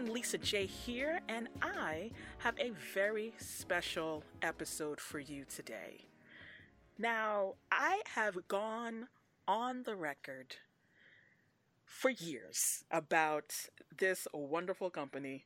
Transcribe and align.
everyone, 0.00 0.14
Lisa 0.14 0.38
J 0.38 0.64
here, 0.64 1.20
and 1.28 1.46
I 1.60 2.10
have 2.38 2.58
a 2.58 2.72
very 2.94 3.34
special 3.36 4.22
episode 4.40 4.98
for 4.98 5.18
you 5.18 5.44
today. 5.44 6.06
Now, 6.98 7.56
I 7.70 8.00
have 8.14 8.48
gone 8.48 9.08
on 9.46 9.82
the 9.82 9.94
record 9.94 10.56
for 11.84 12.10
years 12.10 12.84
about 12.90 13.52
this 13.98 14.26
wonderful 14.32 14.88
company 14.88 15.44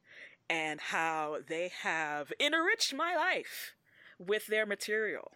and 0.48 0.80
how 0.80 1.38
they 1.48 1.72
have 1.82 2.32
enriched 2.38 2.94
my 2.94 3.16
life 3.16 3.74
with 4.20 4.46
their 4.46 4.66
material. 4.66 5.32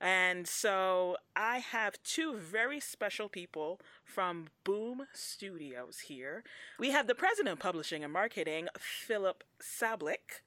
And 0.00 0.46
so 0.46 1.16
I 1.36 1.58
have 1.58 2.02
two 2.02 2.34
very 2.36 2.80
special 2.80 3.28
people 3.28 3.80
from 4.02 4.48
Boom 4.64 5.06
Studios 5.12 6.00
here. 6.06 6.42
We 6.78 6.90
have 6.90 7.06
the 7.06 7.14
president 7.14 7.52
of 7.52 7.58
publishing 7.58 8.02
and 8.02 8.12
marketing, 8.12 8.68
Filip 8.78 9.44
Sablik, 9.62 10.42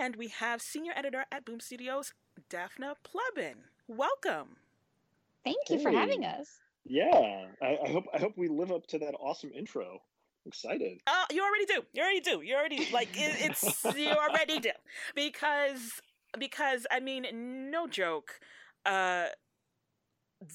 and 0.00 0.16
we 0.16 0.28
have 0.28 0.62
senior 0.62 0.92
editor 0.96 1.26
at 1.30 1.44
Boom 1.44 1.60
Studios, 1.60 2.14
Dafna 2.48 2.94
Pleban. 3.04 3.56
Welcome. 3.86 4.56
Thank 5.44 5.68
you 5.68 5.76
hey. 5.76 5.82
for 5.82 5.90
having 5.90 6.24
us. 6.24 6.60
Yeah, 6.84 7.46
I, 7.60 7.78
I 7.84 7.88
hope 7.90 8.04
I 8.12 8.18
hope 8.18 8.32
we 8.36 8.48
live 8.48 8.72
up 8.72 8.86
to 8.88 8.98
that 8.98 9.14
awesome 9.20 9.52
intro. 9.54 10.00
I'm 10.44 10.48
excited. 10.48 11.00
Oh, 11.06 11.22
uh, 11.22 11.24
you 11.32 11.42
already 11.42 11.66
do. 11.66 11.82
You 11.92 12.02
already 12.02 12.20
do. 12.20 12.40
You 12.40 12.54
already 12.54 12.88
like 12.92 13.10
it, 13.14 13.36
it's 13.38 13.84
you 13.96 14.08
already 14.08 14.58
do 14.58 14.70
because 15.14 16.00
because 16.38 16.86
I 16.90 17.00
mean, 17.00 17.26
no 17.70 17.86
joke. 17.86 18.40
Uh, 18.84 19.26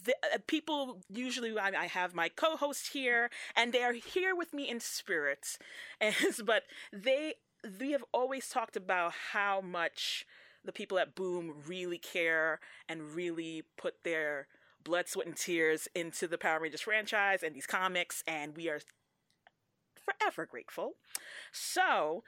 the, 0.03 0.15
uh, 0.33 0.37
people 0.47 1.01
usually 1.09 1.57
I, 1.57 1.69
I, 1.69 1.85
have 1.85 2.13
my 2.13 2.27
co-host 2.27 2.91
here, 2.91 3.29
and 3.55 3.71
they 3.71 3.83
are 3.83 3.93
here 3.93 4.35
with 4.35 4.53
me 4.53 4.69
in 4.69 4.79
spirit. 4.79 5.57
And 6.01 6.15
but 6.45 6.63
they 6.91 7.35
we 7.79 7.91
have 7.91 8.03
always 8.13 8.49
talked 8.49 8.75
about 8.75 9.13
how 9.31 9.61
much 9.61 10.25
the 10.63 10.71
people 10.71 10.99
at 10.99 11.15
Boom 11.15 11.53
really 11.65 11.97
care 11.97 12.59
and 12.87 13.15
really 13.15 13.63
put 13.77 14.03
their 14.03 14.47
blood, 14.83 15.07
sweat, 15.07 15.27
and 15.27 15.35
tears 15.35 15.87
into 15.95 16.27
the 16.27 16.37
Power 16.37 16.59
Rangers 16.59 16.81
franchise 16.81 17.41
and 17.41 17.55
these 17.55 17.65
comics, 17.65 18.23
and 18.27 18.55
we 18.55 18.69
are 18.69 18.81
forever 19.95 20.45
grateful. 20.45 20.93
So 21.51 22.23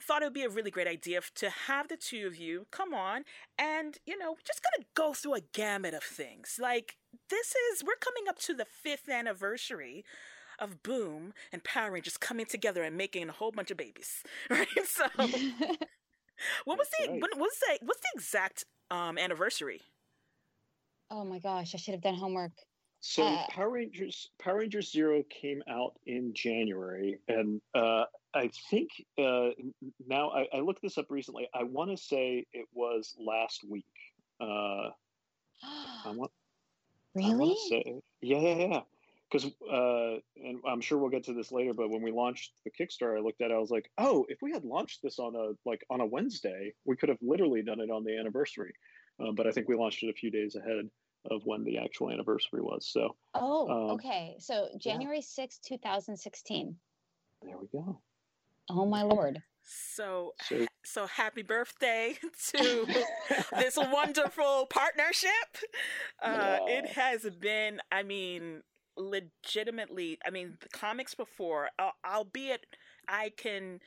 thought 0.00 0.22
it 0.22 0.26
would 0.26 0.34
be 0.34 0.44
a 0.44 0.48
really 0.48 0.70
great 0.70 0.86
idea 0.86 1.20
to 1.36 1.50
have 1.50 1.88
the 1.88 1.96
two 1.96 2.26
of 2.26 2.36
you 2.36 2.66
come 2.70 2.94
on 2.94 3.24
and, 3.58 3.98
you 4.06 4.18
know, 4.18 4.36
just 4.44 4.60
gonna 4.62 4.86
go 4.94 5.12
through 5.12 5.34
a 5.34 5.40
gamut 5.52 5.94
of 5.94 6.02
things. 6.02 6.58
Like, 6.60 6.96
this 7.30 7.54
is, 7.72 7.82
we're 7.84 7.96
coming 8.00 8.28
up 8.28 8.38
to 8.40 8.54
the 8.54 8.64
fifth 8.64 9.08
anniversary 9.08 10.04
of 10.58 10.82
Boom 10.82 11.32
and 11.52 11.62
Power 11.64 11.92
Rangers 11.92 12.16
coming 12.16 12.46
together 12.46 12.82
and 12.82 12.96
making 12.96 13.28
a 13.28 13.32
whole 13.32 13.52
bunch 13.52 13.70
of 13.70 13.76
babies, 13.76 14.22
right? 14.50 14.66
So, 14.84 15.04
what 16.64 16.78
was 16.78 16.88
the, 16.98 17.10
right. 17.10 17.20
what 17.20 17.36
was 17.36 17.52
the, 17.60 17.78
what's 17.84 18.00
the 18.00 18.08
exact 18.14 18.64
um, 18.90 19.18
anniversary? 19.18 19.82
Oh 21.10 21.24
my 21.24 21.38
gosh, 21.38 21.74
I 21.74 21.78
should 21.78 21.94
have 21.94 22.02
done 22.02 22.14
homework. 22.14 22.52
So 23.00 23.24
uh, 23.24 23.46
Power 23.50 23.70
Rangers 23.70 24.30
Power 24.40 24.58
Rangers 24.58 24.90
Zero 24.90 25.22
came 25.30 25.62
out 25.68 25.94
in 26.06 26.34
January, 26.34 27.18
and 27.28 27.60
uh, 27.74 28.04
I 28.34 28.50
think 28.70 28.90
uh, 29.16 29.50
now 30.06 30.30
I, 30.30 30.48
I, 30.52 30.60
looked 30.60 30.82
this 30.82 30.98
up 30.98 31.06
recently. 31.08 31.48
I 31.54 31.62
want 31.62 31.90
to 31.90 31.96
say 31.96 32.46
it 32.52 32.66
was 32.72 33.14
last 33.18 33.62
week. 33.68 33.84
Uh, 34.40 34.90
I 36.04 36.06
want, 36.06 36.32
really? 37.14 37.52
I 37.52 37.68
say, 37.68 37.94
yeah, 38.20 38.40
yeah, 38.40 38.54
yeah. 38.54 38.80
Because, 39.30 39.50
uh, 39.70 40.20
and 40.42 40.58
I'm 40.66 40.80
sure 40.80 40.96
we'll 40.96 41.10
get 41.10 41.24
to 41.24 41.34
this 41.34 41.52
later, 41.52 41.74
but 41.74 41.90
when 41.90 42.02
we 42.02 42.10
launched 42.10 42.52
the 42.64 42.70
Kickstarter, 42.70 43.18
I 43.18 43.20
looked 43.20 43.42
at 43.42 43.50
it. 43.50 43.54
I 43.54 43.58
was 43.58 43.70
like, 43.70 43.90
oh, 43.98 44.24
if 44.30 44.38
we 44.40 44.52
had 44.52 44.64
launched 44.64 45.02
this 45.02 45.18
on 45.18 45.36
a 45.36 45.52
like 45.68 45.84
on 45.90 46.00
a 46.00 46.06
Wednesday, 46.06 46.72
we 46.84 46.96
could 46.96 47.10
have 47.10 47.18
literally 47.20 47.62
done 47.62 47.78
it 47.78 47.90
on 47.90 48.04
the 48.04 48.18
anniversary. 48.18 48.72
Uh, 49.20 49.32
but 49.32 49.46
I 49.46 49.52
think 49.52 49.68
we 49.68 49.76
launched 49.76 50.02
it 50.02 50.10
a 50.10 50.14
few 50.14 50.30
days 50.30 50.56
ahead 50.56 50.88
of 51.30 51.42
when 51.44 51.64
the 51.64 51.78
actual 51.78 52.10
anniversary 52.10 52.60
was. 52.60 52.86
So. 52.86 53.16
Oh, 53.34 53.68
um, 53.68 53.90
okay. 53.96 54.36
So 54.38 54.68
January 54.78 55.22
sixth, 55.22 55.60
two 55.62 55.78
thousand 55.78 56.16
sixteen. 56.16 56.76
There 57.42 57.56
we 57.58 57.66
go. 57.72 58.00
Oh 58.70 58.86
my 58.86 59.02
lord. 59.02 59.42
So, 59.70 60.32
so 60.82 61.06
happy 61.06 61.42
birthday 61.42 62.16
to 62.54 62.86
this 63.58 63.76
wonderful 63.76 64.66
partnership. 64.70 65.30
Uh, 66.22 66.58
It 66.62 66.86
has 66.92 67.28
been, 67.38 67.80
I 67.92 68.02
mean, 68.02 68.62
legitimately, 68.96 70.18
I 70.26 70.30
mean, 70.30 70.56
the 70.60 70.70
comics 70.70 71.14
before, 71.14 71.68
uh, 71.78 71.90
albeit 72.04 72.64
I 73.06 73.30
can, 73.36 73.80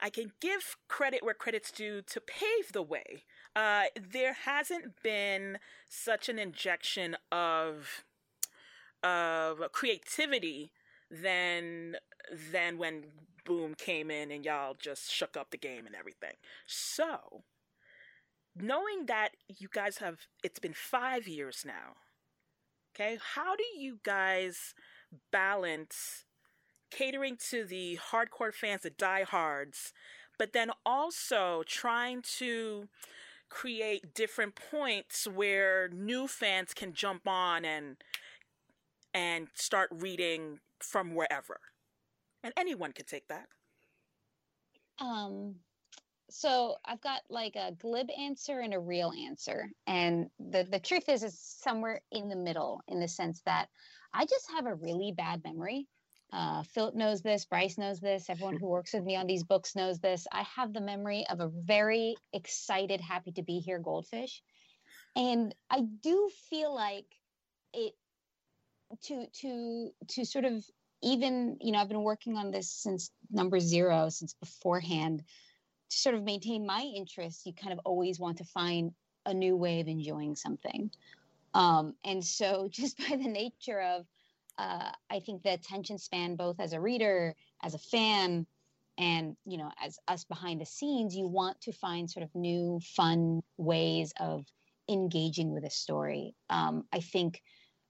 I 0.00 0.10
can 0.10 0.30
give 0.40 0.76
credit 0.88 1.24
where 1.24 1.34
credit's 1.34 1.72
due 1.72 2.02
to 2.02 2.20
pave 2.20 2.72
the 2.72 2.82
way. 2.82 3.24
Uh, 3.56 3.84
there 4.10 4.32
hasn't 4.32 5.02
been 5.02 5.58
such 5.88 6.28
an 6.28 6.38
injection 6.38 7.16
of, 7.30 8.04
of 9.02 9.60
creativity 9.72 10.72
than 11.10 11.96
than 12.50 12.78
when 12.78 13.04
Boom 13.44 13.74
came 13.74 14.10
in 14.10 14.30
and 14.30 14.44
y'all 14.44 14.74
just 14.78 15.12
shook 15.12 15.36
up 15.36 15.50
the 15.50 15.58
game 15.58 15.86
and 15.86 15.94
everything. 15.94 16.34
So, 16.66 17.42
knowing 18.56 19.06
that 19.06 19.30
you 19.48 19.68
guys 19.70 19.98
have, 19.98 20.20
it's 20.42 20.58
been 20.58 20.72
five 20.72 21.28
years 21.28 21.62
now, 21.66 21.96
okay, 22.94 23.18
how 23.34 23.54
do 23.54 23.64
you 23.76 23.98
guys 24.02 24.74
balance 25.30 26.24
catering 26.90 27.36
to 27.50 27.64
the 27.64 27.98
hardcore 28.10 28.54
fans, 28.54 28.82
the 28.82 28.90
diehards, 28.90 29.92
but 30.38 30.52
then 30.52 30.70
also 30.86 31.62
trying 31.66 32.22
to 32.22 32.88
create 33.48 34.14
different 34.14 34.54
points 34.54 35.26
where 35.26 35.88
new 35.88 36.26
fans 36.26 36.74
can 36.74 36.92
jump 36.92 37.26
on 37.26 37.64
and 37.64 37.96
and 39.12 39.48
start 39.54 39.88
reading 39.92 40.58
from 40.80 41.14
wherever 41.14 41.60
and 42.42 42.52
anyone 42.56 42.92
could 42.92 43.06
take 43.06 43.28
that. 43.28 43.48
Um, 44.98 45.56
so 46.30 46.76
I've 46.84 47.00
got 47.00 47.22
like 47.28 47.56
a 47.56 47.72
glib 47.78 48.08
answer 48.18 48.60
and 48.60 48.74
a 48.74 48.80
real 48.80 49.12
answer, 49.12 49.70
and 49.86 50.30
the 50.38 50.64
the 50.64 50.78
truth 50.78 51.08
is, 51.08 51.22
is 51.22 51.38
somewhere 51.38 52.00
in 52.12 52.28
the 52.28 52.36
middle, 52.36 52.82
in 52.88 53.00
the 53.00 53.08
sense 53.08 53.42
that 53.46 53.68
I 54.12 54.26
just 54.26 54.50
have 54.50 54.66
a 54.66 54.74
really 54.74 55.12
bad 55.12 55.42
memory. 55.44 55.88
Uh, 56.34 56.64
Filip 56.64 56.96
knows 56.96 57.22
this. 57.22 57.44
Bryce 57.44 57.78
knows 57.78 58.00
this. 58.00 58.28
Everyone 58.28 58.56
who 58.56 58.66
works 58.66 58.92
with 58.92 59.04
me 59.04 59.14
on 59.14 59.28
these 59.28 59.44
books 59.44 59.76
knows 59.76 60.00
this. 60.00 60.26
I 60.32 60.44
have 60.56 60.72
the 60.72 60.80
memory 60.80 61.24
of 61.30 61.38
a 61.38 61.48
very 61.48 62.16
excited, 62.32 63.00
happy 63.00 63.30
to 63.32 63.42
be 63.42 63.60
here 63.60 63.78
goldfish, 63.78 64.42
and 65.14 65.54
I 65.70 65.82
do 66.02 66.28
feel 66.50 66.74
like 66.74 67.06
it 67.72 67.94
to 69.02 69.26
to 69.40 69.90
to 70.08 70.24
sort 70.24 70.44
of 70.44 70.64
even 71.02 71.56
you 71.60 71.72
know 71.72 71.78
i've 71.78 71.88
been 71.88 72.02
working 72.02 72.36
on 72.36 72.50
this 72.50 72.70
since 72.70 73.10
number 73.30 73.58
zero 73.58 74.08
since 74.08 74.34
beforehand 74.34 75.22
to 75.90 75.96
sort 75.96 76.14
of 76.14 76.22
maintain 76.22 76.66
my 76.66 76.80
interest 76.80 77.46
you 77.46 77.52
kind 77.52 77.72
of 77.72 77.80
always 77.84 78.20
want 78.20 78.38
to 78.38 78.44
find 78.44 78.92
a 79.26 79.34
new 79.34 79.56
way 79.56 79.80
of 79.80 79.88
enjoying 79.88 80.36
something 80.36 80.90
um, 81.54 81.94
and 82.04 82.24
so 82.24 82.68
just 82.70 82.98
by 82.98 83.16
the 83.16 83.28
nature 83.28 83.80
of 83.80 84.06
uh, 84.58 84.90
i 85.10 85.20
think 85.20 85.42
the 85.42 85.52
attention 85.52 85.98
span 85.98 86.36
both 86.36 86.60
as 86.60 86.72
a 86.72 86.80
reader 86.80 87.34
as 87.62 87.74
a 87.74 87.78
fan 87.78 88.46
and 88.98 89.36
you 89.44 89.58
know 89.58 89.70
as 89.82 89.98
us 90.08 90.24
behind 90.24 90.60
the 90.60 90.66
scenes 90.66 91.16
you 91.16 91.26
want 91.26 91.60
to 91.60 91.72
find 91.72 92.10
sort 92.10 92.24
of 92.24 92.34
new 92.34 92.80
fun 92.96 93.40
ways 93.56 94.12
of 94.20 94.44
engaging 94.88 95.52
with 95.52 95.64
a 95.64 95.70
story 95.70 96.34
um, 96.50 96.84
i 96.92 97.00
think 97.00 97.40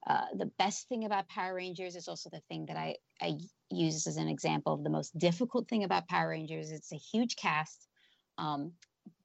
uh, 0.07 0.27
the 0.37 0.51
best 0.59 0.89
thing 0.89 1.05
about 1.05 1.29
Power 1.29 1.55
Rangers 1.55 1.97
is 1.97 2.09
also 2.09 2.29
the 2.29 2.43
thing 2.49 2.67
that 2.67 2.77
I, 2.77 2.97
I 3.23 3.39
use 3.71 4.07
as 4.07 4.19
an 4.19 4.29
example 4.29 4.75
of 4.75 4.85
the 4.85 4.91
most 4.91 5.17
difficult 5.19 5.67
thing 5.69 5.85
about 5.85 6.09
Power 6.09 6.31
Rangers. 6.31 6.71
It's 6.71 6.93
a 6.93 6.97
huge 6.97 7.37
cast, 7.37 7.89
um, 8.37 8.73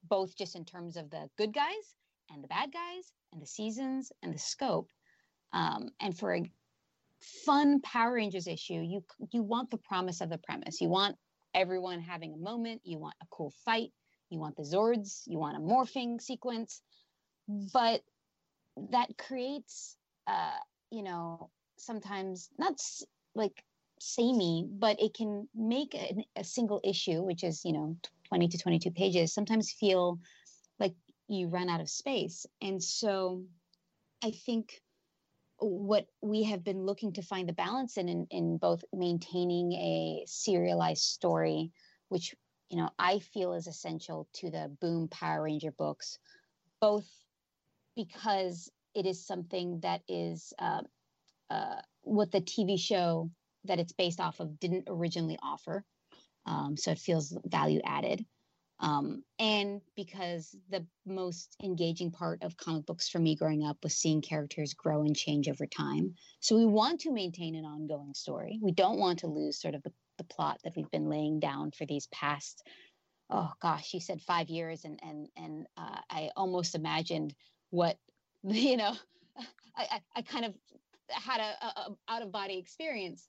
both 0.08 0.34
just 0.36 0.56
in 0.56 0.64
terms 0.64 0.96
of 0.96 1.10
the 1.10 1.28
good 1.36 1.52
guys 1.52 1.96
and 2.32 2.42
the 2.42 2.48
bad 2.48 2.72
guys 2.72 3.12
and 3.32 3.42
the 3.42 3.46
seasons 3.46 4.10
and 4.22 4.32
the 4.32 4.38
scope. 4.38 4.88
Um, 5.52 5.90
and 6.00 6.16
for 6.16 6.34
a 6.34 6.50
fun 7.20 7.80
Power 7.82 8.14
Rangers 8.14 8.46
issue, 8.46 8.80
you 8.82 9.04
you 9.32 9.42
want 9.42 9.70
the 9.70 9.78
promise 9.78 10.20
of 10.20 10.30
the 10.30 10.38
premise. 10.38 10.80
You 10.80 10.88
want 10.88 11.16
everyone 11.54 12.00
having 12.00 12.34
a 12.34 12.36
moment. 12.38 12.82
You 12.84 12.98
want 12.98 13.14
a 13.22 13.26
cool 13.30 13.52
fight. 13.64 13.92
You 14.30 14.38
want 14.38 14.56
the 14.56 14.62
Zords. 14.62 15.22
You 15.26 15.38
want 15.38 15.56
a 15.56 15.60
morphing 15.60 16.20
sequence. 16.20 16.82
But 17.48 18.02
that 18.90 19.16
creates 19.18 19.96
uh, 20.26 20.58
you 20.90 21.02
know, 21.02 21.50
sometimes 21.78 22.50
not 22.58 22.72
s- 22.72 23.04
like 23.34 23.64
samey, 24.00 24.66
but 24.70 25.00
it 25.00 25.14
can 25.14 25.48
make 25.54 25.94
a, 25.94 26.24
a 26.36 26.44
single 26.44 26.80
issue, 26.84 27.22
which 27.22 27.44
is, 27.44 27.64
you 27.64 27.72
know, 27.72 27.96
20 28.28 28.48
to 28.48 28.58
22 28.58 28.90
pages, 28.90 29.32
sometimes 29.34 29.72
feel 29.72 30.18
like 30.78 30.94
you 31.28 31.48
run 31.48 31.68
out 31.68 31.80
of 31.80 31.88
space. 31.88 32.46
And 32.62 32.82
so 32.82 33.44
I 34.22 34.30
think 34.32 34.80
what 35.60 36.06
we 36.22 36.44
have 36.44 36.64
been 36.64 36.86
looking 36.86 37.12
to 37.12 37.22
find 37.22 37.48
the 37.48 37.52
balance 37.52 37.96
in, 37.96 38.08
in, 38.08 38.26
in 38.30 38.56
both 38.58 38.82
maintaining 38.92 39.72
a 39.72 40.24
serialized 40.26 41.02
story 41.02 41.72
which 42.10 42.34
you 42.68 42.76
know 42.76 42.90
I 42.98 43.20
feel 43.20 43.54
is 43.54 43.66
essential 43.66 44.28
to 44.34 44.50
the 44.50 44.70
Boom 44.80 45.08
Power 45.08 45.42
Ranger 45.42 45.72
books, 45.72 46.18
both 46.80 47.08
because 47.96 48.70
it 48.94 49.06
is 49.06 49.26
something 49.26 49.80
that 49.80 50.02
is 50.08 50.52
uh, 50.58 50.82
uh, 51.48 51.80
what 52.02 52.30
the 52.30 52.40
TV 52.40 52.78
show 52.78 53.30
that 53.64 53.78
it's 53.78 53.92
based 53.92 54.20
off 54.20 54.40
of 54.40 54.60
didn't 54.60 54.84
originally 54.88 55.38
offer. 55.42 55.84
Um, 56.46 56.76
so 56.76 56.90
it 56.90 56.98
feels 56.98 57.36
value 57.44 57.80
added. 57.84 58.24
Um, 58.80 59.24
and 59.38 59.82
because 59.94 60.56
the 60.70 60.86
most 61.04 61.54
engaging 61.62 62.10
part 62.10 62.42
of 62.42 62.56
comic 62.56 62.86
books 62.86 63.10
for 63.10 63.18
me 63.18 63.36
growing 63.36 63.64
up 63.64 63.76
was 63.82 63.94
seeing 63.94 64.22
characters 64.22 64.72
grow 64.72 65.02
and 65.02 65.14
change 65.14 65.48
over 65.48 65.66
time. 65.66 66.14
So 66.40 66.56
we 66.56 66.64
want 66.64 67.00
to 67.00 67.12
maintain 67.12 67.54
an 67.54 67.66
ongoing 67.66 68.14
story. 68.14 68.58
We 68.62 68.72
don't 68.72 68.98
want 68.98 69.18
to 69.20 69.26
lose 69.26 69.60
sort 69.60 69.74
of 69.74 69.82
the, 69.82 69.92
the 70.16 70.24
plot 70.24 70.60
that 70.64 70.72
we've 70.76 70.90
been 70.90 71.10
laying 71.10 71.40
down 71.40 71.72
for 71.72 71.84
these 71.84 72.06
past, 72.06 72.66
oh 73.28 73.52
gosh, 73.60 73.92
you 73.94 74.00
said 74.00 74.20
five 74.22 74.48
years, 74.48 74.84
and 74.84 74.98
and 75.02 75.28
and 75.36 75.66
uh, 75.76 76.00
I 76.10 76.30
almost 76.36 76.74
imagined 76.74 77.34
what 77.70 77.98
you 78.42 78.76
know. 78.76 78.94
I, 79.76 80.00
I, 80.14 80.22
kind 80.22 80.44
of 80.44 80.54
had 81.08 81.40
a, 81.40 81.64
a, 81.64 81.68
a 81.68 81.96
out 82.08 82.22
of 82.22 82.32
body 82.32 82.58
experience, 82.58 83.26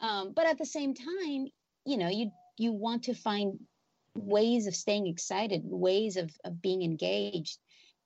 um, 0.00 0.32
but 0.34 0.46
at 0.46 0.58
the 0.58 0.66
same 0.66 0.94
time, 0.94 1.46
you 1.84 1.96
know, 1.96 2.08
you 2.08 2.32
you 2.56 2.72
want 2.72 3.04
to 3.04 3.14
find 3.14 3.58
ways 4.14 4.66
of 4.66 4.74
staying 4.74 5.06
excited, 5.06 5.62
ways 5.64 6.16
of, 6.16 6.30
of 6.44 6.60
being 6.60 6.82
engaged. 6.82 7.58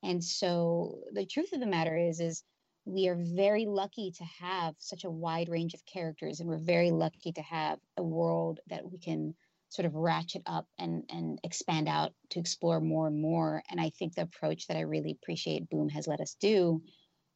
And 0.03 0.23
so 0.23 1.00
the 1.12 1.26
truth 1.26 1.53
of 1.53 1.61
the 1.61 1.67
matter 1.67 1.97
is, 1.97 2.20
is 2.20 2.43
we 2.85 3.08
are 3.08 3.19
very 3.19 3.67
lucky 3.67 4.12
to 4.12 4.25
have 4.41 4.75
such 4.79 5.05
a 5.05 5.11
wide 5.11 5.49
range 5.49 5.75
of 5.75 5.85
characters, 5.85 6.38
and 6.38 6.49
we're 6.49 6.58
very 6.58 6.93
lucky 6.93 7.32
to 7.32 7.43
have 7.43 7.79
a 7.97 8.03
world 8.03 8.61
that 8.69 8.88
we 8.88 8.99
can 8.99 9.35
sort 9.69 9.87
of 9.87 9.94
ratchet 9.94 10.43
up 10.47 10.67
and 10.79 11.03
and 11.11 11.41
expand 11.43 11.88
out 11.88 12.12
to 12.31 12.38
explore 12.38 12.81
more 12.81 13.08
and 13.08 13.20
more. 13.20 13.62
And 13.69 13.81
I 13.81 13.91
think 13.91 14.14
the 14.14 14.23
approach 14.23 14.69
that 14.69 14.76
I 14.76 14.82
really 14.82 15.11
appreciate 15.11 15.69
Boom 15.69 15.88
has 15.88 16.06
let 16.06 16.20
us 16.20 16.37
do, 16.41 16.81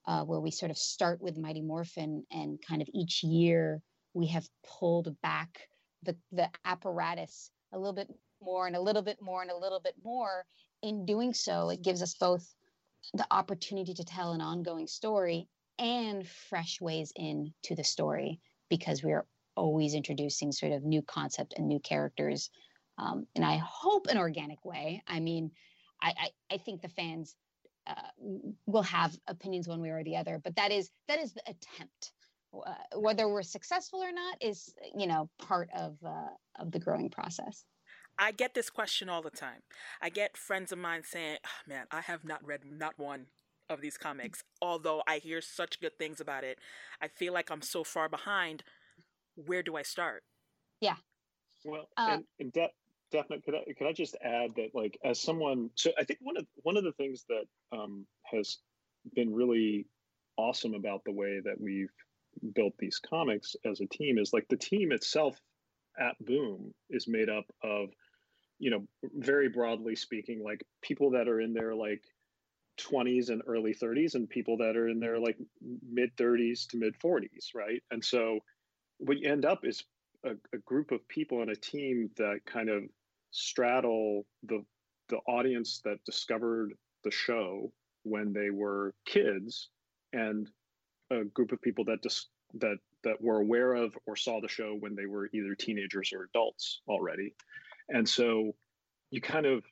uh, 0.06 0.22
where 0.22 0.40
we 0.40 0.52
sort 0.52 0.70
of 0.70 0.78
start 0.78 1.20
with 1.20 1.36
Mighty 1.36 1.62
Morphin, 1.62 2.24
and 2.30 2.60
kind 2.66 2.80
of 2.80 2.88
each 2.94 3.24
year 3.24 3.82
we 4.14 4.28
have 4.28 4.48
pulled 4.78 5.20
back 5.20 5.68
the 6.04 6.16
the 6.30 6.48
apparatus 6.64 7.50
a 7.72 7.78
little 7.78 7.92
bit 7.92 8.08
more 8.42 8.66
and 8.66 8.76
a 8.76 8.80
little 8.80 9.02
bit 9.02 9.18
more 9.20 9.42
and 9.42 9.50
a 9.50 9.56
little 9.56 9.80
bit 9.80 9.94
more. 10.04 10.44
In 10.82 11.04
doing 11.04 11.34
so, 11.34 11.70
it 11.70 11.82
gives 11.82 12.02
us 12.02 12.14
both 12.14 12.54
the 13.14 13.26
opportunity 13.30 13.94
to 13.94 14.04
tell 14.04 14.32
an 14.32 14.40
ongoing 14.40 14.86
story 14.86 15.48
and 15.78 16.26
fresh 16.26 16.80
ways 16.80 17.12
into 17.16 17.74
the 17.74 17.84
story 17.84 18.40
because 18.68 19.02
we're 19.02 19.26
always 19.56 19.94
introducing 19.94 20.52
sort 20.52 20.72
of 20.72 20.84
new 20.84 21.02
concept 21.02 21.54
and 21.56 21.66
new 21.66 21.80
characters. 21.80 22.50
Um, 22.98 23.26
and 23.34 23.44
I 23.44 23.56
hope 23.56 24.06
an 24.06 24.18
organic 24.18 24.64
way. 24.64 25.02
I 25.06 25.20
mean, 25.20 25.50
I, 26.00 26.14
I, 26.18 26.54
I 26.54 26.56
think 26.58 26.82
the 26.82 26.88
fans 26.88 27.34
uh, 27.86 27.94
will 28.66 28.82
have 28.82 29.18
opinions 29.26 29.66
one 29.66 29.80
way 29.80 29.90
or 29.90 30.04
the 30.04 30.16
other, 30.16 30.40
but 30.42 30.56
that 30.56 30.70
is 30.70 30.90
that 31.08 31.18
is 31.18 31.32
the 31.32 31.42
attempt. 31.46 32.12
Uh, 32.52 32.98
whether 32.98 33.28
we're 33.28 33.42
successful 33.42 34.02
or 34.02 34.12
not 34.12 34.36
is 34.40 34.74
you 34.96 35.06
know 35.06 35.30
part 35.38 35.68
of 35.74 35.96
uh, 36.04 36.28
of 36.58 36.72
the 36.72 36.78
growing 36.78 37.08
process. 37.08 37.64
I 38.20 38.32
get 38.32 38.52
this 38.54 38.68
question 38.68 39.08
all 39.08 39.22
the 39.22 39.30
time. 39.30 39.62
I 40.02 40.10
get 40.10 40.36
friends 40.36 40.72
of 40.72 40.78
mine 40.78 41.02
saying, 41.04 41.38
oh, 41.44 41.68
"Man, 41.68 41.86
I 41.90 42.02
have 42.02 42.22
not 42.22 42.44
read 42.44 42.60
not 42.70 42.98
one 42.98 43.26
of 43.70 43.80
these 43.80 43.96
comics, 43.96 44.44
although 44.60 45.02
I 45.06 45.18
hear 45.18 45.40
such 45.40 45.80
good 45.80 45.98
things 45.98 46.20
about 46.20 46.44
it. 46.44 46.58
I 47.00 47.08
feel 47.08 47.32
like 47.32 47.50
I'm 47.50 47.62
so 47.62 47.82
far 47.82 48.08
behind. 48.10 48.62
Where 49.34 49.62
do 49.62 49.74
I 49.76 49.82
start?" 49.82 50.22
Yeah. 50.80 50.96
Well, 51.64 51.88
uh, 51.96 52.08
and, 52.10 52.24
and 52.38 52.52
de- 52.52 52.70
definitely, 53.10 53.40
could 53.40 53.54
I 53.54 53.72
could 53.72 53.86
I 53.86 53.92
just 53.92 54.16
add 54.22 54.54
that, 54.56 54.74
like, 54.74 54.98
as 55.02 55.18
someone, 55.18 55.70
so 55.74 55.90
I 55.98 56.04
think 56.04 56.18
one 56.22 56.36
of 56.36 56.46
one 56.62 56.76
of 56.76 56.84
the 56.84 56.92
things 56.92 57.24
that 57.28 57.44
um, 57.72 58.06
has 58.24 58.58
been 59.14 59.32
really 59.32 59.86
awesome 60.36 60.74
about 60.74 61.04
the 61.04 61.12
way 61.12 61.40
that 61.42 61.58
we've 61.58 61.92
built 62.54 62.74
these 62.78 62.98
comics 62.98 63.56
as 63.64 63.80
a 63.80 63.86
team 63.86 64.18
is 64.18 64.32
like 64.32 64.46
the 64.48 64.56
team 64.56 64.92
itself 64.92 65.40
at 65.98 66.16
Boom 66.24 66.72
is 66.90 67.08
made 67.08 67.28
up 67.28 67.44
of 67.62 67.90
you 68.60 68.70
know, 68.70 68.86
very 69.14 69.48
broadly 69.48 69.96
speaking, 69.96 70.44
like 70.44 70.62
people 70.82 71.10
that 71.10 71.26
are 71.26 71.40
in 71.40 71.52
their 71.52 71.74
like 71.74 72.02
20s 72.78 73.30
and 73.30 73.42
early 73.46 73.74
30s 73.74 74.14
and 74.14 74.28
people 74.28 74.56
that 74.58 74.76
are 74.76 74.88
in 74.88 75.00
their 75.00 75.18
like 75.18 75.36
mid 75.90 76.14
30s 76.16 76.68
to 76.68 76.76
mid 76.76 76.94
40s, 77.02 77.54
right? 77.54 77.82
And 77.90 78.04
so 78.04 78.38
what 78.98 79.18
you 79.18 79.30
end 79.30 79.44
up 79.44 79.64
is 79.64 79.82
a, 80.24 80.32
a 80.54 80.58
group 80.66 80.92
of 80.92 81.06
people 81.08 81.40
and 81.40 81.50
a 81.50 81.56
team 81.56 82.10
that 82.18 82.40
kind 82.46 82.68
of 82.68 82.84
straddle 83.32 84.26
the 84.44 84.62
the 85.08 85.18
audience 85.26 85.80
that 85.84 86.04
discovered 86.04 86.72
the 87.02 87.10
show 87.10 87.72
when 88.04 88.32
they 88.32 88.50
were 88.50 88.94
kids 89.06 89.70
and 90.12 90.48
a 91.10 91.24
group 91.24 91.50
of 91.50 91.60
people 91.62 91.84
that 91.84 92.02
just 92.02 92.28
that 92.54 92.76
that 93.02 93.20
were 93.20 93.40
aware 93.40 93.72
of 93.74 93.96
or 94.06 94.14
saw 94.14 94.40
the 94.40 94.48
show 94.48 94.76
when 94.78 94.94
they 94.94 95.06
were 95.06 95.30
either 95.32 95.54
teenagers 95.54 96.12
or 96.12 96.24
adults 96.24 96.82
already 96.86 97.34
and 97.90 98.08
so 98.08 98.54
you 99.10 99.20
kind 99.20 99.46
of 99.46 99.64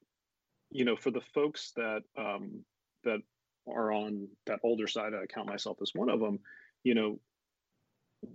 you 0.70 0.84
know 0.84 0.96
for 0.96 1.10
the 1.10 1.22
folks 1.34 1.72
that 1.76 2.02
um, 2.16 2.64
that 3.04 3.20
are 3.66 3.92
on 3.92 4.28
that 4.46 4.60
older 4.62 4.86
side 4.86 5.12
i 5.14 5.26
count 5.26 5.46
myself 5.46 5.78
as 5.82 5.90
one 5.94 6.08
of 6.08 6.20
them 6.20 6.38
you 6.84 6.94
know 6.94 7.18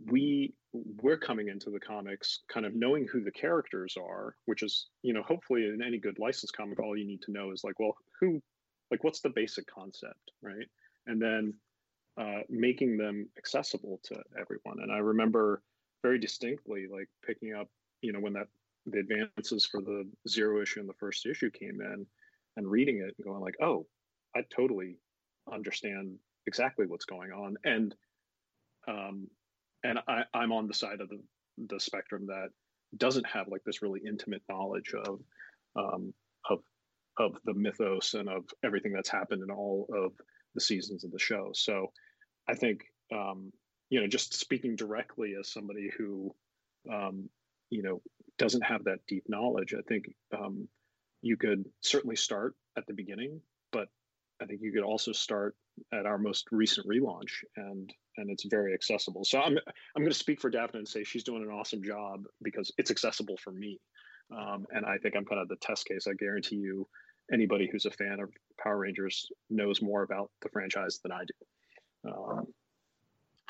we 0.05 0.53
we're 1.01 1.17
coming 1.17 1.49
into 1.49 1.69
the 1.69 1.79
comics 1.79 2.39
kind 2.51 2.65
of 2.65 2.73
knowing 2.73 3.07
who 3.11 3.23
the 3.23 3.31
characters 3.31 3.95
are 3.97 4.35
which 4.45 4.63
is 4.63 4.87
you 5.01 5.13
know 5.13 5.23
hopefully 5.23 5.65
in 5.65 5.81
any 5.85 5.97
good 5.97 6.17
licensed 6.19 6.55
comic 6.55 6.79
all 6.79 6.97
you 6.97 7.05
need 7.05 7.21
to 7.21 7.31
know 7.31 7.51
is 7.51 7.63
like 7.63 7.79
well 7.79 7.95
who 8.19 8.41
like 8.91 9.03
what's 9.03 9.21
the 9.21 9.29
basic 9.29 9.65
concept 9.67 10.31
right? 10.43 10.67
And 11.07 11.21
then 11.21 11.53
uh, 12.17 12.41
making 12.47 12.97
them 12.97 13.27
accessible 13.37 13.99
to 14.03 14.15
everyone. 14.39 14.81
And 14.81 14.91
i 14.91 14.99
remember 14.99 15.61
very 16.03 16.19
distinctly 16.19 16.85
like 16.91 17.09
picking 17.25 17.53
up 17.53 17.67
you 18.01 18.13
know 18.13 18.19
when 18.19 18.33
that 18.33 18.47
the 18.85 18.99
advances 18.99 19.65
for 19.65 19.81
the 19.81 20.09
zero 20.27 20.61
issue 20.61 20.79
and 20.79 20.89
the 20.89 20.93
first 20.93 21.25
issue 21.25 21.49
came 21.49 21.79
in 21.81 22.05
and 22.57 22.69
reading 22.69 22.97
it 22.97 23.13
and 23.17 23.25
going 23.25 23.41
like 23.41 23.55
oh 23.61 23.85
i 24.35 24.41
totally 24.55 24.97
understand 25.51 26.17
exactly 26.45 26.85
what's 26.85 27.05
going 27.05 27.31
on. 27.31 27.55
And 27.63 27.95
um 28.87 29.27
and 29.83 29.99
I, 30.07 30.23
i'm 30.33 30.51
on 30.51 30.67
the 30.67 30.73
side 30.73 30.99
of 30.99 31.09
the 31.09 31.21
the 31.67 31.79
spectrum 31.79 32.27
that 32.27 32.49
doesn't 32.97 33.25
have 33.25 33.47
like 33.47 33.63
this 33.65 33.81
really 33.81 34.01
intimate 34.05 34.41
knowledge 34.49 34.93
of 34.93 35.19
um 35.77 36.13
of 36.49 36.59
of 37.17 37.37
the 37.45 37.53
mythos 37.53 38.13
and 38.13 38.27
of 38.27 38.45
everything 38.63 38.91
that's 38.91 39.09
happened 39.09 39.41
in 39.41 39.51
all 39.51 39.87
of 39.93 40.11
the 40.55 40.61
seasons 40.61 41.03
of 41.03 41.11
the 41.11 41.19
show. 41.19 41.51
So 41.53 41.91
i 42.47 42.53
think 42.53 42.83
um 43.13 43.51
you 43.89 44.01
know 44.01 44.07
just 44.07 44.33
speaking 44.33 44.75
directly 44.75 45.35
as 45.39 45.51
somebody 45.51 45.89
who 45.97 46.35
um 46.91 47.29
you 47.69 47.83
know 47.83 48.01
doesn't 48.37 48.63
have 48.63 48.83
that 48.85 48.99
deep 49.07 49.23
knowledge, 49.27 49.73
I 49.73 49.81
think 49.87 50.13
um, 50.37 50.67
you 51.21 51.37
could 51.37 51.65
certainly 51.81 52.15
start 52.15 52.55
at 52.77 52.85
the 52.87 52.93
beginning, 52.93 53.41
but 53.71 53.87
I 54.41 54.45
think 54.45 54.61
you 54.61 54.71
could 54.71 54.83
also 54.83 55.11
start 55.11 55.55
at 55.91 56.05
our 56.05 56.17
most 56.17 56.47
recent 56.51 56.87
relaunch, 56.87 57.43
and 57.55 57.91
and 58.17 58.29
it's 58.29 58.45
very 58.45 58.73
accessible. 58.73 59.23
So 59.23 59.39
I'm 59.39 59.57
I'm 59.57 60.01
going 60.01 60.11
to 60.11 60.17
speak 60.17 60.41
for 60.41 60.49
Daphne 60.49 60.79
and 60.79 60.87
say 60.87 61.03
she's 61.03 61.23
doing 61.23 61.43
an 61.43 61.49
awesome 61.49 61.83
job 61.83 62.23
because 62.41 62.71
it's 62.77 62.91
accessible 62.91 63.37
for 63.37 63.51
me, 63.51 63.79
um, 64.31 64.65
and 64.71 64.85
I 64.85 64.97
think 64.97 65.15
I'm 65.15 65.25
kind 65.25 65.41
of 65.41 65.47
the 65.47 65.55
test 65.57 65.85
case. 65.85 66.07
I 66.07 66.13
guarantee 66.13 66.57
you, 66.57 66.87
anybody 67.31 67.69
who's 67.71 67.85
a 67.85 67.91
fan 67.91 68.19
of 68.19 68.29
Power 68.61 68.77
Rangers 68.77 69.27
knows 69.49 69.81
more 69.81 70.03
about 70.03 70.29
the 70.41 70.49
franchise 70.49 70.99
than 71.03 71.11
I 71.11 71.23
do. 71.25 72.11
Um, 72.11 72.47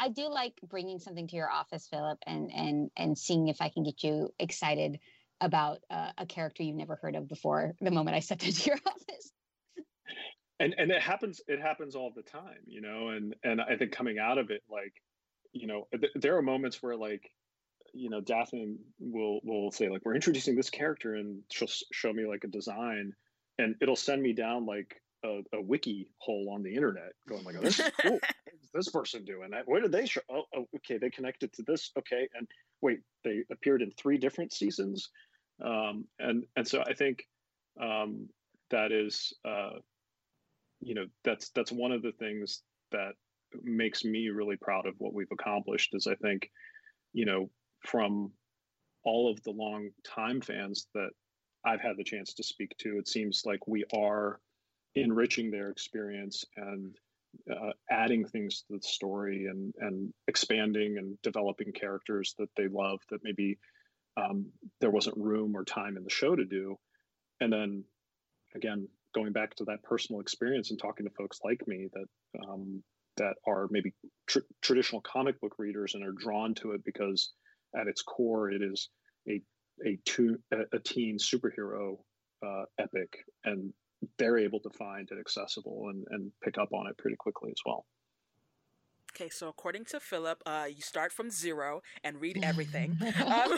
I 0.03 0.10
do 0.10 0.29
like 0.29 0.60
bringing 0.67 1.00
something 1.00 1.27
to 1.29 1.36
your 1.38 1.50
office, 1.50 1.88
Filip, 1.88 2.19
and 2.27 2.51
and 2.53 2.91
and 2.98 3.17
seeing 3.17 3.48
if 3.48 3.62
I 3.62 3.69
can 3.69 3.83
get 3.83 4.03
you 4.03 4.33
excited 4.38 5.00
about 5.39 5.79
uh, 5.89 6.12
a 6.17 6.25
character 6.25 6.62
you've 6.62 6.75
never 6.75 6.98
heard 6.98 7.15
of 7.15 7.29
before. 7.29 7.74
The 7.79 7.89
moment 7.89 8.17
I 8.17 8.19
stepped 8.19 8.45
into 8.45 8.69
your 8.69 8.79
office. 8.86 9.31
And 10.60 10.75
and 10.77 10.91
it 10.91 11.01
happens. 11.01 11.39
It 11.48 11.62
happens 11.62 11.95
all 11.95 12.12
the 12.13 12.22
time, 12.22 12.60
you 12.65 12.81
know. 12.81 13.10
And 13.10 13.33
and 13.45 13.62
I 13.62 13.77
think 13.77 13.93
coming 13.93 14.19
out 14.19 14.38
of 14.38 14.51
it, 14.51 14.62
like, 14.69 14.93
you 15.53 15.67
know, 15.67 15.88
th- 15.98 16.12
there 16.15 16.36
are 16.36 16.41
moments 16.41 16.83
where 16.83 16.98
like, 16.98 17.31
you 17.93 18.10
know, 18.10 18.19
Daphne 18.19 18.75
will 19.00 19.39
will 19.45 19.72
say 19.72 19.88
like, 19.88 20.01
we're 20.03 20.15
introducing 20.15 20.57
this 20.57 20.69
character, 20.69 21.15
and 21.15 21.43
she'll 21.50 21.69
show 21.93 22.12
me 22.12 22.27
like 22.27 22.43
a 22.43 22.48
design, 22.48 23.13
and 23.57 23.75
it'll 23.81 23.95
send 23.95 24.22
me 24.22 24.33
down 24.33 24.65
like 24.65 25.01
a, 25.24 25.42
a, 25.53 25.62
wiki 25.62 26.10
hole 26.18 26.51
on 26.53 26.63
the 26.63 26.75
internet 26.75 27.12
going 27.27 27.44
like, 27.44 27.56
oh, 27.58 27.62
this 27.62 27.80
is 27.80 27.92
cool. 28.01 28.20
this 28.74 28.89
person 28.89 29.24
doing? 29.25 29.51
That? 29.51 29.68
Where 29.68 29.82
did 29.82 29.92
they 29.92 30.06
show? 30.06 30.22
Oh, 30.30 30.44
oh, 30.56 30.68
okay, 30.77 30.98
they 30.98 31.10
connected 31.10 31.53
to 31.53 31.63
this. 31.63 31.92
Okay, 31.98 32.27
and 32.36 32.48
wait, 32.82 33.00
they 33.24 33.44
appeared 33.51 33.82
in 33.82 33.92
three 33.92 34.18
different 34.18 34.53
seasons, 34.53 35.10
um, 35.63 36.06
and 36.20 36.46
and 36.56 36.68
so 36.68 36.84
I 36.86 36.94
think 36.94 37.24
um, 37.80 38.27
that 38.72 38.92
is, 38.92 39.34
uh, 39.46 39.77
you 40.82 40.96
know, 40.96 41.06
that's 41.24 41.50
that's 41.50 41.72
one 41.72 41.92
of 41.92 42.01
the 42.01 42.13
things 42.13 42.62
that 42.92 43.13
makes 43.63 44.03
me 44.03 44.30
really 44.30 44.58
proud 44.58 44.88
of 44.88 44.96
what 44.98 45.13
we've 45.13 45.32
accomplished. 45.32 45.94
Is 45.94 46.08
I 46.08 46.15
think, 46.15 46.50
you 47.13 47.25
know, 47.25 47.50
from 47.86 48.32
all 49.03 49.32
of 49.32 49.42
the 49.44 49.51
long 49.51 49.89
time 50.06 50.42
fans 50.42 50.88
that 50.94 51.10
I've 51.65 51.82
had 51.82 51.98
the 51.98 52.03
chance 52.03 52.34
to 52.36 52.44
speak 52.44 52.75
to, 52.80 52.98
it 52.98 53.08
seems 53.08 53.44
like 53.46 53.68
we 53.68 53.86
are 53.94 54.39
enriching 54.95 55.51
their 55.51 55.69
experience 55.69 56.45
and 56.55 56.95
uh, 57.51 57.71
adding 57.89 58.25
things 58.25 58.63
to 58.67 58.77
the 58.77 58.81
story 58.81 59.47
and 59.47 59.73
and 59.79 60.13
expanding 60.27 60.97
and 60.97 61.17
developing 61.23 61.71
characters 61.71 62.35
that 62.38 62.50
they 62.55 62.67
love 62.67 63.00
that 63.09 63.23
maybe 63.23 63.57
um, 64.17 64.45
there 64.79 64.91
wasn't 64.91 65.17
room 65.17 65.55
or 65.55 65.63
time 65.63 65.97
in 65.97 66.03
the 66.03 66.09
show 66.09 66.35
to 66.35 66.45
do. 66.45 66.77
And 67.41 67.51
then 67.51 67.83
again 68.55 68.88
going 69.15 69.33
back 69.33 69.55
to 69.55 69.65
that 69.65 69.83
personal 69.83 70.21
experience 70.21 70.69
and 70.71 70.79
talking 70.79 71.05
to 71.05 71.13
folks 71.13 71.39
like 71.43 71.67
me 71.67 71.88
that 71.93 72.47
um, 72.47 72.83
that 73.17 73.35
are 73.47 73.67
maybe 73.69 73.93
tr- 74.27 74.39
traditional 74.62 75.01
comic 75.01 75.39
book 75.39 75.55
readers 75.57 75.93
and 75.93 76.03
are 76.03 76.13
drawn 76.13 76.53
to 76.55 76.71
it 76.71 76.83
because 76.83 77.31
at 77.75 77.88
its 77.88 78.01
core 78.01 78.51
it 78.51 78.62
is 78.62 78.89
a 79.27 79.41
a, 79.85 79.97
a 80.73 80.79
teen 80.79 81.17
superhero 81.17 81.97
uh, 82.45 82.65
epic. 82.79 83.25
And 83.43 83.73
they're 84.17 84.38
able 84.38 84.60
to 84.62 84.69
find 84.69 85.10
it 85.12 85.19
accessible 85.19 85.89
and, 85.89 86.05
and 86.10 86.31
pick 86.41 86.57
up 86.57 86.74
on 86.74 86.88
it 86.88 86.98
pretty 86.98 87.15
quickly 87.15 87.51
as 87.51 87.62
well. 87.65 87.86
Okay, 89.15 89.29
so 89.29 89.48
according 89.48 89.86
to 89.86 90.00
Filip, 90.00 90.41
uh, 90.45 90.65
you 90.67 90.81
start 90.81 91.12
from 91.12 91.29
zero 91.29 91.83
and 92.03 92.19
read 92.19 92.39
everything. 92.43 92.98
um, 93.25 93.57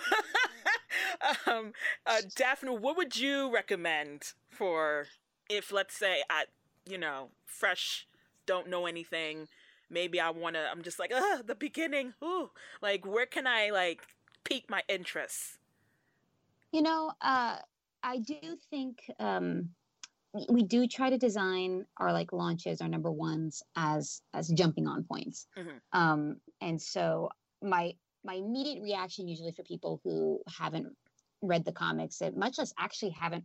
um, 1.48 1.74
uh, 2.06 2.22
Daphne, 2.36 2.72
what 2.72 2.98
would 2.98 3.16
you 3.16 3.54
recommend 3.54 4.34
for 4.50 5.08
if, 5.50 5.72
let's 5.72 5.98
say, 5.98 6.24
I, 6.30 6.46
you 6.86 6.98
know, 6.98 7.30
fresh, 7.46 8.06
don't 8.46 8.70
know 8.70 8.86
anything, 8.86 9.48
maybe 9.90 10.20
I 10.20 10.30
want 10.32 10.56
to, 10.56 10.68
I'm 10.70 10.82
just 10.82 11.00
like, 11.00 11.14
uh, 11.14 11.42
the 11.46 11.56
beginning, 11.56 12.14
ooh, 12.22 12.50
like, 12.82 13.06
where 13.06 13.26
can 13.26 13.48
I, 13.48 13.70
like, 13.70 14.02
pique 14.44 14.70
my 14.70 14.84
interest? 14.90 15.58
You 16.74 16.82
know, 16.82 17.14
uh, 17.22 17.58
I 18.04 18.18
do 18.20 18.36
think 18.70 19.00
um, 19.20 19.70
we 20.50 20.64
do 20.64 20.88
try 20.88 21.10
to 21.10 21.18
design 21.18 21.86
our 21.98 22.12
like 22.12 22.34
launches, 22.34 22.82
our 22.82 22.88
number 22.88 23.12
ones 23.12 23.64
as 23.76 24.22
as 24.34 24.50
jumping 24.50 24.88
on 24.88 25.04
points. 25.04 25.48
Mm-hmm. 25.58 26.00
Um, 26.00 26.38
and 26.62 26.82
so 26.82 27.30
my 27.62 27.94
my 28.24 28.36
immediate 28.36 28.82
reaction 28.82 29.28
usually 29.28 29.52
for 29.52 29.64
people 29.64 30.02
who 30.04 30.42
haven't 30.58 30.88
read 31.42 31.64
the 31.64 31.72
comics, 31.72 32.18
that 32.18 32.36
much 32.36 32.58
less 32.58 32.74
actually 32.78 33.12
haven't 33.12 33.44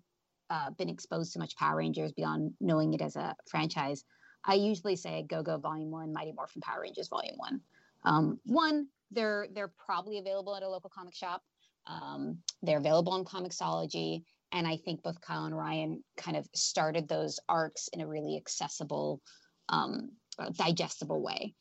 uh, 0.49 0.71
been 0.71 0.89
exposed 0.89 1.33
to 1.33 1.39
much 1.39 1.57
Power 1.57 1.77
Rangers 1.77 2.13
beyond 2.13 2.53
knowing 2.61 2.95
it 2.95 3.03
as 3.03 3.17
a 3.17 3.37
franchise, 3.49 4.05
I 4.45 4.55
usually 4.55 4.97
say 4.97 5.25
Go 5.29 5.43
Go 5.43 5.59
Volume 5.59 5.91
One, 5.91 6.13
Mighty 6.13 6.33
Morphin 6.33 6.63
Power 6.63 6.83
Rangers 6.83 7.09
Volume 7.09 7.37
One. 7.37 7.61
Um, 8.05 8.41
one, 8.45 8.89
they're 9.11 9.47
they're 9.53 9.73
probably 9.87 10.19
available 10.19 10.57
at 10.57 10.63
a 10.63 10.69
local 10.69 10.91
comic 10.91 11.15
shop. 11.15 11.43
Um, 11.87 12.39
they're 12.63 12.79
available 12.79 13.13
on 13.13 13.25
Comixology, 13.25 14.23
and 14.53 14.67
I 14.67 14.77
think 14.77 15.03
both 15.03 15.21
Kyle 15.21 15.45
and 15.45 15.57
Ryan 15.57 16.03
kind 16.17 16.37
of 16.37 16.49
started 16.55 17.09
those 17.09 17.39
arcs 17.49 17.89
in 17.93 18.01
a 18.01 18.07
really 18.07 18.37
accessible, 18.37 19.21
um, 19.69 20.11
digestible 20.57 21.23
way. 21.23 21.55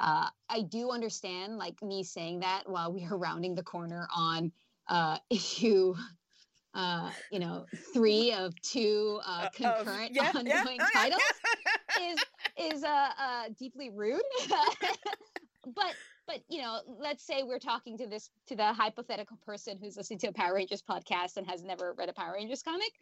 Uh, 0.00 0.28
I 0.48 0.62
do 0.62 0.90
understand, 0.90 1.58
like 1.58 1.82
me 1.82 2.04
saying 2.04 2.40
that 2.40 2.62
while 2.66 2.92
we 2.92 3.04
are 3.04 3.18
rounding 3.18 3.54
the 3.54 3.64
corner 3.64 4.06
on 4.14 4.52
uh, 4.88 5.18
issue, 5.30 5.94
uh, 6.74 7.10
you 7.32 7.40
know, 7.40 7.66
three 7.92 8.32
of 8.32 8.54
two 8.60 9.20
uh, 9.26 9.48
concurrent 9.50 10.12
yeah, 10.12 10.30
ongoing 10.34 10.76
yeah. 10.78 10.86
titles 10.92 11.22
is 12.00 12.18
is 12.56 12.84
uh, 12.84 13.10
uh, 13.20 13.44
deeply 13.58 13.90
rude. 13.90 14.22
but 15.74 15.94
but 16.28 16.40
you 16.48 16.62
know 16.62 16.78
let's 17.00 17.26
say 17.26 17.42
we're 17.42 17.58
talking 17.58 17.98
to 17.98 18.06
this 18.06 18.30
to 18.46 18.54
the 18.54 18.72
hypothetical 18.72 19.36
person 19.44 19.76
who's 19.82 19.96
listening 19.96 20.20
to 20.20 20.28
a 20.28 20.32
power 20.32 20.54
rangers 20.54 20.82
podcast 20.88 21.36
and 21.36 21.46
has 21.48 21.64
never 21.64 21.94
read 21.94 22.08
a 22.08 22.12
power 22.12 22.34
rangers 22.34 22.62
comic 22.62 22.92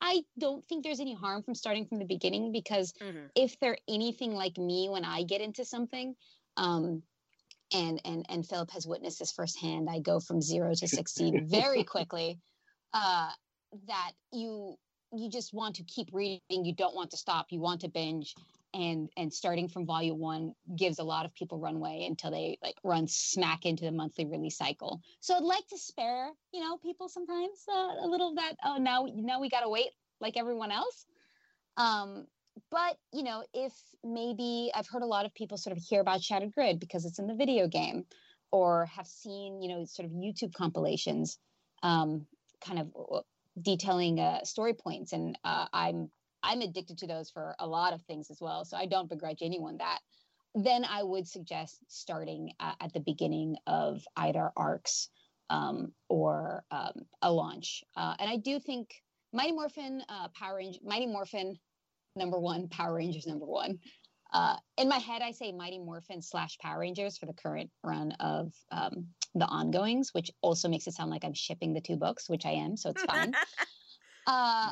i 0.00 0.22
don't 0.40 0.66
think 0.66 0.82
there's 0.82 0.98
any 0.98 1.14
harm 1.14 1.42
from 1.42 1.54
starting 1.54 1.86
from 1.86 2.00
the 2.00 2.04
beginning 2.04 2.50
because 2.50 2.92
mm-hmm. 3.00 3.26
if 3.36 3.60
they're 3.60 3.78
anything 3.88 4.32
like 4.34 4.58
me 4.58 4.88
when 4.88 5.04
i 5.04 5.22
get 5.22 5.40
into 5.40 5.64
something 5.64 6.16
um, 6.56 7.02
and 7.72 8.00
and 8.04 8.26
and 8.28 8.46
filip 8.46 8.70
has 8.70 8.86
witnessed 8.86 9.20
this 9.20 9.30
firsthand 9.30 9.88
i 9.88 10.00
go 10.00 10.18
from 10.18 10.40
zero 10.40 10.74
to 10.74 10.88
16 10.88 11.46
very 11.48 11.84
quickly 11.84 12.40
uh, 12.94 13.28
that 13.86 14.12
you 14.32 14.76
you 15.14 15.28
just 15.28 15.52
want 15.52 15.76
to 15.76 15.82
keep 15.84 16.08
reading. 16.12 16.40
You 16.50 16.74
don't 16.74 16.94
want 16.94 17.10
to 17.10 17.16
stop. 17.16 17.46
You 17.50 17.60
want 17.60 17.82
to 17.82 17.88
binge 17.88 18.34
and 18.74 19.08
and 19.16 19.32
starting 19.32 19.68
from 19.68 19.86
volume 19.86 20.18
one 20.18 20.54
gives 20.76 20.98
a 20.98 21.04
lot 21.04 21.24
of 21.24 21.34
people 21.34 21.58
runway 21.58 22.06
until 22.08 22.30
they 22.30 22.58
like 22.62 22.76
run 22.82 23.06
smack 23.08 23.64
into 23.64 23.84
the 23.84 23.92
monthly 23.92 24.24
release 24.24 24.56
cycle. 24.56 25.00
So 25.20 25.34
i'd 25.36 25.42
like 25.42 25.66
to 25.68 25.78
spare 25.78 26.30
you 26.52 26.60
know 26.60 26.76
people 26.78 27.08
sometimes 27.08 27.64
uh, 27.68 28.04
a 28.04 28.06
little 28.06 28.30
of 28.30 28.36
that 28.36 28.54
oh 28.64 28.76
now 28.78 29.06
now 29.14 29.40
we 29.40 29.48
gotta 29.48 29.68
wait 29.68 29.90
like 30.20 30.36
everyone 30.36 30.72
else. 30.72 31.06
Um 31.76 32.26
but 32.70 32.96
you 33.12 33.22
know 33.22 33.44
if 33.54 33.72
maybe 34.04 34.70
i've 34.74 34.86
heard 34.86 35.02
a 35.02 35.06
lot 35.06 35.24
of 35.24 35.34
people 35.34 35.56
sort 35.56 35.74
of 35.76 35.82
hear 35.82 36.02
about 36.02 36.22
shattered 36.22 36.52
grid 36.52 36.78
because 36.78 37.06
it's 37.06 37.18
in 37.18 37.26
the 37.26 37.34
video 37.34 37.66
game 37.66 38.04
or 38.50 38.84
have 38.86 39.06
seen 39.06 39.62
you 39.62 39.68
know 39.68 39.84
sort 39.86 40.04
of 40.04 40.12
youtube 40.12 40.52
compilations 40.52 41.38
um 41.82 42.26
kind 42.62 42.78
of 42.78 42.88
uh, 43.10 43.20
detailing 43.60 44.18
uh, 44.20 44.42
story 44.44 44.74
points. 44.74 45.12
And 45.12 45.38
uh, 45.44 45.66
i'm 45.72 46.10
I'm 46.42 46.60
addicted 46.60 46.98
to 46.98 47.06
those 47.06 47.30
for 47.30 47.54
a 47.58 47.66
lot 47.66 47.92
of 47.92 48.02
things 48.02 48.30
as 48.30 48.40
well. 48.40 48.64
So 48.64 48.76
I 48.76 48.86
don't 48.86 49.08
begrudge 49.08 49.38
anyone 49.42 49.78
that. 49.78 50.00
Then 50.54 50.84
I 50.84 51.02
would 51.02 51.26
suggest 51.26 51.78
starting 51.88 52.52
uh, 52.60 52.74
at 52.80 52.92
the 52.92 53.00
beginning 53.00 53.56
of 53.66 54.02
either 54.16 54.50
arcs 54.56 55.08
um, 55.50 55.92
or 56.08 56.64
um, 56.70 57.02
a 57.22 57.32
launch. 57.32 57.84
Uh, 57.96 58.14
and 58.18 58.28
I 58.28 58.36
do 58.36 58.58
think 58.58 59.02
Mighty 59.32 59.52
Morphin, 59.52 60.02
uh, 60.08 60.28
Power 60.28 60.56
Ranger, 60.56 60.80
Mighty 60.84 61.06
Morphin 61.06 61.58
number 62.16 62.38
one, 62.38 62.68
Power 62.68 62.94
Rangers 62.94 63.26
number 63.26 63.46
one. 63.46 63.78
Uh, 64.32 64.56
in 64.78 64.88
my 64.88 64.98
head, 64.98 65.20
I 65.20 65.32
say 65.32 65.52
Mighty 65.52 65.78
Morphin 65.78 66.22
slash 66.22 66.58
Power 66.58 66.80
Rangers 66.80 67.18
for 67.18 67.26
the 67.26 67.34
current 67.34 67.70
run 67.84 68.12
of 68.12 68.52
um, 68.70 69.08
the 69.34 69.44
ongoings, 69.44 70.14
which 70.14 70.30
also 70.40 70.68
makes 70.68 70.86
it 70.86 70.94
sound 70.94 71.10
like 71.10 71.24
I'm 71.24 71.34
shipping 71.34 71.74
the 71.74 71.80
two 71.80 71.96
books, 71.96 72.28
which 72.28 72.46
I 72.46 72.52
am, 72.52 72.76
so 72.76 72.90
it's 72.90 73.02
fine. 73.04 73.34
uh, 74.26 74.70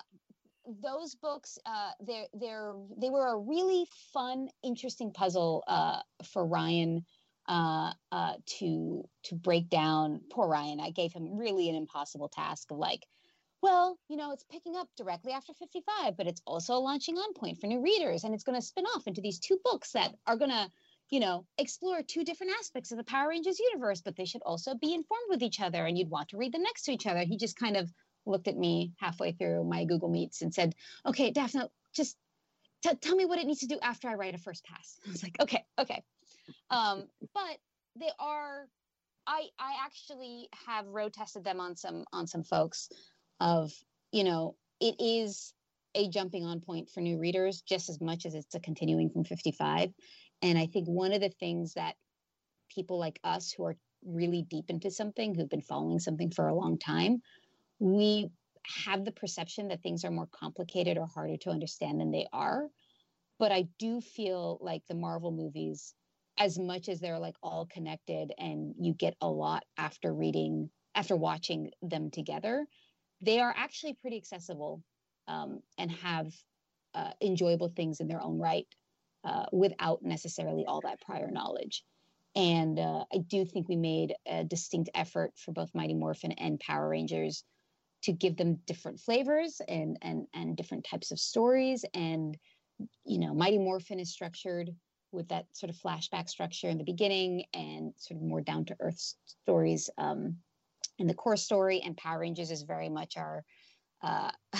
those 0.82 1.14
books 1.14 1.58
uh, 1.66 1.90
they're 2.00 2.26
they're 2.34 2.74
they 2.96 3.10
were 3.10 3.28
a 3.28 3.38
really 3.38 3.86
fun 4.12 4.48
interesting 4.62 5.12
puzzle 5.12 5.64
uh, 5.66 6.00
for 6.24 6.46
ryan 6.46 7.04
uh, 7.48 7.92
uh, 8.12 8.34
to 8.46 9.02
to 9.24 9.34
break 9.34 9.68
down. 9.68 10.20
Poor 10.30 10.48
ryan 10.48 10.80
i 10.80 10.90
gave 10.90 11.12
him 11.12 11.36
really 11.36 11.68
an 11.68 11.74
impossible 11.74 12.28
task 12.28 12.70
of 12.70 12.78
like 12.78 13.06
well 13.62 13.98
you 14.08 14.16
know 14.16 14.32
it's 14.32 14.44
picking 14.44 14.76
up 14.76 14.88
directly 14.96 15.32
after 15.32 15.52
55 15.54 16.16
but 16.16 16.26
it's 16.26 16.42
also 16.46 16.74
launching 16.74 17.16
on 17.16 17.34
point 17.34 17.58
for 17.58 17.66
new 17.66 17.82
readers 17.82 18.24
and 18.24 18.34
it's 18.34 18.44
going 18.44 18.58
to 18.58 18.66
spin 18.66 18.86
off 18.86 19.06
into 19.06 19.20
these 19.20 19.38
two 19.38 19.58
books 19.64 19.92
that 19.92 20.14
are 20.26 20.36
going 20.36 20.50
to 20.50 20.70
you 21.10 21.20
know 21.20 21.44
explore 21.58 22.02
two 22.02 22.24
different 22.24 22.52
aspects 22.58 22.92
of 22.92 22.98
the 22.98 23.04
power 23.04 23.28
rangers 23.28 23.58
universe 23.58 24.00
but 24.00 24.16
they 24.16 24.24
should 24.24 24.42
also 24.42 24.74
be 24.74 24.94
informed 24.94 25.26
with 25.28 25.42
each 25.42 25.60
other 25.60 25.84
and 25.84 25.98
you'd 25.98 26.10
want 26.10 26.28
to 26.28 26.36
read 26.36 26.52
them 26.52 26.62
next 26.62 26.82
to 26.84 26.92
each 26.92 27.06
other. 27.06 27.20
He 27.20 27.36
just 27.36 27.58
kind 27.58 27.76
of 27.76 27.92
looked 28.26 28.48
at 28.48 28.56
me 28.56 28.92
halfway 28.98 29.32
through 29.32 29.64
my 29.64 29.84
Google 29.84 30.08
Meets 30.08 30.42
and 30.42 30.52
said, 30.52 30.74
"Okay, 31.06 31.30
Daphne, 31.30 31.68
just 31.94 32.16
t- 32.82 32.94
tell 33.00 33.16
me 33.16 33.24
what 33.24 33.38
it 33.38 33.46
needs 33.46 33.60
to 33.60 33.66
do 33.66 33.78
after 33.80 34.08
I 34.08 34.14
write 34.14 34.34
a 34.34 34.38
first 34.38 34.64
pass." 34.64 34.98
I 35.06 35.10
was 35.10 35.22
like, 35.22 35.40
"Okay, 35.40 35.64
okay," 35.78 36.02
um, 36.70 37.04
but 37.34 37.58
they 37.96 38.10
are. 38.18 38.68
I 39.26 39.48
I 39.58 39.74
actually 39.84 40.48
have 40.66 40.86
road 40.86 41.12
tested 41.12 41.44
them 41.44 41.60
on 41.60 41.76
some 41.76 42.04
on 42.12 42.26
some 42.26 42.42
folks. 42.42 42.88
Of 43.40 43.72
you 44.12 44.24
know, 44.24 44.56
it 44.80 44.96
is 44.98 45.54
a 45.94 46.08
jumping 46.08 46.44
on 46.44 46.60
point 46.60 46.88
for 46.88 47.00
new 47.00 47.18
readers 47.18 47.62
just 47.62 47.88
as 47.88 48.00
much 48.00 48.26
as 48.26 48.34
it's 48.34 48.54
a 48.54 48.60
continuing 48.60 49.10
from 49.10 49.24
55. 49.24 49.92
And 50.42 50.58
I 50.58 50.66
think 50.66 50.86
one 50.86 51.12
of 51.12 51.20
the 51.20 51.30
things 51.30 51.74
that 51.74 51.96
people 52.74 52.98
like 52.98 53.18
us 53.24 53.52
who 53.52 53.64
are 53.64 53.76
really 54.04 54.42
deep 54.42 54.70
into 54.70 54.90
something, 54.90 55.34
who've 55.34 55.48
been 55.48 55.60
following 55.60 55.98
something 55.98 56.30
for 56.30 56.48
a 56.48 56.54
long 56.54 56.78
time, 56.78 57.20
we 57.80 58.30
have 58.84 59.04
the 59.04 59.12
perception 59.12 59.68
that 59.68 59.82
things 59.82 60.04
are 60.04 60.10
more 60.10 60.28
complicated 60.30 60.98
or 60.98 61.06
harder 61.06 61.36
to 61.38 61.50
understand 61.50 62.00
than 62.00 62.12
they 62.12 62.28
are. 62.32 62.68
But 63.38 63.52
I 63.52 63.66
do 63.78 64.00
feel 64.00 64.58
like 64.60 64.82
the 64.88 64.94
Marvel 64.94 65.32
movies, 65.32 65.94
as 66.38 66.58
much 66.58 66.88
as 66.88 67.00
they're 67.00 67.18
like 67.18 67.36
all 67.42 67.66
connected 67.66 68.32
and 68.38 68.74
you 68.78 68.92
get 68.92 69.16
a 69.20 69.28
lot 69.28 69.64
after 69.78 70.12
reading, 70.12 70.70
after 70.94 71.16
watching 71.16 71.70
them 71.82 72.10
together, 72.10 72.66
they 73.22 73.40
are 73.40 73.54
actually 73.56 73.94
pretty 73.94 74.18
accessible 74.18 74.82
um, 75.26 75.60
and 75.78 75.90
have 75.90 76.32
uh, 76.94 77.10
enjoyable 77.22 77.68
things 77.68 78.00
in 78.00 78.08
their 78.08 78.22
own 78.22 78.38
right 78.38 78.66
uh, 79.24 79.46
without 79.52 80.02
necessarily 80.02 80.64
all 80.66 80.82
that 80.82 81.00
prior 81.00 81.30
knowledge. 81.30 81.82
And 82.36 82.78
uh, 82.78 83.04
I 83.12 83.18
do 83.26 83.44
think 83.44 83.68
we 83.68 83.76
made 83.76 84.14
a 84.26 84.44
distinct 84.44 84.90
effort 84.94 85.32
for 85.36 85.52
both 85.52 85.74
Mighty 85.74 85.94
Morphin 85.94 86.32
and 86.32 86.60
Power 86.60 86.88
Rangers 86.88 87.44
to 88.02 88.12
give 88.12 88.36
them 88.36 88.58
different 88.66 88.98
flavors 88.98 89.60
and 89.68 89.96
and 90.02 90.26
and 90.34 90.56
different 90.56 90.84
types 90.84 91.10
of 91.10 91.18
stories 91.18 91.84
and 91.94 92.36
you 93.04 93.18
know 93.18 93.34
mighty 93.34 93.58
morphin 93.58 94.00
is 94.00 94.10
structured 94.10 94.70
with 95.12 95.28
that 95.28 95.46
sort 95.52 95.70
of 95.70 95.76
flashback 95.76 96.28
structure 96.28 96.68
in 96.68 96.78
the 96.78 96.84
beginning 96.84 97.44
and 97.52 97.92
sort 97.96 98.16
of 98.16 98.26
more 98.26 98.40
down 98.40 98.64
to 98.64 98.76
earth 98.80 99.14
stories 99.26 99.90
um, 99.98 100.36
in 100.98 101.06
the 101.06 101.14
core 101.14 101.36
story 101.36 101.80
and 101.84 101.96
power 101.96 102.20
rangers 102.20 102.50
is 102.50 102.62
very 102.62 102.88
much 102.88 103.16
our 103.16 103.44
uh, 104.02 104.30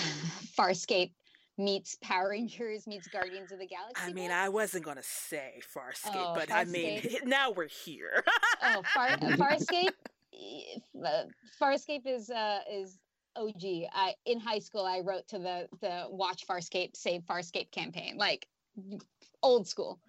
Farscape 0.57 1.11
meets 1.57 1.97
Power 2.01 2.29
Rangers 2.29 2.87
meets 2.87 3.07
Guardians 3.07 3.51
of 3.51 3.59
the 3.59 3.67
Galaxy. 3.67 4.01
I 4.01 4.13
mean, 4.13 4.29
books. 4.29 4.35
I 4.35 4.49
wasn't 4.49 4.85
gonna 4.85 5.03
say 5.03 5.59
Farscape, 5.75 6.15
oh, 6.15 6.33
but 6.35 6.49
Farscape. 6.49 6.55
I 6.55 6.63
mean, 6.65 7.17
now 7.25 7.51
we're 7.51 7.67
here. 7.67 8.23
oh, 8.63 8.81
Far, 8.93 9.09
Farscape. 9.17 9.93
Farscape 11.61 12.05
is 12.05 12.29
uh, 12.29 12.59
is 12.71 12.99
OG. 13.35 13.89
I 13.93 14.13
in 14.25 14.39
high 14.39 14.59
school 14.59 14.85
I 14.85 14.99
wrote 14.99 15.27
to 15.29 15.39
the 15.39 15.67
the 15.79 16.05
Watch 16.09 16.47
Farscape 16.47 16.95
Save 16.95 17.21
Farscape 17.23 17.71
campaign, 17.71 18.17
like 18.17 18.47
old 19.43 19.67
school. 19.67 19.99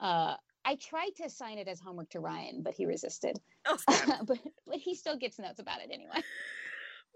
Uh, 0.00 0.36
I 0.64 0.76
tried 0.76 1.10
to 1.16 1.24
assign 1.24 1.58
it 1.58 1.66
as 1.68 1.80
homework 1.80 2.10
to 2.10 2.20
Ryan, 2.20 2.62
but 2.62 2.74
he 2.74 2.86
resisted. 2.86 3.38
Oh, 3.66 3.78
but 4.26 4.38
but 4.66 4.76
he 4.76 4.94
still 4.94 5.16
gets 5.16 5.38
notes 5.38 5.60
about 5.60 5.80
it 5.80 5.90
anyway. 5.92 6.22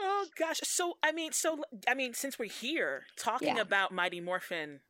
Oh 0.00 0.26
gosh. 0.38 0.60
So 0.64 0.96
I 1.02 1.12
mean, 1.12 1.32
so 1.32 1.62
I 1.86 1.94
mean, 1.94 2.14
since 2.14 2.38
we're 2.38 2.46
here 2.48 3.04
talking 3.16 3.56
yeah. 3.56 3.62
about 3.62 3.92
Mighty 3.92 4.20
Morphin 4.20 4.80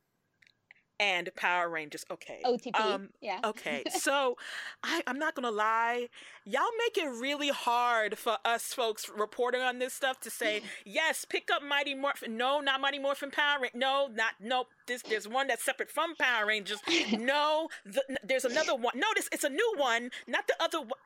and 1.03 1.29
Power 1.35 1.69
Rangers. 1.69 2.05
Okay. 2.09 2.39
OTP. 2.45 2.79
Um, 2.79 3.09
yeah. 3.21 3.39
okay. 3.43 3.83
So 4.03 4.37
I, 4.83 5.01
I'm 5.07 5.17
not 5.17 5.33
gonna 5.33 5.51
lie, 5.51 6.09
y'all 6.45 6.63
make 6.77 6.97
it 6.97 7.07
really 7.07 7.49
hard 7.49 8.17
for 8.17 8.37
us 8.43 8.73
folks 8.73 9.09
reporting 9.09 9.61
on 9.61 9.79
this 9.79 9.93
stuff 9.93 10.19
to 10.21 10.29
say 10.29 10.61
yes, 10.85 11.25
pick 11.25 11.49
up 11.53 11.63
Mighty 11.63 11.95
Morphin. 11.95 12.35
No, 12.35 12.59
not 12.59 12.81
Mighty 12.81 12.99
Morphin 12.99 13.31
Power 13.31 13.61
Rangers. 13.61 13.79
No, 13.79 14.09
not 14.13 14.33
nope. 14.41 14.67
This 14.87 15.01
there's 15.03 15.27
one 15.27 15.47
that's 15.47 15.63
separate 15.63 15.89
from 15.89 16.15
Power 16.15 16.45
Rangers. 16.45 16.79
No, 17.13 17.69
the, 17.85 18.03
there's 18.23 18.45
another 18.45 18.75
one. 18.75 18.93
Notice 18.95 19.29
it's 19.31 19.43
a 19.43 19.49
new 19.49 19.73
one, 19.77 20.09
not 20.27 20.47
the 20.47 20.55
other 20.59 20.79
one. 20.79 20.99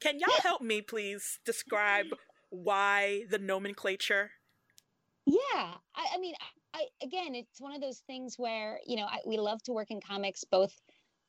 Can 0.00 0.18
y'all 0.18 0.40
help 0.42 0.62
me 0.62 0.82
please 0.82 1.38
describe 1.44 2.06
why 2.50 3.24
the 3.30 3.38
nomenclature? 3.38 4.30
Yeah, 5.26 5.74
I, 5.94 6.06
I 6.14 6.18
mean, 6.18 6.34
I, 6.40 6.46
again, 7.02 7.34
it's 7.34 7.60
one 7.60 7.74
of 7.74 7.80
those 7.80 8.02
things 8.06 8.34
where 8.36 8.78
you 8.86 8.96
know 8.96 9.06
I, 9.06 9.18
we 9.26 9.38
love 9.38 9.62
to 9.64 9.72
work 9.72 9.90
in 9.90 10.00
comics 10.00 10.44
both 10.44 10.74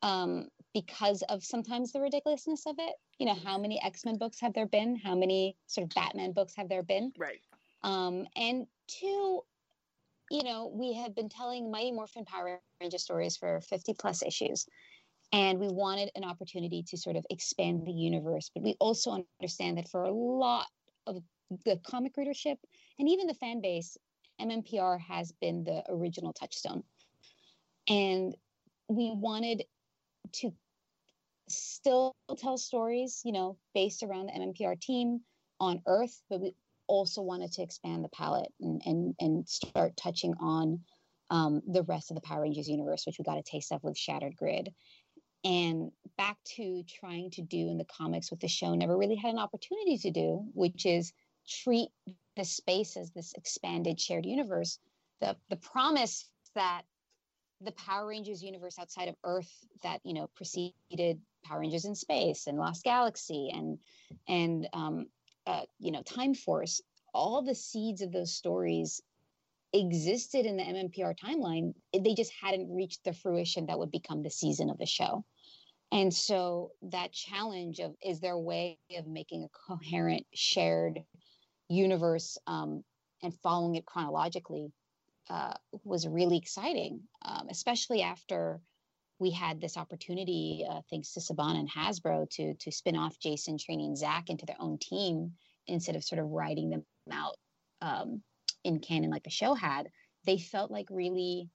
um, 0.01 0.47
because 0.73 1.23
of 1.29 1.43
sometimes 1.43 1.91
the 1.91 2.01
ridiculousness 2.01 2.65
of 2.67 2.75
it. 2.77 2.95
You 3.17 3.25
know, 3.25 3.33
how 3.33 3.57
many 3.57 3.81
X 3.83 4.05
Men 4.05 4.17
books 4.17 4.39
have 4.41 4.53
there 4.53 4.67
been? 4.67 4.95
How 4.95 5.15
many 5.15 5.55
sort 5.67 5.85
of 5.85 5.95
Batman 5.95 6.31
books 6.33 6.53
have 6.55 6.69
there 6.69 6.83
been? 6.83 7.11
Right. 7.17 7.39
Um, 7.83 8.25
and 8.35 8.65
two, 8.87 9.41
you 10.31 10.43
know, 10.43 10.71
we 10.73 10.93
have 10.93 11.15
been 11.15 11.29
telling 11.29 11.71
Mighty 11.71 11.91
Morphin 11.91 12.25
Power 12.25 12.59
Ranger 12.81 12.97
stories 12.97 13.37
for 13.37 13.61
50 13.61 13.93
plus 13.93 14.23
issues. 14.23 14.65
And 15.31 15.59
we 15.59 15.67
wanted 15.67 16.11
an 16.15 16.23
opportunity 16.23 16.83
to 16.89 16.97
sort 16.97 17.15
of 17.15 17.25
expand 17.29 17.85
the 17.85 17.91
universe. 17.91 18.51
But 18.53 18.63
we 18.63 18.75
also 18.79 19.23
understand 19.41 19.77
that 19.77 19.89
for 19.89 20.03
a 20.03 20.11
lot 20.11 20.67
of 21.07 21.21
the 21.65 21.79
comic 21.85 22.17
readership 22.17 22.57
and 22.99 23.09
even 23.09 23.27
the 23.27 23.33
fan 23.33 23.61
base, 23.61 23.97
MMPR 24.41 24.99
has 24.99 25.31
been 25.33 25.63
the 25.63 25.83
original 25.89 26.33
touchstone. 26.33 26.83
And 27.87 28.35
we 28.87 29.11
wanted 29.13 29.63
to 30.33 30.53
still 31.49 32.15
tell 32.37 32.57
stories, 32.57 33.21
you 33.23 33.31
know, 33.31 33.57
based 33.73 34.03
around 34.03 34.27
the 34.27 34.33
MMPR 34.33 34.79
team 34.79 35.21
on 35.59 35.81
Earth, 35.85 36.21
but 36.29 36.41
we 36.41 36.55
also 36.87 37.21
wanted 37.21 37.51
to 37.53 37.63
expand 37.63 38.03
the 38.03 38.09
palette 38.09 38.51
and 38.59 38.81
and, 38.85 39.15
and 39.19 39.47
start 39.47 39.95
touching 39.97 40.33
on 40.39 40.79
um, 41.31 41.61
the 41.67 41.83
rest 41.83 42.11
of 42.11 42.15
the 42.15 42.21
Power 42.21 42.41
Rangers 42.43 42.67
universe, 42.67 43.05
which 43.05 43.17
we 43.17 43.23
got 43.23 43.37
a 43.37 43.43
taste 43.43 43.71
of 43.71 43.83
with 43.83 43.97
Shattered 43.97 44.35
Grid. 44.35 44.73
And 45.43 45.91
back 46.17 46.37
to 46.55 46.83
trying 46.83 47.29
to 47.31 47.41
do 47.43 47.69
in 47.69 47.77
the 47.77 47.85
comics 47.85 48.31
what 48.31 48.39
the 48.39 48.47
show 48.47 48.73
never 48.73 48.97
really 48.97 49.15
had 49.15 49.31
an 49.31 49.39
opportunity 49.39 49.97
to 49.99 50.11
do, 50.11 50.43
which 50.53 50.85
is 50.85 51.13
treat 51.47 51.89
the 52.35 52.43
space 52.43 52.97
as 52.97 53.11
this 53.11 53.33
expanded 53.33 53.99
shared 53.99 54.25
universe, 54.25 54.79
the 55.21 55.35
the 55.49 55.55
promise 55.57 56.29
that 56.55 56.83
the 57.61 57.71
Power 57.71 58.07
Rangers 58.07 58.43
universe 58.43 58.77
outside 58.79 59.07
of 59.07 59.15
Earth 59.23 59.51
that 59.83 60.01
you 60.03 60.13
know 60.13 60.29
preceded 60.35 61.19
Power 61.43 61.59
Rangers 61.61 61.85
in 61.85 61.95
space 61.95 62.47
and 62.47 62.57
Lost 62.57 62.83
Galaxy 62.83 63.51
and 63.53 63.77
and 64.27 64.67
um, 64.73 65.07
uh, 65.47 65.63
you 65.79 65.91
know 65.91 66.01
Time 66.03 66.33
Force, 66.33 66.81
all 67.13 67.41
the 67.41 67.55
seeds 67.55 68.01
of 68.01 68.11
those 68.11 68.35
stories 68.35 69.01
existed 69.73 70.45
in 70.45 70.57
the 70.57 70.63
MMPR 70.63 71.15
timeline. 71.17 71.73
They 71.93 72.13
just 72.13 72.31
hadn't 72.41 72.73
reached 72.73 73.03
the 73.03 73.13
fruition 73.13 73.65
that 73.65 73.77
would 73.77 73.91
become 73.91 74.23
the 74.23 74.29
season 74.29 74.69
of 74.69 74.77
the 74.77 74.85
show. 74.85 75.25
And 75.91 76.13
so 76.13 76.71
that 76.81 77.11
challenge 77.11 77.79
of 77.79 77.95
is 78.03 78.19
there 78.19 78.33
a 78.33 78.39
way 78.39 78.79
of 78.97 79.07
making 79.07 79.43
a 79.43 79.49
coherent 79.67 80.25
shared 80.33 81.03
universe 81.69 82.37
um, 82.47 82.83
and 83.23 83.33
following 83.41 83.75
it 83.75 83.85
chronologically 83.85 84.71
uh, 85.29 85.53
was 85.83 86.07
really 86.07 86.37
exciting, 86.37 87.01
um, 87.23 87.47
especially 87.49 88.01
after 88.01 88.59
we 89.17 89.31
had 89.31 89.61
this 89.61 89.77
opportunity, 89.77 90.65
uh, 90.69 90.81
thanks 90.89 91.13
to 91.13 91.19
Saban 91.19 91.57
and 91.57 91.69
Hasbro, 91.69 92.29
to 92.31 92.53
to 92.55 92.71
spin 92.71 92.95
off 92.95 93.19
Jason, 93.19 93.57
Trini, 93.57 93.85
and 93.85 93.97
Zach 93.97 94.29
into 94.29 94.45
their 94.45 94.57
own 94.59 94.77
team 94.77 95.33
instead 95.67 95.95
of 95.95 96.03
sort 96.03 96.19
of 96.19 96.29
writing 96.29 96.69
them 96.69 96.83
out 97.11 97.37
um, 97.81 98.21
in 98.63 98.79
canon 98.79 99.09
like 99.09 99.23
the 99.23 99.29
show 99.29 99.53
had. 99.53 99.89
They 100.25 100.37
felt 100.37 100.69
like 100.69 100.87
really 100.89 101.49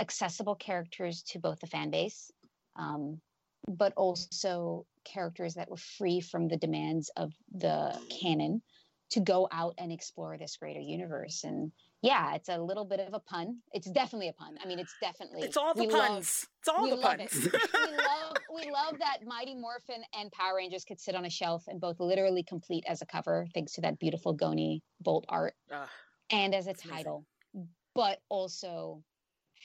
accessible 0.00 0.56
characters 0.56 1.22
to 1.28 1.38
both 1.38 1.60
the 1.60 1.66
fan 1.66 1.90
base, 1.90 2.30
um, 2.76 3.20
but 3.68 3.92
also 3.96 4.84
characters 5.04 5.54
that 5.54 5.70
were 5.70 5.76
free 5.76 6.20
from 6.20 6.48
the 6.48 6.56
demands 6.56 7.10
of 7.16 7.32
the 7.54 7.98
canon 8.20 8.62
to 9.10 9.20
go 9.20 9.48
out 9.52 9.74
and 9.78 9.92
explore 9.92 10.36
this 10.36 10.56
greater 10.56 10.80
universe. 10.80 11.44
And 11.44 11.70
yeah, 12.02 12.34
it's 12.34 12.48
a 12.48 12.58
little 12.58 12.84
bit 12.84 13.00
of 13.00 13.14
a 13.14 13.20
pun. 13.20 13.58
It's 13.72 13.88
definitely 13.90 14.28
a 14.28 14.32
pun. 14.32 14.56
I 14.62 14.66
mean, 14.66 14.78
it's 14.78 14.94
definitely 15.00 15.42
it's 15.42 15.56
all 15.56 15.74
the 15.74 15.86
puns. 15.86 15.92
Love, 15.92 16.46
it's 16.58 16.68
all 16.68 16.90
the 16.90 16.96
puns. 16.96 17.34
we 17.34 17.96
love 17.96 18.36
we 18.54 18.70
love 18.70 18.98
that 18.98 19.18
Mighty 19.24 19.54
Morphin 19.54 20.02
and 20.18 20.30
Power 20.32 20.56
Rangers 20.56 20.84
could 20.84 21.00
sit 21.00 21.14
on 21.14 21.24
a 21.24 21.30
shelf 21.30 21.64
and 21.68 21.80
both 21.80 22.00
literally 22.00 22.42
complete 22.42 22.84
as 22.88 23.02
a 23.02 23.06
cover, 23.06 23.46
thanks 23.54 23.72
to 23.74 23.80
that 23.82 23.98
beautiful 23.98 24.32
Goni 24.32 24.82
Bolt 25.00 25.24
art, 25.28 25.54
uh, 25.72 25.86
and 26.30 26.54
as 26.54 26.66
a 26.66 26.74
title, 26.74 27.24
amazing. 27.54 27.68
but 27.94 28.18
also 28.28 29.02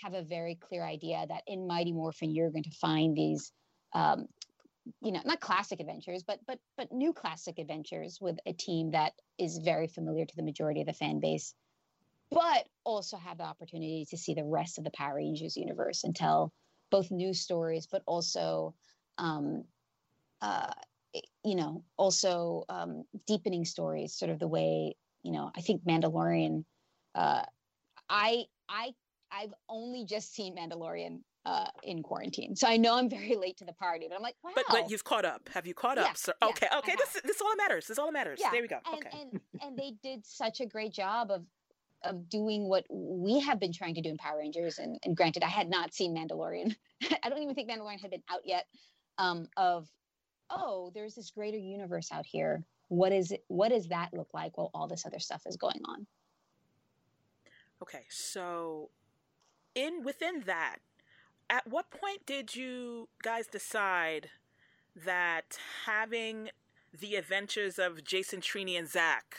have 0.03 0.13
a 0.13 0.23
very 0.23 0.55
clear 0.55 0.83
idea 0.83 1.25
that 1.27 1.43
in 1.47 1.67
Mighty 1.67 1.93
Morphin 1.93 2.31
you're 2.31 2.51
going 2.51 2.63
to 2.63 2.71
find 2.71 3.15
these 3.15 3.51
um, 3.93 4.27
you 5.01 5.11
know 5.11 5.21
not 5.25 5.39
classic 5.39 5.79
adventures 5.79 6.23
but 6.23 6.39
but 6.47 6.59
but 6.77 6.91
new 6.91 7.13
classic 7.13 7.59
adventures 7.59 8.19
with 8.19 8.37
a 8.45 8.53
team 8.53 8.91
that 8.91 9.13
is 9.37 9.59
very 9.59 9.87
familiar 9.87 10.25
to 10.25 10.35
the 10.35 10.43
majority 10.43 10.81
of 10.81 10.87
the 10.87 10.93
fan 10.93 11.19
base 11.19 11.53
but 12.31 12.67
also 12.83 13.17
have 13.17 13.37
the 13.37 13.43
opportunity 13.43 14.05
to 14.09 14.17
see 14.17 14.33
the 14.33 14.43
rest 14.43 14.77
of 14.77 14.83
the 14.83 14.91
power 14.91 15.15
rangers 15.15 15.55
universe 15.55 16.03
and 16.03 16.15
tell 16.15 16.51
both 16.89 17.11
new 17.11 17.33
stories 17.33 17.87
but 17.91 18.01
also 18.07 18.73
um, 19.17 19.63
uh, 20.41 20.71
you 21.43 21.55
know 21.55 21.83
also 21.97 22.63
um, 22.69 23.03
deepening 23.27 23.65
stories 23.65 24.15
sort 24.15 24.31
of 24.31 24.39
the 24.39 24.47
way 24.47 24.95
you 25.23 25.31
know 25.31 25.51
i 25.55 25.61
think 25.61 25.83
mandalorian 25.83 26.63
uh, 27.15 27.43
i 28.09 28.43
i 28.69 28.91
i've 29.31 29.53
only 29.69 30.05
just 30.05 30.33
seen 30.33 30.55
mandalorian 30.55 31.19
uh, 31.45 31.67
in 31.83 32.03
quarantine. 32.03 32.55
So 32.55 32.67
I 32.67 32.77
know 32.77 32.97
I'm 32.97 33.09
very 33.09 33.35
late 33.35 33.57
to 33.57 33.65
the 33.65 33.73
party, 33.73 34.05
but 34.07 34.15
I'm 34.15 34.21
like, 34.21 34.35
wow. 34.43 34.51
But, 34.55 34.65
but 34.69 34.91
you've 34.91 35.03
caught 35.03 35.25
up. 35.25 35.49
Have 35.53 35.65
you 35.65 35.73
caught 35.73 35.97
yeah, 35.97 36.03
up? 36.03 36.17
So, 36.17 36.33
okay, 36.41 36.67
yeah, 36.71 36.77
okay. 36.79 36.95
This, 36.97 37.21
this 37.23 37.41
all 37.41 37.49
that 37.49 37.57
matters. 37.57 37.87
This 37.87 37.97
all 37.97 38.05
that 38.05 38.13
matters. 38.13 38.39
Yeah. 38.41 38.51
There 38.51 38.61
we 38.61 38.67
go. 38.67 38.79
And, 38.85 39.05
okay. 39.05 39.17
and, 39.19 39.41
and 39.61 39.77
they 39.77 39.93
did 40.03 40.25
such 40.25 40.61
a 40.61 40.65
great 40.65 40.93
job 40.93 41.31
of 41.31 41.45
of 42.03 42.29
doing 42.29 42.67
what 42.67 42.83
we 42.89 43.39
have 43.39 43.59
been 43.59 43.71
trying 43.71 43.93
to 43.93 44.01
do 44.01 44.09
in 44.09 44.17
Power 44.17 44.39
Rangers. 44.39 44.79
And, 44.79 44.97
and 45.05 45.15
granted, 45.15 45.43
I 45.43 45.49
had 45.49 45.69
not 45.69 45.93
seen 45.93 46.15
Mandalorian. 46.15 46.75
I 47.23 47.29
don't 47.29 47.41
even 47.41 47.53
think 47.53 47.69
Mandalorian 47.69 47.99
had 47.99 48.09
been 48.09 48.23
out 48.27 48.41
yet. 48.43 48.65
Um, 49.19 49.47
of 49.55 49.87
oh, 50.49 50.91
there's 50.93 51.15
this 51.15 51.29
greater 51.29 51.57
universe 51.57 52.11
out 52.11 52.25
here. 52.25 52.63
What 52.87 53.11
is 53.11 53.31
it? 53.31 53.43
What 53.47 53.69
does 53.69 53.87
that 53.89 54.13
look 54.13 54.29
like 54.33 54.57
while 54.57 54.71
all 54.73 54.87
this 54.87 55.05
other 55.05 55.19
stuff 55.19 55.43
is 55.45 55.57
going 55.57 55.81
on? 55.85 56.07
Okay, 57.81 58.03
so 58.09 58.89
in 59.75 60.03
within 60.03 60.41
that, 60.45 60.77
at 61.51 61.67
what 61.67 61.91
point 61.91 62.25
did 62.25 62.55
you 62.55 63.09
guys 63.21 63.45
decide 63.45 64.29
that 64.95 65.57
having 65.85 66.49
the 66.97 67.15
adventures 67.15 67.77
of 67.77 68.03
Jason, 68.03 68.39
Trini, 68.39 68.79
and 68.79 68.89
Zach 68.89 69.35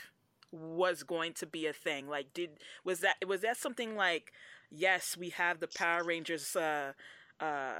was 0.51 1.01
going 1.01 1.33
to 1.33 1.47
be 1.47 1.65
a 1.65 1.73
thing? 1.73 2.07
Like, 2.07 2.31
did 2.33 2.51
was 2.85 2.99
that 2.99 3.15
was 3.27 3.41
that 3.41 3.57
something 3.57 3.95
like, 3.95 4.31
yes, 4.69 5.17
we 5.17 5.29
have 5.29 5.59
the 5.59 5.67
Power 5.67 6.03
Rangers 6.03 6.55
uh, 6.55 6.93
uh, 7.39 7.73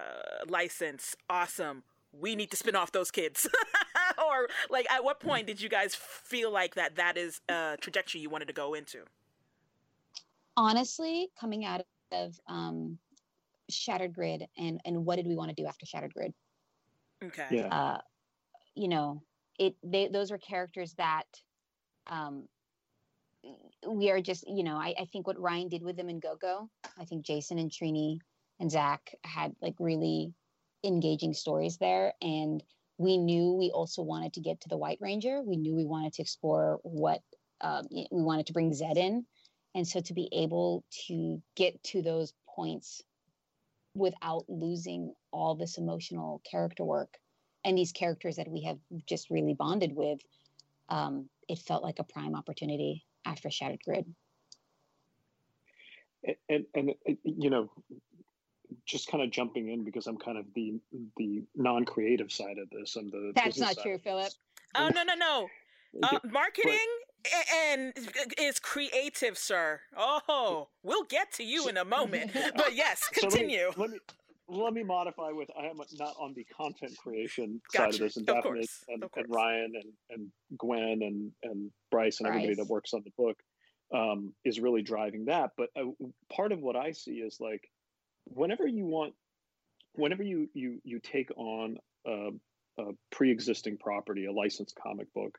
license, 0.48 1.15
awesome. 1.30 1.84
We 2.12 2.36
need 2.36 2.52
to 2.52 2.58
spin 2.58 2.76
off 2.76 2.91
those 2.91 3.12
kids, 3.12 3.48
or 4.17 4.48
like, 4.69 4.89
at 4.91 5.04
what 5.04 5.19
point 5.19 5.48
did 5.48 5.62
you 5.62 5.69
guys 5.69 5.96
feel 5.96 6.52
like 6.52 6.76
that 6.76 6.96
that 6.96 7.17
is 7.17 7.41
a 7.50 7.78
trajectory 7.80 8.22
you 8.22 8.30
wanted 8.30 8.48
to 8.48 8.54
go 8.54 8.74
into? 8.74 9.00
Honestly, 10.58 11.30
coming 11.39 11.65
out 11.65 11.82
of 12.12 12.39
um, 12.48 13.00
Shattered 13.73 14.13
Grid 14.13 14.47
and 14.57 14.79
and 14.86 15.05
what 15.05 15.17
did 15.17 15.27
we 15.27 15.36
want 15.36 15.49
to 15.49 15.62
do 15.62 15.67
after 15.67 15.86
Shattered 15.86 16.13
Grid? 16.13 16.33
Okay. 17.23 17.47
Yeah. 17.49 17.67
Uh, 17.67 18.01
you 18.75 18.88
know, 18.88 19.21
it 19.59 19.75
they 19.83 20.07
those 20.07 20.31
were 20.31 20.38
characters 20.38 20.93
that 20.95 21.25
um 22.07 22.47
we 23.88 24.09
are 24.09 24.21
just, 24.21 24.45
you 24.47 24.63
know, 24.63 24.75
I, 24.75 24.93
I 24.99 25.05
think 25.12 25.27
what 25.27 25.39
Ryan 25.39 25.67
did 25.67 25.83
with 25.83 25.97
them 25.97 26.09
in 26.09 26.19
Go 26.19 26.36
Go, 26.36 26.69
I 26.97 27.05
think 27.05 27.25
Jason 27.25 27.59
and 27.59 27.69
Trini 27.69 28.19
and 28.59 28.71
Zach 28.71 29.13
had 29.23 29.53
like 29.62 29.75
really 29.79 30.33
engaging 30.83 31.33
stories 31.33 31.77
there. 31.77 32.13
And 32.21 32.63
we 32.97 33.17
knew 33.17 33.53
we 33.53 33.71
also 33.71 34.01
wanted 34.01 34.33
to 34.33 34.41
get 34.41 34.62
to 34.62 34.69
the 34.69 34.77
White 34.77 34.99
Ranger. 35.01 35.41
We 35.41 35.57
knew 35.57 35.75
we 35.75 35.86
wanted 35.86 36.13
to 36.13 36.21
explore 36.21 36.79
what 36.83 37.21
um, 37.62 37.88
we 37.91 38.07
wanted 38.12 38.47
to 38.47 38.53
bring 38.53 38.71
Zedd 38.71 38.97
in. 38.97 39.25
And 39.75 39.88
so 39.88 39.99
to 40.01 40.13
be 40.13 40.29
able 40.31 40.83
to 41.07 41.41
get 41.55 41.81
to 41.86 42.01
those 42.01 42.33
points 42.55 43.01
without 43.95 44.45
losing 44.47 45.13
all 45.32 45.56
this 45.56 45.77
emotional 45.77 46.41
character 46.49 46.84
work 46.84 47.17
and 47.63 47.77
these 47.77 47.91
characters 47.91 48.36
that 48.36 48.47
we 48.47 48.63
have 48.63 48.77
just 49.08 49.29
really 49.29 49.53
bonded 49.53 49.95
with, 49.95 50.19
um, 50.89 51.29
it 51.47 51.60
felt 51.60 51.84
like 51.84 51.99
a 51.99 52.03
prime 52.03 52.36
opportunity 52.36 53.06
after 53.25 53.49
Shattered 53.49 53.82
Grid. 53.86 54.06
And, 56.49 56.65
and, 56.73 56.93
and 57.06 57.17
you 57.23 57.49
know, 57.49 57.69
just 58.86 59.10
kind 59.10 59.23
of 59.23 59.32
jumping 59.32 59.69
in 59.69 59.84
because 59.84 60.08
I'm 60.08 60.17
kind 60.17 60.38
of 60.38 60.45
the 60.56 60.79
the 61.17 61.43
non-creative 61.56 62.32
side 62.32 62.58
of 62.58 62.69
this. 62.69 62.95
I'm 62.95 63.10
the 63.10 63.32
that's 63.36 63.60
not 63.60 63.77
true, 63.82 63.97
Filip. 63.97 64.32
Oh 64.75 64.89
no 64.89 65.03
no 65.03 65.15
no! 65.15 65.47
Uh, 66.01 66.17
marketing 66.32 66.88
and 67.65 67.93
is 68.38 68.59
creative, 68.59 69.38
sir. 69.38 69.81
Oh, 69.97 70.67
we'll 70.83 71.03
get 71.03 71.31
to 71.33 71.43
you 71.43 71.67
in 71.67 71.77
a 71.77 71.86
moment. 71.86 72.31
But 72.55 72.75
yes, 72.75 73.07
continue. 73.09 73.71
So 73.73 73.81
let, 73.81 73.91
me, 73.91 73.97
let, 74.47 74.57
me, 74.57 74.63
let 74.63 74.73
me 74.73 74.83
modify 74.83 75.31
with 75.31 75.49
I 75.59 75.65
am 75.65 75.77
not 75.97 76.15
on 76.19 76.33
the 76.36 76.45
content 76.45 76.95
creation 76.97 77.62
gotcha. 77.73 77.83
side 77.83 77.93
of 77.93 77.99
this, 77.99 78.17
and 78.17 78.25
Daphne 78.25 78.65
and, 78.89 79.03
and, 79.15 79.25
Ryan 79.29 79.71
and, 79.75 79.93
and 80.09 80.31
Gwen 80.57 81.01
and 81.01 81.31
and 81.43 81.71
Bryce 81.91 82.19
and 82.19 82.27
Bryce. 82.27 82.36
everybody 82.36 82.55
that 82.55 82.69
works 82.69 82.93
on 82.93 83.03
the 83.03 83.12
book 83.17 83.38
um, 83.93 84.33
is 84.43 84.59
really 84.59 84.81
driving 84.81 85.25
that. 85.25 85.51
But 85.57 85.69
uh, 85.77 85.86
part 86.31 86.51
of 86.51 86.59
what 86.59 86.75
I 86.75 86.91
see 86.91 87.13
is 87.13 87.38
like 87.39 87.62
whenever 88.25 88.67
you 88.67 88.86
want, 88.86 89.13
whenever 89.93 90.23
you 90.23 90.49
you 90.53 90.79
you 90.83 90.99
take 90.99 91.29
on 91.38 91.77
a, 92.05 92.29
a 92.79 92.83
pre-existing 93.12 93.77
property, 93.77 94.25
a 94.25 94.31
licensed 94.31 94.75
comic 94.81 95.13
book, 95.13 95.38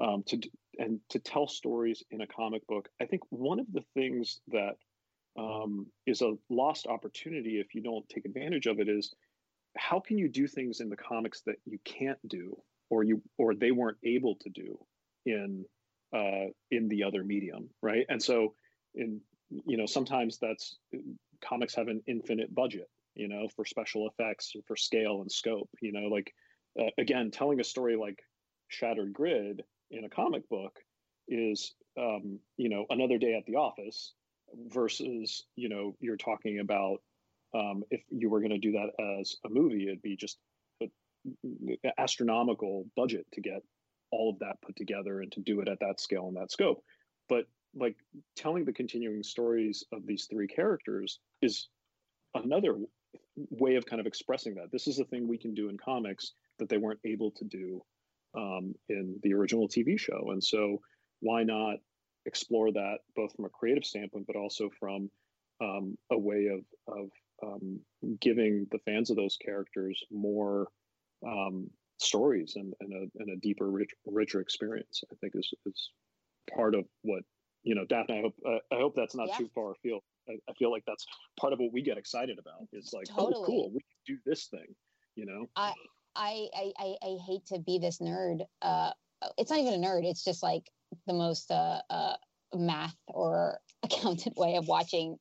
um, 0.00 0.22
to 0.28 0.40
and 0.78 1.00
to 1.10 1.18
tell 1.18 1.46
stories 1.46 2.02
in 2.10 2.20
a 2.20 2.26
comic 2.26 2.66
book, 2.66 2.88
I 3.00 3.06
think 3.06 3.22
one 3.30 3.60
of 3.60 3.66
the 3.72 3.84
things 3.94 4.40
that 4.48 4.76
um, 5.38 5.86
is 6.06 6.22
a 6.22 6.34
lost 6.48 6.86
opportunity 6.86 7.58
if 7.58 7.74
you 7.74 7.82
don't 7.82 8.08
take 8.08 8.24
advantage 8.24 8.66
of 8.66 8.78
it 8.78 8.88
is 8.88 9.12
how 9.76 9.98
can 10.00 10.18
you 10.18 10.28
do 10.28 10.46
things 10.46 10.80
in 10.80 10.88
the 10.88 10.96
comics 10.96 11.42
that 11.46 11.56
you 11.64 11.78
can't 11.84 12.18
do 12.28 12.56
or 12.90 13.02
you 13.02 13.20
or 13.38 13.54
they 13.54 13.72
weren't 13.72 13.98
able 14.04 14.36
to 14.36 14.50
do 14.50 14.78
in 15.26 15.64
uh, 16.14 16.46
in 16.70 16.88
the 16.88 17.02
other 17.02 17.24
medium, 17.24 17.68
right? 17.82 18.06
And 18.08 18.22
so 18.22 18.54
in 18.94 19.20
you 19.66 19.76
know 19.76 19.86
sometimes 19.86 20.38
that's 20.38 20.76
comics 21.44 21.74
have 21.74 21.88
an 21.88 22.02
infinite 22.06 22.54
budget, 22.54 22.88
you 23.14 23.28
know, 23.28 23.48
for 23.56 23.64
special 23.64 24.08
effects 24.08 24.52
or 24.54 24.62
for 24.66 24.76
scale 24.76 25.20
and 25.22 25.30
scope. 25.30 25.68
You 25.80 25.92
know, 25.92 26.08
like 26.08 26.32
uh, 26.78 26.90
again, 26.98 27.30
telling 27.30 27.60
a 27.60 27.64
story 27.64 27.96
like 27.96 28.20
Shattered 28.68 29.12
Grid 29.12 29.62
in 29.94 30.04
a 30.04 30.08
comic 30.08 30.48
book 30.48 30.78
is, 31.28 31.74
um, 31.98 32.38
you 32.56 32.68
know, 32.68 32.84
another 32.90 33.18
day 33.18 33.34
at 33.34 33.46
the 33.46 33.56
office 33.56 34.12
versus, 34.68 35.44
you 35.56 35.68
know, 35.68 35.96
you're 36.00 36.16
talking 36.16 36.58
about 36.60 36.98
um, 37.54 37.84
if 37.90 38.02
you 38.10 38.28
were 38.28 38.40
going 38.40 38.50
to 38.50 38.58
do 38.58 38.72
that 38.72 38.90
as 39.20 39.36
a 39.46 39.48
movie, 39.48 39.84
it'd 39.84 40.02
be 40.02 40.16
just 40.16 40.38
an 40.80 41.92
astronomical 41.96 42.86
budget 42.96 43.26
to 43.32 43.40
get 43.40 43.62
all 44.10 44.30
of 44.30 44.38
that 44.40 44.60
put 44.64 44.76
together 44.76 45.20
and 45.20 45.32
to 45.32 45.40
do 45.40 45.60
it 45.60 45.68
at 45.68 45.80
that 45.80 46.00
scale 46.00 46.28
and 46.28 46.36
that 46.36 46.52
scope. 46.52 46.82
But 47.28 47.44
like 47.74 47.96
telling 48.36 48.64
the 48.64 48.72
continuing 48.72 49.22
stories 49.22 49.84
of 49.92 50.06
these 50.06 50.26
three 50.30 50.46
characters 50.46 51.18
is 51.42 51.68
another 52.34 52.76
way 53.50 53.76
of 53.76 53.86
kind 53.86 54.00
of 54.00 54.06
expressing 54.06 54.54
that. 54.56 54.70
This 54.72 54.86
is 54.86 54.98
a 54.98 55.04
thing 55.04 55.26
we 55.26 55.38
can 55.38 55.54
do 55.54 55.68
in 55.68 55.78
comics 55.78 56.32
that 56.58 56.68
they 56.68 56.76
weren't 56.76 57.00
able 57.04 57.30
to 57.32 57.44
do 57.44 57.82
um, 58.36 58.74
in 58.88 59.18
the 59.22 59.34
original 59.34 59.68
TV 59.68 59.98
show. 59.98 60.30
And 60.30 60.42
so, 60.42 60.80
why 61.20 61.42
not 61.42 61.76
explore 62.26 62.72
that 62.72 62.98
both 63.14 63.34
from 63.34 63.44
a 63.44 63.50
creative 63.50 63.84
standpoint, 63.84 64.26
but 64.26 64.36
also 64.36 64.70
from 64.78 65.10
um, 65.60 65.96
a 66.10 66.18
way 66.18 66.46
of, 66.46 66.60
of 66.88 67.08
um, 67.42 67.80
giving 68.20 68.66
the 68.70 68.78
fans 68.78 69.10
of 69.10 69.16
those 69.16 69.36
characters 69.36 70.02
more 70.10 70.68
um, 71.26 71.70
stories 71.98 72.54
and, 72.56 72.74
and, 72.80 72.92
a, 72.92 73.22
and 73.22 73.30
a 73.30 73.36
deeper, 73.36 73.70
rich, 73.70 73.90
richer 74.06 74.40
experience, 74.40 75.02
I 75.10 75.16
think 75.20 75.34
is, 75.36 75.52
is 75.66 75.90
part 76.54 76.74
of 76.74 76.84
what 77.02 77.22
you 77.64 77.74
know, 77.74 77.84
Daphne, 77.86 78.18
I 78.18 78.20
hope 78.20 78.34
uh, 78.46 78.74
I 78.74 78.78
hope 78.78 78.94
that's 78.94 79.14
not 79.14 79.28
yeah. 79.28 79.38
too 79.38 79.50
far 79.54 79.72
afield. 79.72 80.02
I, 80.28 80.34
I, 80.48 80.52
feel 80.54 80.70
like 80.70 80.84
that's 80.86 81.06
part 81.40 81.52
of 81.52 81.58
what 81.58 81.72
we 81.72 81.82
get 81.82 81.96
excited 81.96 82.38
about. 82.38 82.68
Is 82.72 82.92
like, 82.92 83.06
totally. 83.06 83.34
oh, 83.36 83.44
cool, 83.44 83.70
we 83.72 83.80
can 83.80 84.16
do 84.16 84.18
this 84.26 84.46
thing. 84.46 84.74
You 85.16 85.26
know, 85.26 85.46
I 85.56 85.72
I 86.16 86.48
I, 86.78 86.96
I 87.02 87.16
hate 87.26 87.46
to 87.46 87.58
be 87.58 87.78
this 87.78 87.98
nerd. 88.00 88.42
Uh, 88.62 88.90
it's 89.38 89.50
not 89.50 89.60
even 89.60 89.74
a 89.82 89.86
nerd. 89.86 90.04
It's 90.04 90.24
just 90.24 90.42
like 90.42 90.70
the 91.06 91.14
most 91.14 91.50
uh, 91.50 91.80
uh, 91.90 92.16
math 92.54 92.96
or 93.08 93.58
accountant 93.82 94.36
way 94.36 94.56
of 94.56 94.68
watching 94.68 95.16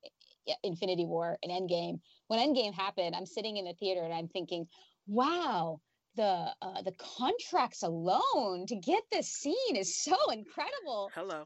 Infinity 0.63 1.05
War 1.05 1.37
and 1.41 1.51
Endgame. 1.51 1.99
When 2.27 2.39
Endgame 2.39 2.73
happened, 2.73 3.15
I'm 3.15 3.25
sitting 3.25 3.57
in 3.57 3.65
the 3.65 3.73
theater 3.73 4.03
and 4.03 4.13
I'm 4.13 4.27
thinking, 4.27 4.67
wow, 5.07 5.79
the 6.15 6.51
uh, 6.61 6.81
the 6.83 6.93
contracts 7.17 7.83
alone 7.83 8.65
to 8.67 8.75
get 8.75 9.03
this 9.11 9.31
scene 9.31 9.75
is 9.75 9.97
so 9.97 10.15
incredible. 10.31 11.09
Hello 11.13 11.45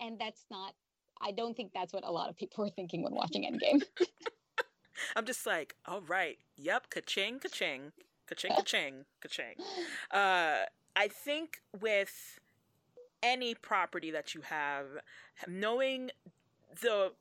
and 0.00 0.18
that's 0.18 0.44
not 0.50 0.74
i 1.20 1.30
don't 1.30 1.56
think 1.56 1.70
that's 1.74 1.92
what 1.92 2.04
a 2.04 2.10
lot 2.10 2.28
of 2.28 2.36
people 2.36 2.64
were 2.64 2.70
thinking 2.70 3.02
when 3.02 3.14
watching 3.14 3.44
endgame 3.44 3.82
i'm 5.16 5.24
just 5.24 5.46
like 5.46 5.74
all 5.86 6.00
right 6.02 6.38
yep 6.56 6.88
ka-ching 6.90 7.38
ka-ching 7.38 7.92
ka-ching 8.28 8.52
ka-ching 8.56 9.04
ka-ching 9.20 9.54
uh, 10.10 10.64
i 10.96 11.08
think 11.08 11.60
with 11.80 12.38
any 13.22 13.54
property 13.54 14.10
that 14.10 14.34
you 14.34 14.42
have 14.42 14.86
knowing 15.48 16.10
the 16.80 17.12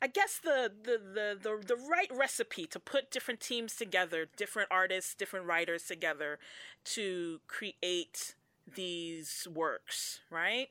I 0.00 0.06
guess 0.06 0.38
the, 0.42 0.70
the 0.82 0.98
the 0.98 1.38
the 1.40 1.66
the 1.66 1.76
right 1.76 2.10
recipe 2.14 2.66
to 2.66 2.78
put 2.78 3.10
different 3.10 3.40
teams 3.40 3.74
together, 3.74 4.28
different 4.36 4.68
artists, 4.70 5.14
different 5.14 5.46
writers 5.46 5.84
together 5.84 6.38
to 6.84 7.40
create 7.48 8.34
these 8.72 9.48
works, 9.52 10.20
right? 10.30 10.68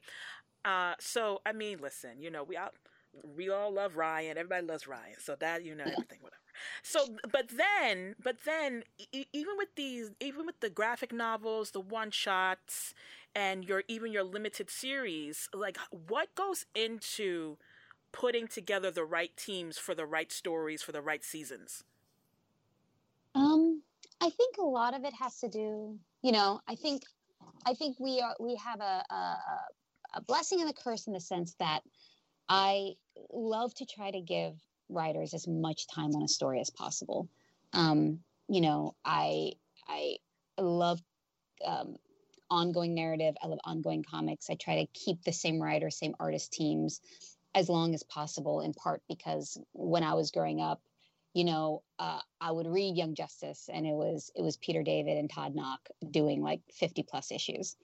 Uh, 0.64 0.94
so 1.00 1.42
I 1.46 1.52
mean, 1.52 1.80
listen, 1.82 2.22
you 2.22 2.32
know, 2.32 2.44
we 2.44 2.56
all 2.56 2.70
we 3.24 3.50
all 3.50 3.72
love 3.72 3.96
Ryan. 3.98 4.38
Everybody 4.38 4.66
loves 4.66 4.88
Ryan. 4.88 5.16
So 5.20 5.36
that 5.40 5.64
you 5.64 5.76
know 5.76 5.86
everything, 5.86 6.20
whatever. 6.22 6.42
So, 6.82 7.18
but 7.32 7.50
then, 7.56 8.16
but 8.24 8.38
then, 8.46 8.84
e- 9.12 9.26
even 9.32 9.58
with 9.58 9.76
these, 9.76 10.12
even 10.20 10.46
with 10.46 10.60
the 10.60 10.70
graphic 10.70 11.14
novels, 11.14 11.72
the 11.72 11.80
one 11.80 12.12
shots, 12.12 12.94
and 13.36 13.64
your 13.64 13.84
even 13.88 14.12
your 14.12 14.24
limited 14.24 14.70
series, 14.70 15.50
like 15.54 15.78
what 15.92 16.34
goes 16.36 16.66
into 16.76 17.58
putting 18.12 18.48
together 18.48 18.90
the 18.90 19.06
right 19.06 19.36
teams 19.38 19.78
for 19.78 19.94
the 19.94 20.06
right 20.06 20.32
stories 20.32 20.82
for 20.82 20.92
the 20.92 21.02
right 21.02 21.24
seasons? 21.24 21.84
Um, 23.36 23.84
I 24.20 24.30
think 24.32 24.58
a 24.58 24.64
lot 24.64 24.96
of 24.96 25.04
it 25.04 25.14
has 25.14 25.40
to 25.42 25.50
do, 25.50 26.00
you 26.24 26.32
know, 26.32 26.60
I 26.68 26.76
think, 26.76 27.04
I 27.66 27.76
think 27.76 28.00
we 28.00 28.20
are 28.20 28.36
we 28.40 28.56
have 28.56 28.82
a, 28.82 29.04
a 29.14 29.38
a 30.16 30.22
blessing 30.22 30.62
and 30.62 30.70
a 30.70 30.74
curse 30.74 31.08
in 31.08 31.14
the 31.14 31.20
sense 31.20 31.54
that 31.60 31.82
I 32.50 32.94
love 33.32 33.74
to 33.76 33.86
try 33.86 34.12
to 34.12 34.22
give 34.22 34.54
writers 34.90 35.34
as 35.34 35.48
much 35.48 35.88
time 35.88 36.16
on 36.16 36.24
a 36.24 36.28
story 36.28 36.60
as 36.60 36.70
possible. 36.70 37.28
Um, 37.74 38.20
you 38.48 38.62
know, 38.62 38.96
I 39.04 39.54
I 39.88 40.18
love 40.58 41.02
um, 41.66 41.96
ongoing 42.50 42.94
narrative. 42.96 43.36
I 43.42 43.48
love 43.48 43.60
ongoing 43.64 44.04
comics. 44.04 44.50
I 44.50 44.56
try 44.56 44.82
to 44.82 44.88
keep 44.94 45.24
the 45.24 45.34
same 45.34 45.62
writer, 45.62 45.90
same 45.90 46.16
artist 46.20 46.54
teams 46.54 47.02
as 47.54 47.70
long 47.70 47.94
as 47.94 48.04
possible. 48.04 48.62
In 48.62 48.74
part 48.74 49.02
because 49.08 49.58
when 49.74 50.04
I 50.04 50.14
was 50.14 50.32
growing 50.32 50.62
up, 50.62 50.82
you 51.34 51.44
know, 51.44 51.84
uh, 52.00 52.20
I 52.40 52.52
would 52.52 52.68
read 52.68 52.96
Young 52.96 53.16
Justice, 53.16 53.70
and 53.72 53.86
it 53.86 53.94
was 53.94 54.32
it 54.36 54.42
was 54.42 54.58
Peter 54.58 54.84
David 54.84 55.18
and 55.18 55.30
Todd 55.30 55.56
Nauck 55.56 55.80
doing 56.10 56.42
like 56.42 56.62
fifty 56.72 57.04
plus 57.04 57.32
issues 57.32 57.76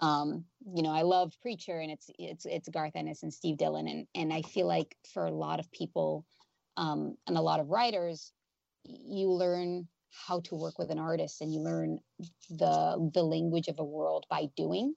um, 0.00 0.44
you 0.74 0.82
know, 0.82 0.90
I 0.90 1.02
love 1.02 1.32
Preacher 1.42 1.78
and 1.78 1.90
it's 1.90 2.10
it's 2.18 2.46
it's 2.46 2.68
Garth 2.68 2.96
Ennis 2.96 3.22
and 3.22 3.32
Steve 3.32 3.58
Dillon 3.58 3.86
and 3.86 4.06
and 4.14 4.32
I 4.32 4.42
feel 4.42 4.66
like 4.66 4.96
for 5.12 5.26
a 5.26 5.30
lot 5.30 5.60
of 5.60 5.70
people 5.70 6.26
um, 6.76 7.16
and 7.26 7.36
a 7.36 7.42
lot 7.42 7.60
of 7.60 7.68
writers, 7.68 8.32
you 8.84 9.30
learn 9.30 9.88
how 10.26 10.40
to 10.40 10.54
work 10.54 10.78
with 10.78 10.90
an 10.90 10.98
artist 10.98 11.40
and 11.42 11.52
you 11.52 11.60
learn 11.60 11.98
the 12.48 13.10
the 13.14 13.22
language 13.22 13.68
of 13.68 13.78
a 13.78 13.84
world 13.84 14.26
by 14.30 14.46
doing. 14.56 14.94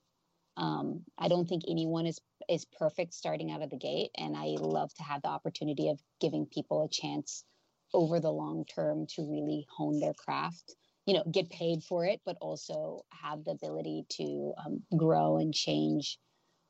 Um, 0.56 1.02
I 1.18 1.28
don't 1.28 1.48
think 1.48 1.64
anyone 1.68 2.06
is 2.06 2.18
is 2.48 2.64
perfect 2.64 3.12
starting 3.14 3.50
out 3.50 3.62
of 3.62 3.70
the 3.70 3.76
gate, 3.78 4.10
and 4.16 4.36
I 4.36 4.56
love 4.58 4.92
to 4.94 5.02
have 5.02 5.22
the 5.22 5.28
opportunity 5.28 5.90
of 5.90 6.00
giving 6.20 6.46
people 6.46 6.82
a 6.82 6.88
chance 6.88 7.44
over 7.92 8.20
the 8.20 8.32
long 8.32 8.64
term 8.64 9.06
to 9.16 9.22
really 9.22 9.66
hone 9.76 10.00
their 10.00 10.14
craft 10.14 10.74
you 11.06 11.14
know 11.14 11.24
get 11.30 11.50
paid 11.50 11.82
for 11.82 12.06
it 12.06 12.20
but 12.24 12.36
also 12.40 13.04
have 13.10 13.44
the 13.44 13.50
ability 13.50 14.04
to 14.08 14.52
um, 14.64 14.82
grow 14.96 15.38
and 15.38 15.54
change 15.54 16.18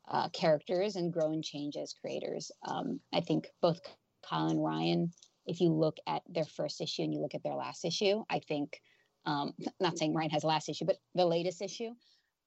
uh, 0.08 0.28
characters 0.30 0.96
and 0.96 1.12
grow 1.12 1.32
and 1.32 1.44
change 1.44 1.76
as 1.76 1.94
creators. 1.94 2.50
Um, 2.66 3.00
I 3.12 3.20
think 3.20 3.48
both 3.62 3.80
Kyle 4.28 4.48
and 4.48 4.62
Ryan, 4.62 5.12
if 5.46 5.60
you 5.60 5.70
look 5.70 5.96
at 6.06 6.22
their 6.28 6.44
first 6.44 6.80
issue 6.80 7.02
and 7.02 7.12
you 7.12 7.20
look 7.20 7.34
at 7.34 7.42
their 7.42 7.54
last 7.54 7.84
issue, 7.84 8.22
I 8.28 8.40
think, 8.40 8.80
um, 9.26 9.52
not 9.80 9.98
saying 9.98 10.14
Ryan 10.14 10.30
has 10.30 10.44
a 10.44 10.48
last 10.48 10.68
issue, 10.68 10.84
but 10.84 10.96
the 11.14 11.26
latest 11.26 11.62
issue, 11.62 11.90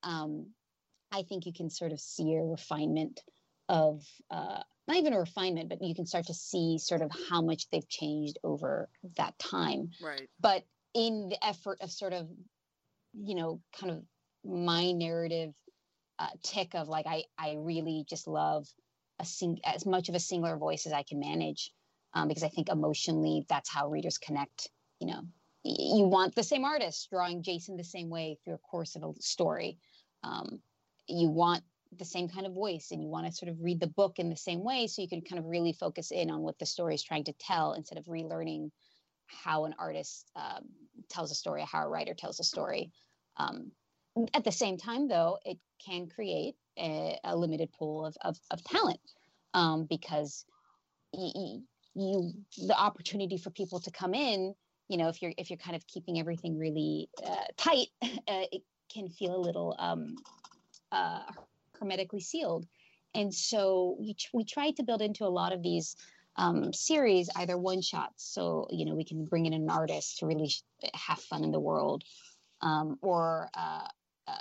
um, 0.03 0.47
I 1.11 1.23
think 1.23 1.45
you 1.45 1.53
can 1.53 1.69
sort 1.69 1.93
of 1.93 1.99
see 1.99 2.35
a 2.35 2.43
refinement 2.43 3.21
of 3.69 4.03
uh, 4.29 4.61
not 4.87 4.97
even 4.97 5.13
a 5.13 5.19
refinement, 5.19 5.69
but 5.69 5.81
you 5.81 5.95
can 5.95 6.05
start 6.05 6.27
to 6.27 6.33
see 6.33 6.77
sort 6.77 7.01
of 7.01 7.11
how 7.29 7.41
much 7.41 7.69
they've 7.69 7.87
changed 7.89 8.37
over 8.43 8.89
that 9.17 9.37
time. 9.39 9.89
Right. 10.01 10.29
But 10.39 10.63
in 10.97 11.29
the 11.29 11.45
effort 11.45 11.77
of 11.81 11.91
sort 11.91 12.11
of, 12.11 12.27
you 13.13 13.35
know, 13.35 13.61
kind 13.79 13.91
of 13.91 14.03
my 14.43 14.91
narrative 14.91 15.53
uh, 16.17 16.27
tick 16.41 16.73
of 16.73 16.87
like 16.87 17.05
I 17.05 17.23
I 17.37 17.55
really 17.59 18.03
just 18.09 18.27
love 18.27 18.67
a 19.19 19.25
sing 19.25 19.59
as 19.63 19.85
much 19.85 20.09
of 20.09 20.15
a 20.15 20.19
singular 20.19 20.57
voice 20.57 20.87
as 20.87 20.93
I 20.93 21.03
can 21.03 21.19
manage 21.19 21.71
um, 22.15 22.27
because 22.27 22.43
I 22.43 22.49
think 22.49 22.69
emotionally 22.69 23.45
that's 23.47 23.71
how 23.71 23.89
readers 23.89 24.17
connect. 24.17 24.69
You 24.99 25.07
know, 25.07 25.21
you 25.63 26.05
want 26.05 26.33
the 26.33 26.43
same 26.43 26.65
artist 26.65 27.09
drawing 27.11 27.43
Jason 27.43 27.77
the 27.77 27.83
same 27.83 28.09
way 28.09 28.39
through 28.43 28.55
a 28.55 28.69
course 28.69 28.95
of 28.95 29.03
a 29.03 29.21
story. 29.21 29.77
Um, 30.23 30.59
you 31.07 31.29
want 31.29 31.63
the 31.95 32.05
same 32.05 32.27
kind 32.27 32.47
of 32.47 32.53
voice 32.53 32.89
and 32.91 33.01
you 33.01 33.07
want 33.07 33.27
to 33.27 33.31
sort 33.31 33.51
of 33.51 33.61
read 33.61 33.79
the 33.79 33.87
book 33.87 34.17
in 34.17 34.29
the 34.29 34.35
same 34.35 34.63
way 34.63 34.87
so 34.87 35.01
you 35.01 35.07
can 35.07 35.21
kind 35.21 35.39
of 35.39 35.45
really 35.45 35.73
focus 35.73 36.11
in 36.11 36.31
on 36.31 36.41
what 36.41 36.57
the 36.57 36.65
story 36.65 36.95
is 36.95 37.03
trying 37.03 37.23
to 37.23 37.33
tell 37.33 37.73
instead 37.73 37.97
of 37.97 38.05
relearning 38.05 38.71
how 39.27 39.65
an 39.65 39.75
artist 39.77 40.29
um, 40.35 40.63
tells 41.09 41.31
a 41.31 41.35
story 41.35 41.61
how 41.61 41.85
a 41.85 41.89
writer 41.89 42.13
tells 42.13 42.39
a 42.39 42.43
story. 42.43 42.91
Um, 43.37 43.71
at 44.33 44.43
the 44.43 44.51
same 44.51 44.77
time 44.77 45.07
though 45.07 45.37
it 45.45 45.59
can 45.85 46.07
create 46.07 46.55
a, 46.79 47.19
a 47.23 47.35
limited 47.35 47.71
pool 47.71 48.03
of, 48.05 48.17
of, 48.21 48.35
of 48.49 48.63
talent 48.63 48.99
um, 49.53 49.85
because 49.87 50.43
you, 51.13 51.61
you 51.93 52.33
the 52.65 52.75
opportunity 52.75 53.37
for 53.37 53.51
people 53.51 53.79
to 53.79 53.91
come 53.91 54.15
in 54.15 54.55
you 54.87 54.97
know 54.97 55.07
if 55.07 55.21
you're 55.21 55.33
if 55.37 55.51
you're 55.51 55.57
kind 55.57 55.75
of 55.75 55.85
keeping 55.85 56.19
everything 56.19 56.57
really 56.57 57.09
uh, 57.27 57.45
tight 57.57 57.89
uh, 58.03 58.07
it 58.51 58.63
can 58.91 59.07
feel 59.07 59.35
a 59.35 59.37
little 59.37 59.75
um, 59.77 60.15
uh, 60.91 61.21
hermetically 61.79 62.21
sealed. 62.21 62.65
And 63.13 63.33
so 63.33 63.95
we, 63.99 64.15
we 64.33 64.43
tried 64.43 64.75
to 64.77 64.83
build 64.83 65.01
into 65.01 65.25
a 65.25 65.29
lot 65.29 65.53
of 65.53 65.63
these 65.63 65.95
um, 66.37 66.71
series 66.71 67.29
either 67.35 67.57
one 67.57 67.81
shots 67.81 68.31
so 68.31 68.67
you 68.69 68.85
know 68.85 68.95
we 68.95 69.03
can 69.03 69.25
bring 69.25 69.45
in 69.45 69.53
an 69.53 69.69
artist 69.69 70.19
to 70.19 70.27
really 70.27 70.51
have 70.93 71.19
fun 71.19 71.43
in 71.43 71.51
the 71.51 71.59
world. 71.59 72.03
Um, 72.61 72.97
or 73.01 73.49
uh, 73.53 73.87
uh, 74.27 74.37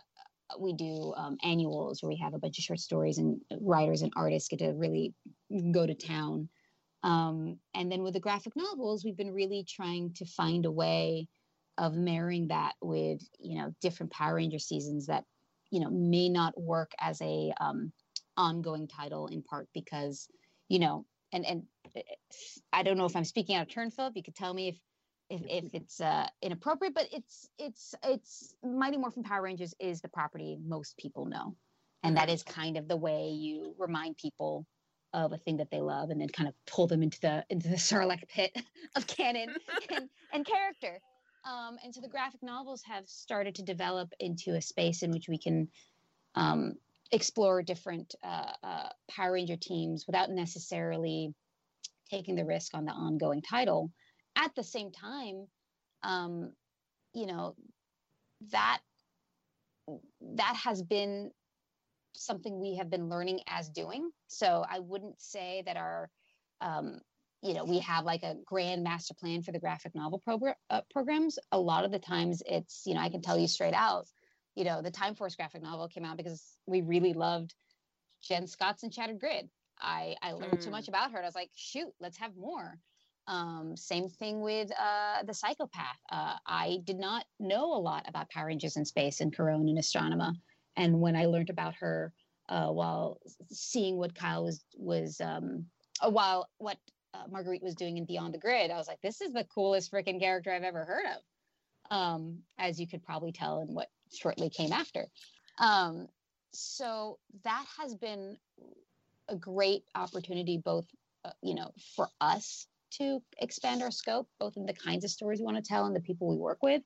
we 0.59 0.72
do 0.72 1.12
um, 1.16 1.37
annuals 1.42 2.02
where 2.02 2.09
we 2.09 2.16
have 2.16 2.32
a 2.32 2.38
bunch 2.38 2.59
of 2.59 2.64
short 2.64 2.80
stories 2.80 3.18
and 3.18 3.40
writers 3.61 4.00
and 4.00 4.12
artists 4.16 4.48
get 4.48 4.61
to 4.61 4.72
really 4.72 5.14
go 5.70 5.87
to 5.87 5.94
town. 5.94 6.48
Um, 7.02 7.59
and 7.74 7.92
then 7.92 8.02
with 8.02 8.14
the 8.14 8.20
graphic 8.20 8.54
novels 8.56 9.04
we've 9.04 9.16
been 9.16 9.35
really 9.35 9.64
trying 9.68 10.14
to 10.14 10.24
find 10.24 10.64
a 10.64 10.72
way 10.72 11.28
of 11.78 11.94
marrying 11.94 12.48
that 12.48 12.72
with 12.80 13.20
you 13.38 13.59
know 13.59 13.74
different 13.80 14.12
power 14.12 14.37
ranger 14.37 14.59
seasons 14.59 15.06
that 15.06 15.24
you 15.70 15.80
know 15.80 15.90
may 15.90 16.28
not 16.28 16.59
work 16.61 16.92
as 16.98 17.20
a 17.20 17.52
um, 17.61 17.92
ongoing 18.37 18.88
title 18.88 19.26
in 19.28 19.42
part 19.42 19.68
because 19.74 20.26
you 20.68 20.78
know 20.78 21.04
and 21.37 21.46
and 21.46 21.62
eh, 21.94 22.01
I 22.72 22.83
don't 22.83 22.96
know 22.96 23.07
if 23.07 23.14
I'm 23.14 23.25
speaking 23.25 23.57
out 23.57 23.62
of 23.62 23.68
turn, 23.68 23.90
Filip. 23.90 24.16
You 24.16 24.22
could 24.22 24.35
tell 24.35 24.53
me 24.53 24.68
if 24.68 24.77
if, 25.29 25.42
if 25.64 25.75
it's 25.75 26.01
uh, 26.01 26.27
inappropriate, 26.42 26.94
but 26.94 27.09
it's 27.12 27.49
it's 27.59 27.94
it's 28.03 28.55
Mighty 28.64 28.96
Morphin 28.96 29.22
Power 29.22 29.42
Rangers 29.42 29.75
is 29.79 30.01
the 30.01 30.09
property 30.09 30.59
most 30.64 30.96
people 30.96 31.27
know, 31.27 31.55
and 32.03 32.16
that 32.16 32.31
is 32.31 32.42
kind 32.42 32.77
of 32.77 32.88
the 32.88 32.96
way 32.96 33.29
you 33.29 33.75
remind 33.79 34.16
people 34.16 34.66
of 35.12 35.33
a 35.33 35.38
thing 35.38 35.59
that 35.59 35.70
they 35.70 35.81
love, 35.81 36.11
and 36.11 36.20
then 36.20 36.29
kind 36.29 36.49
of 36.49 36.55
pull 36.66 36.87
them 36.87 37.03
into 37.03 37.20
the 37.20 37.44
into 37.51 37.68
the 37.68 37.77
Sarlacc 37.88 38.29
pit 38.29 38.57
of 38.94 39.07
canon 39.07 39.55
and, 39.90 40.09
and 40.33 40.46
character. 40.46 40.99
Um, 41.44 41.77
and 41.85 41.94
so 41.94 42.01
the 42.01 42.09
graphic 42.09 42.42
novels 42.42 42.83
have 42.83 43.07
started 43.07 43.55
to 43.57 43.62
develop 43.62 44.12
into 44.18 44.57
a 44.57 44.61
space 44.61 45.05
in 45.05 45.12
which 45.12 45.29
we 45.29 45.38
can 45.38 45.68
um, 46.35 46.75
explore 47.12 47.62
different 47.62 48.14
uh, 48.23 48.53
uh, 48.62 48.88
Power 49.11 49.33
Ranger 49.33 49.57
teams 49.57 50.05
without 50.07 50.31
necessarily 50.31 51.35
taking 52.11 52.37
the 52.37 52.45
risk 52.45 52.75
on 52.75 52.85
the 52.85 52.92
ongoing 52.92 53.42
title. 53.42 53.90
At 54.37 54.55
the 54.55 54.64
same 54.64 54.90
time, 54.92 55.47
um, 56.03 56.53
you 57.14 57.27
know 57.27 57.57
that 58.51 58.81
that 60.21 60.57
has 60.57 60.83
been 60.83 61.31
something 62.14 62.61
we 62.61 62.77
have 62.77 62.90
been 62.90 63.09
learning 63.09 63.40
as 63.47 63.69
doing. 63.69 64.11
So 64.27 64.64
I 64.69 64.81
wouldn't 64.81 65.21
say 65.21 65.62
that 65.66 65.77
our 65.77 66.11
um, 66.61 67.01
you 67.42 67.55
know 67.55 67.64
we 67.64 67.79
have 67.81 68.05
like 68.05 68.23
a 68.23 68.37
grand 68.45 68.83
master 68.83 69.14
plan 69.14 69.42
for 69.42 69.53
the 69.53 69.61
graphic 69.61 69.95
novel 69.95 70.23
progr- 70.27 70.55
uh, 70.71 70.83
programs. 70.90 71.38
A 71.53 71.59
lot 71.59 71.85
of 71.85 71.92
the 71.92 71.99
times, 71.99 72.42
it's 72.47 72.83
you 72.87 72.95
know 72.95 73.01
I 73.01 73.09
can 73.09 73.23
tell 73.23 73.38
you 73.38 73.49
straight 73.49 73.75
out 73.75 74.07
you 74.57 74.64
know, 74.64 74.83
the 74.83 74.90
Time 74.90 75.14
Force 75.14 75.37
graphic 75.37 75.62
novel 75.62 75.87
came 75.87 76.05
out 76.05 76.16
because 76.16 76.42
we 76.66 76.81
really 76.81 77.12
loved 77.12 77.55
Jen 78.23 78.47
Scotts 78.47 78.83
in 78.83 78.90
Shattered 78.90 79.21
Grid. 79.21 79.49
I, 79.81 80.16
I 80.23 80.33
learned 80.33 80.59
mm. 80.59 80.64
so 80.64 80.71
much 80.71 80.88
about 80.88 81.12
her. 81.12 81.19
And 81.19 81.27
I 81.27 81.29
was 81.29 81.35
like, 81.35 81.51
shoot, 81.55 81.92
let's 82.01 82.16
have 82.16 82.35
more. 82.37 82.79
Um, 83.29 83.77
same 83.77 84.09
thing 84.09 84.40
with 84.40 84.71
uh, 84.81 85.23
the 85.25 85.35
Psycho 85.35 85.66
Path. 85.66 85.99
Uh, 86.11 86.37
I 86.47 86.79
did 86.85 86.99
not 86.99 87.25
know 87.38 87.75
a 87.75 87.79
lot 87.79 88.05
about 88.09 88.31
Power 88.31 88.47
Rangers 88.47 88.77
in 88.77 88.85
space 88.85 89.21
and 89.21 89.37
Karone 89.37 89.69
and 89.69 89.79
Astronema. 89.79 90.33
And 90.77 91.01
when 91.01 91.16
I 91.16 91.27
learned 91.27 91.51
about 91.51 91.75
her 91.77 92.12
uh, 92.49 92.69
while 92.69 93.19
seeing 93.51 93.99
what 93.99 94.14
Kyle 94.14 94.45
was 94.45 94.64
was 94.77 95.21
um, 95.21 95.66
uh, 96.01 96.11
while 96.11 96.49
what 96.59 96.79
uh, 97.14 97.25
Marguerite 97.29 97.62
was 97.62 97.75
doing 97.75 97.97
in 97.97 98.05
Beyond 98.05 98.33
the 98.33 98.38
Grid, 98.38 98.71
I 98.71 98.77
was 98.77 98.87
like, 98.87 99.01
this 99.03 99.21
is 99.21 99.33
the 99.33 99.45
coolest 99.45 99.90
freaking 99.90 100.21
character 100.21 100.53
I've 100.53 100.62
ever 100.62 100.85
heard 100.85 101.07
of. 101.07 101.23
Um, 101.90 102.38
as 102.59 102.81
you 102.81 102.87
could 102.87 103.03
probably 103.03 103.33
tell 103.33 103.62
in 103.62 103.75
what 103.75 103.88
shortly 104.12 104.51
came 104.51 104.73
after. 104.73 105.07
Um, 105.59 106.09
so 106.53 107.19
that 107.45 107.64
has 107.79 107.95
been 107.95 108.37
a 109.29 109.37
great 109.37 109.85
opportunity, 109.95 110.59
both 110.59 110.87
uh, 111.25 111.31
you 111.42 111.55
know, 111.55 111.73
for 111.97 112.09
us 112.21 112.66
to 112.92 113.21
expand 113.38 113.83
our 113.83 113.90
scope, 113.90 114.29
both 114.38 114.57
in 114.57 114.64
the 114.64 114.73
kinds 114.73 115.05
of 115.05 115.11
stories 115.11 115.40
we 115.40 115.45
want 115.45 115.57
to 115.57 115.62
tell 115.62 115.87
and 115.87 115.97
the 115.97 116.01
people 116.01 116.29
we 116.29 116.37
work 116.37 116.62
with. 116.62 116.83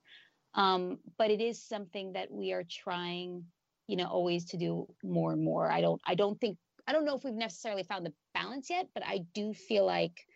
Um, 0.54 0.98
but 1.18 1.30
it 1.30 1.40
is 1.40 1.62
something 1.62 2.14
that 2.14 2.30
we 2.30 2.52
are 2.52 2.64
trying, 2.68 3.44
you 3.87 3.96
know, 3.96 4.06
always 4.06 4.46
to 4.46 4.56
do 4.56 4.87
more 5.04 5.33
and 5.33 5.44
more. 5.44 5.70
I 5.70 5.83
don't, 5.83 6.00
I 6.06 6.14
don't 6.14 6.40
think, 6.40 6.56
I 6.87 6.92
don't 6.92 7.04
know 7.04 7.16
if 7.16 7.22
we've 7.22 7.35
necessarily 7.35 7.83
found 7.83 8.06
the 8.06 8.14
balance 8.33 8.70
yet, 8.70 8.88
but 8.94 9.04
I 9.06 9.26
do 9.35 9.52
feel 9.52 9.85
like, 9.85 10.26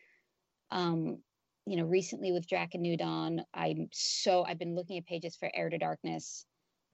um, 0.71 1.19
you 1.67 1.77
know, 1.77 1.85
recently 1.85 2.31
with 2.31 2.47
Drakkon 2.47 2.81
New 2.81 2.99
Dawn, 2.99 3.43
I'm 3.55 3.89
so 3.91 4.45
I've 4.45 4.59
been 4.59 4.75
looking 4.75 4.99
at 4.99 5.07
pages 5.07 5.35
for 5.35 5.51
Heir 5.55 5.71
to 5.71 5.79
Darkness 5.79 6.45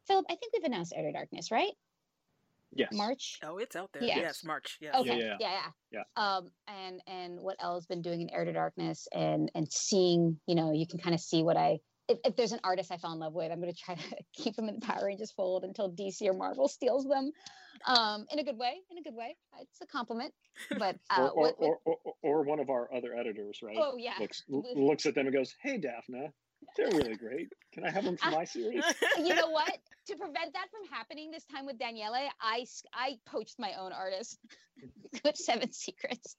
Filip, 0.07 0.27
I 0.31 0.37
think 0.37 0.53
we've 0.53 0.65
announced 0.65 0.93
Heir 0.95 1.05
to 1.05 1.13
Darkness, 1.13 1.51
right? 1.51 1.73
Yes. 2.73 2.91
March. 2.93 3.39
Oh, 3.45 3.59
it's 3.59 3.75
out 3.75 3.91
there. 3.93 4.03
Yes, 4.03 4.19
yes 4.21 4.45
March. 4.45 4.79
Yes. 4.81 4.95
Okay. 4.95 5.19
Yeah 5.19 5.37
yeah. 5.41 5.61
yeah, 5.91 6.03
yeah. 6.17 6.23
Um, 6.37 6.51
and 6.69 7.01
and 7.07 7.41
what 7.41 7.57
Elle's 7.61 7.87
been 7.87 8.03
doing 8.03 8.21
in 8.21 8.31
Heir 8.31 8.45
to 8.45 8.53
Darkness, 8.53 9.09
and 9.13 9.51
and 9.55 9.71
seeing, 9.71 10.39
you 10.47 10.55
know, 10.55 10.73
you 10.73 10.87
can 10.87 11.01
kind 11.01 11.15
of 11.15 11.21
see 11.21 11.43
what 11.43 11.57
I. 11.57 11.79
If, 12.09 12.19
if 12.25 12.37
there's 12.37 12.53
an 12.53 12.61
artist 12.65 12.91
I 12.91 12.97
fell 12.97 13.13
in 13.13 13.21
love 13.21 13.35
with, 13.35 13.53
I'm 13.53 13.61
going 13.61 13.73
to 13.73 13.79
try 13.79 13.95
to 13.95 14.03
keep 14.35 14.57
them 14.57 14.69
in 14.69 14.77
the 14.77 14.87
Power 14.87 15.07
Rangers 15.07 15.33
fold 15.33 15.65
until 15.65 15.91
DC 15.91 16.23
or 16.23 16.33
Marvel 16.33 16.69
steals 16.69 17.05
them, 17.05 17.31
um, 17.87 18.27
in 18.33 18.39
a 18.39 18.45
good 18.45 18.59
way. 18.59 18.75
In 18.91 18.99
a 18.99 19.03
good 19.03 19.15
way. 19.15 19.37
It's 19.61 19.81
a 19.83 19.87
compliment. 19.87 20.33
But 20.79 20.97
uh, 21.11 21.23
or, 21.23 21.31
or, 21.31 21.35
what, 21.35 21.61
what... 21.61 21.79
Or, 21.85 21.97
or, 22.05 22.15
or, 22.23 22.43
one 22.43 22.61
of 22.61 22.71
our 22.71 22.93
other 22.95 23.15
editors, 23.15 23.61
right? 23.63 23.77
Oh 23.79 23.97
yeah. 23.97 24.15
Looks 24.21 24.45
looks 24.49 25.07
at 25.07 25.15
them 25.15 25.27
and 25.27 25.35
goes, 25.35 25.55
"Hey, 25.63 25.79
Daphne, 25.79 26.31
they're 26.77 26.89
really 26.89 27.17
great. 27.17 27.53
Can 27.73 27.85
I 27.85 27.91
have 27.91 28.05
them 28.05 28.17
for 28.17 28.31
my 28.31 28.45
series? 28.45 28.85
you 29.19 29.35
know 29.35 29.51
what? 29.51 29.77
To 30.07 30.17
prevent 30.17 30.53
that 30.53 30.67
from 30.71 30.89
happening 30.91 31.31
this 31.31 31.45
time 31.45 31.67
with 31.67 31.79
Daniele, 31.79 32.29
I 32.41 32.67
I 32.95 33.19
poached 33.27 33.59
my 33.59 33.73
own 33.79 33.93
artist 33.93 34.39
with 35.25 35.37
Seven 35.37 35.73
Secrets. 35.73 36.37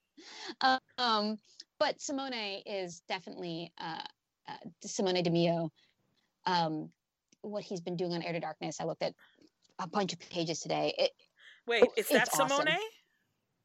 Um, 0.97 1.37
but 1.79 2.01
Simone 2.01 2.61
is 2.65 3.01
definitely 3.07 3.71
uh, 3.79 4.03
uh, 4.47 4.69
Simone 4.83 5.23
Di 5.23 5.29
Meo. 5.29 5.71
Um, 6.45 6.89
what 7.41 7.63
he's 7.63 7.81
been 7.81 7.95
doing 7.95 8.13
on 8.13 8.21
Heir 8.21 8.33
to 8.33 8.39
Darkness, 8.39 8.79
I 8.79 8.85
looked 8.85 9.03
at 9.03 9.13
a 9.79 9.87
bunch 9.87 10.13
of 10.13 10.19
pages 10.19 10.59
today. 10.59 10.93
It, 10.97 11.11
Wait, 11.67 11.83
is 11.97 12.07
that 12.09 12.31
Simone? 12.31 12.51
Awesome. 12.51 12.67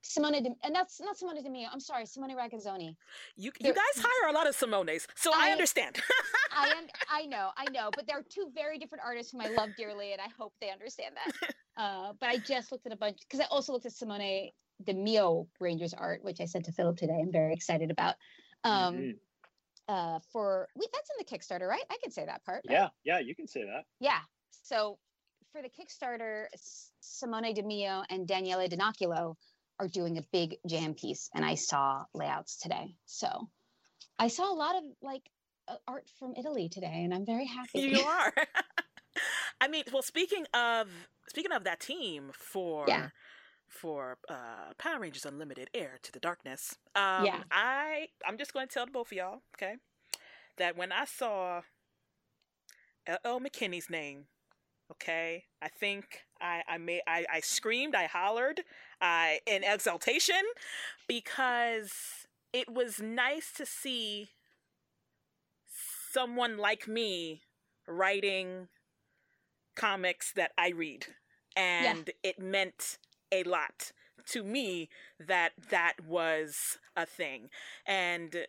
Simone, 0.07 0.42
De, 0.42 0.51
and 0.62 0.75
that's 0.75 1.01
not 1.01 1.16
Simone 1.16 1.42
Di 1.42 1.49
Meo. 1.49 1.69
I'm 1.73 1.81
sorry, 1.81 2.07
Simone 2.07 2.37
Ragazzoni. 2.37 2.97
You 3.37 3.51
you 3.61 3.73
guys 3.73 3.85
hire 3.97 4.31
a 4.31 4.33
lot 4.33 4.49
of 4.49 4.57
Simones, 4.57 5.07
so 5.14 5.31
I, 5.35 5.49
I 5.49 5.53
understand. 5.53 6.01
I 6.57 6.69
am. 6.69 6.87
I 7.11 7.27
know, 7.27 7.51
I 7.57 7.64
know, 7.71 7.90
but 7.95 8.07
there 8.07 8.19
are 8.19 8.25
two 8.29 8.51
very 8.55 8.79
different 8.79 9.05
artists 9.05 9.33
whom 9.33 9.40
I 9.40 9.49
love 9.49 9.71
dearly, 9.77 10.12
and 10.12 10.21
I 10.21 10.29
hope 10.38 10.53
they 10.61 10.71
understand 10.71 11.14
that. 11.16 11.55
Uh, 11.77 12.14
but 12.21 12.31
I 12.31 12.38
just 12.38 12.73
looked 12.73 12.87
at 12.87 12.92
a 12.95 12.97
bunch 12.97 13.19
because 13.21 13.38
I 13.38 13.45
also 13.51 13.71
looked 13.71 13.85
at 13.85 13.92
Simone 13.92 14.49
Di 14.83 14.92
Meo 14.95 15.47
Rangers 15.61 15.92
art, 15.92 16.25
which 16.25 16.40
I 16.40 16.47
sent 16.47 16.64
to 16.64 16.73
Filip 16.73 16.97
today. 16.97 17.19
I'm 17.21 17.31
very 17.31 17.53
excited 17.53 17.90
about. 17.90 18.14
Um, 18.64 18.95
mm-hmm. 18.95 19.11
uh, 19.87 20.19
for 20.33 20.69
wait, 20.75 20.88
that's 20.90 21.11
in 21.11 21.16
the 21.19 21.25
Kickstarter, 21.25 21.69
right? 21.69 21.83
I 21.90 21.99
can 22.03 22.11
say 22.11 22.25
that 22.25 22.42
part. 22.47 22.64
Right? 22.66 22.79
Yeah, 22.79 22.88
yeah, 23.05 23.19
you 23.19 23.35
can 23.35 23.47
say 23.47 23.64
that. 23.64 23.85
Yeah. 24.01 24.21
So 24.62 24.97
for 25.53 25.61
the 25.61 25.69
Kickstarter, 25.69 26.47
Simone 27.01 27.53
Di 27.53 27.61
Meo 27.61 28.03
and 28.09 28.27
Daniele 28.27 28.69
Di 28.69 28.77
Nicuolo 28.77 29.37
are 29.78 29.88
doing 29.88 30.18
a 30.18 30.22
big 30.32 30.56
jam 30.66 30.94
piece, 30.94 31.30
and 31.34 31.44
I 31.44 31.54
saw 31.54 32.04
layouts 32.14 32.56
today. 32.58 32.96
So 33.04 33.48
I 34.18 34.28
saw 34.28 34.52
a 34.52 34.54
lot 34.54 34.76
of 34.76 34.82
like 35.02 35.22
uh, 35.68 35.76
art 35.86 36.08
from 36.18 36.34
Italy 36.36 36.68
today, 36.68 37.02
and 37.04 37.12
I'm 37.12 37.26
very 37.26 37.46
happy. 37.46 37.80
You 37.80 38.00
are. 38.06 38.32
I 39.60 39.68
mean, 39.68 39.84
well, 39.92 40.02
speaking 40.02 40.44
of 40.54 40.88
speaking 41.28 41.52
of 41.52 41.64
that 41.64 41.80
team 41.80 42.30
for 42.32 42.84
yeah. 42.88 43.08
for 43.68 44.18
uh, 44.28 44.72
Power 44.78 45.00
Rangers 45.00 45.26
Unlimited, 45.26 45.70
Heir 45.74 45.98
to 46.02 46.12
the 46.12 46.20
Darkness. 46.20 46.76
Um, 46.94 47.24
yeah. 47.24 47.42
I 47.50 48.08
I'm 48.26 48.38
just 48.38 48.52
going 48.52 48.68
to 48.68 48.72
tell 48.72 48.86
both 48.86 49.08
of 49.08 49.12
y'all, 49.12 49.42
okay, 49.56 49.76
that 50.58 50.76
when 50.76 50.92
I 50.92 51.04
saw 51.04 51.62
L.L. 53.06 53.40
McKinney's 53.40 53.88
name 53.90 54.26
Okay, 54.92 55.44
I 55.60 55.68
think 55.68 56.04
I 56.40 56.62
I 56.68 56.78
made 56.78 57.02
I, 57.08 57.26
I 57.32 57.40
screamed, 57.40 57.94
I 57.94 58.06
hollered, 58.06 58.60
I 59.00 59.40
in 59.46 59.64
exultation 59.64 60.42
because 61.09 61.92
it 62.52 62.72
was 62.72 63.00
nice 63.00 63.52
to 63.56 63.66
see 63.66 64.30
someone 66.12 66.59
like 66.59 66.88
me 66.88 67.42
writing 67.87 68.68
comics 69.74 70.32
that 70.32 70.52
I 70.59 70.68
read, 70.70 71.06
and 71.56 72.11
yeah. 72.22 72.30
it 72.30 72.38
meant 72.38 72.98
a 73.32 73.42
lot 73.44 73.92
to 74.30 74.42
me 74.42 74.88
that 75.18 75.52
that 75.70 75.94
was 76.06 76.78
a 76.96 77.06
thing, 77.06 77.48
and 77.87 78.46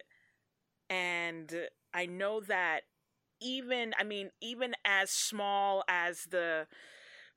and 0.90 1.54
I 1.94 2.06
know 2.06 2.40
that 2.42 2.82
even 3.42 3.94
i 4.00 4.04
mean 4.04 4.32
even 4.42 4.74
as 4.86 5.12
small 5.12 5.84
as 5.88 6.26
the 6.32 6.66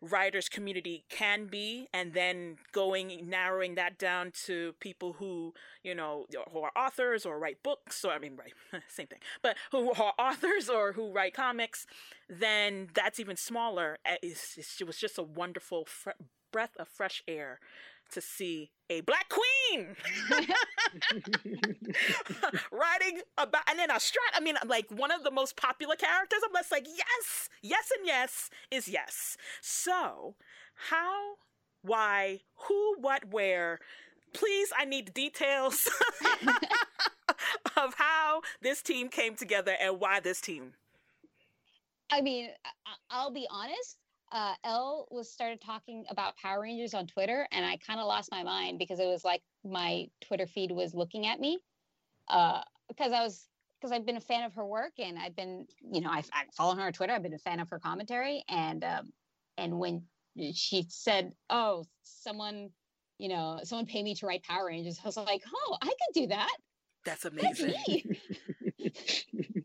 writers 0.00 0.48
community 0.48 1.04
can 1.10 1.46
be 1.46 1.86
and 1.92 2.14
then 2.14 2.56
going 2.72 3.28
narrowing 3.28 3.74
that 3.74 3.98
down 3.98 4.32
to 4.46 4.74
people 4.80 5.14
who 5.14 5.52
you 5.82 5.94
know 5.94 6.24
who 6.52 6.60
are 6.60 6.72
authors 6.74 7.26
or 7.26 7.38
write 7.38 7.62
books 7.62 8.02
or 8.04 8.12
i 8.12 8.18
mean 8.18 8.34
right 8.36 8.54
same 8.88 9.06
thing 9.06 9.18
but 9.42 9.56
who 9.72 9.90
are 9.92 10.14
authors 10.18 10.68
or 10.70 10.92
who 10.92 11.12
write 11.12 11.34
comics 11.34 11.86
then 12.28 12.88
that's 12.94 13.18
even 13.18 13.36
smaller. 13.36 13.98
Eh, 14.04 14.16
it's, 14.22 14.56
it 14.80 14.86
was 14.86 14.96
just 14.96 15.18
a 15.18 15.22
wonderful 15.22 15.84
fr- 15.84 16.10
breath 16.52 16.76
of 16.78 16.88
fresh 16.88 17.22
air 17.26 17.58
to 18.12 18.20
see 18.20 18.70
a 18.88 19.00
black 19.02 19.28
queen 19.28 19.96
writing 22.72 23.20
about, 23.38 23.62
and 23.68 23.78
then 23.78 23.90
a 23.90 23.94
strat. 23.94 24.34
I 24.34 24.40
mean, 24.40 24.56
like 24.66 24.90
one 24.90 25.10
of 25.10 25.22
the 25.22 25.30
most 25.30 25.56
popular 25.56 25.96
characters. 25.96 26.40
I'm 26.44 26.52
just 26.54 26.72
like, 26.72 26.86
yes, 26.86 27.48
yes, 27.62 27.90
and 27.96 28.06
yes 28.06 28.50
is 28.70 28.88
yes. 28.88 29.36
So, 29.60 30.34
how, 30.88 31.34
why, 31.82 32.40
who, 32.68 32.96
what, 33.00 33.30
where? 33.30 33.78
Please, 34.32 34.72
I 34.76 34.84
need 34.84 35.14
details 35.14 35.88
of 37.76 37.94
how 37.94 38.42
this 38.60 38.82
team 38.82 39.08
came 39.08 39.34
together 39.36 39.74
and 39.80 40.00
why 40.00 40.20
this 40.20 40.40
team. 40.40 40.74
I 42.12 42.20
mean, 42.20 42.50
I'll 43.10 43.32
be 43.32 43.46
honest 43.50 43.96
uh, 44.32 44.54
Elle 44.64 45.08
was 45.10 45.30
started 45.30 45.60
talking 45.60 46.04
about 46.08 46.36
Power 46.36 46.62
Rangers 46.62 46.94
on 46.94 47.06
Twitter, 47.06 47.46
and 47.50 47.64
I 47.64 47.76
kind 47.78 48.00
of 48.00 48.06
lost 48.06 48.30
my 48.30 48.42
mind 48.42 48.78
because 48.78 49.00
it 49.00 49.06
was 49.06 49.24
like 49.24 49.42
my 49.64 50.08
Twitter 50.20 50.46
feed 50.46 50.70
was 50.70 50.94
looking 50.94 51.26
at 51.26 51.40
me. 51.40 51.58
Uh, 52.28 52.60
because 52.88 53.12
I 53.12 53.22
was 53.22 53.46
because 53.80 53.92
I've 53.92 54.04
been 54.04 54.16
a 54.16 54.20
fan 54.20 54.44
of 54.44 54.54
her 54.54 54.64
work, 54.64 54.92
and 54.98 55.18
I've 55.18 55.34
been, 55.34 55.66
you 55.80 56.00
know, 56.00 56.10
I, 56.10 56.22
I 56.32 56.44
follow 56.56 56.74
her 56.76 56.82
on 56.82 56.92
Twitter. 56.92 57.12
I've 57.12 57.22
been 57.22 57.34
a 57.34 57.38
fan 57.38 57.60
of 57.60 57.68
her 57.70 57.78
commentary, 57.78 58.44
and 58.48 58.84
um, 58.84 59.12
and 59.58 59.78
when 59.78 60.02
she 60.54 60.86
said, 60.88 61.32
"Oh, 61.48 61.84
someone, 62.02 62.70
you 63.18 63.28
know, 63.28 63.60
someone 63.64 63.86
pay 63.86 64.02
me 64.02 64.14
to 64.16 64.26
write 64.26 64.42
Power 64.42 64.66
Rangers," 64.66 64.98
I 65.02 65.08
was 65.08 65.16
like, 65.16 65.42
"Oh, 65.52 65.76
I 65.82 65.86
could 65.86 66.14
do 66.14 66.26
that." 66.28 66.56
That's 67.04 67.24
amazing. 67.24 67.74
That's 68.78 69.24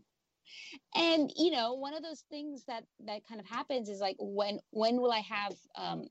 and 0.95 1.31
you 1.35 1.51
know 1.51 1.73
one 1.73 1.93
of 1.93 2.01
those 2.01 2.23
things 2.29 2.63
that 2.67 2.83
that 3.05 3.21
kind 3.27 3.39
of 3.39 3.45
happens 3.45 3.89
is 3.89 3.99
like 3.99 4.15
when 4.19 4.59
when 4.71 4.97
will 4.97 5.11
i 5.11 5.19
have 5.19 5.53
um, 5.77 6.05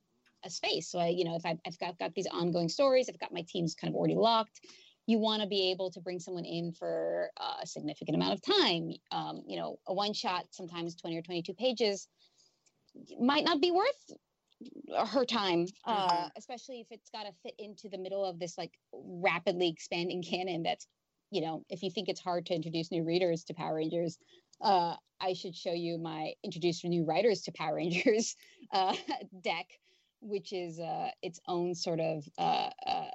a 0.44 0.50
space 0.50 0.90
so 0.90 0.98
I, 0.98 1.08
you 1.08 1.24
know 1.24 1.36
if 1.36 1.46
I've, 1.46 1.58
I've 1.66 1.78
got, 1.78 1.98
got 1.98 2.14
these 2.14 2.26
ongoing 2.26 2.68
stories 2.68 3.08
i've 3.08 3.18
got 3.18 3.32
my 3.32 3.44
teams 3.48 3.74
kind 3.74 3.92
of 3.92 3.96
already 3.96 4.14
locked 4.14 4.60
you 5.06 5.18
want 5.18 5.42
to 5.42 5.48
be 5.48 5.70
able 5.70 5.90
to 5.90 6.00
bring 6.00 6.18
someone 6.18 6.44
in 6.44 6.72
for 6.72 7.30
a 7.62 7.66
significant 7.66 8.16
amount 8.16 8.34
of 8.34 8.42
time 8.42 8.92
um, 9.10 9.42
you 9.46 9.56
know 9.58 9.78
a 9.88 9.94
one 9.94 10.12
shot 10.12 10.44
sometimes 10.50 10.94
20 10.96 11.18
or 11.18 11.22
22 11.22 11.54
pages 11.54 12.08
might 13.20 13.44
not 13.44 13.60
be 13.60 13.70
worth 13.70 14.12
her 15.08 15.24
time 15.24 15.66
uh, 15.84 16.08
mm-hmm. 16.08 16.28
especially 16.36 16.80
if 16.80 16.86
it's 16.90 17.10
got 17.10 17.24
to 17.24 17.32
fit 17.42 17.54
into 17.58 17.88
the 17.88 17.98
middle 17.98 18.24
of 18.24 18.38
this 18.38 18.56
like 18.56 18.72
rapidly 18.92 19.68
expanding 19.68 20.22
canon 20.22 20.62
that's 20.62 20.86
you 21.30 21.40
know 21.40 21.62
if 21.68 21.82
you 21.82 21.90
think 21.90 22.08
it's 22.08 22.20
hard 22.20 22.46
to 22.46 22.54
introduce 22.54 22.90
new 22.90 23.04
readers 23.04 23.44
to 23.44 23.54
power 23.54 23.74
rangers 23.74 24.18
uh, 24.60 24.96
I 25.20 25.32
should 25.32 25.54
show 25.54 25.72
you 25.72 25.98
my 25.98 26.32
introduce 26.42 26.84
new 26.84 27.04
writers 27.04 27.42
to 27.42 27.52
Power 27.52 27.74
Rangers 27.76 28.36
uh, 28.72 28.94
deck, 29.42 29.66
which 30.20 30.52
is 30.52 30.78
uh, 30.78 31.10
its 31.22 31.40
own 31.46 31.74
sort 31.74 32.00
of 32.00 32.24
uh, 32.38 32.70
uh, 32.86 33.10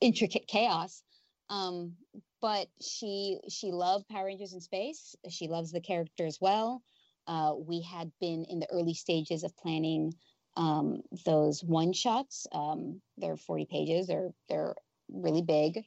intricate 0.00 0.46
chaos. 0.46 1.02
Um, 1.50 1.94
but 2.40 2.68
she 2.80 3.38
she 3.48 3.70
loved 3.70 4.08
Power 4.08 4.26
Rangers 4.26 4.52
in 4.52 4.60
space. 4.60 5.14
She 5.28 5.48
loves 5.48 5.72
the 5.72 5.80
character 5.80 6.26
as 6.26 6.38
well. 6.40 6.82
Uh, 7.26 7.52
we 7.56 7.82
had 7.82 8.10
been 8.20 8.44
in 8.48 8.58
the 8.58 8.70
early 8.70 8.94
stages 8.94 9.44
of 9.44 9.56
planning 9.56 10.12
um, 10.56 11.02
those 11.24 11.62
one 11.62 11.92
shots. 11.92 12.46
Um, 12.52 13.00
they're 13.16 13.36
40 13.36 13.66
pages. 13.70 14.06
They're 14.06 14.30
they're 14.48 14.74
really 15.08 15.42
big, 15.42 15.84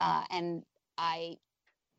and 0.00 0.62
I 0.98 1.36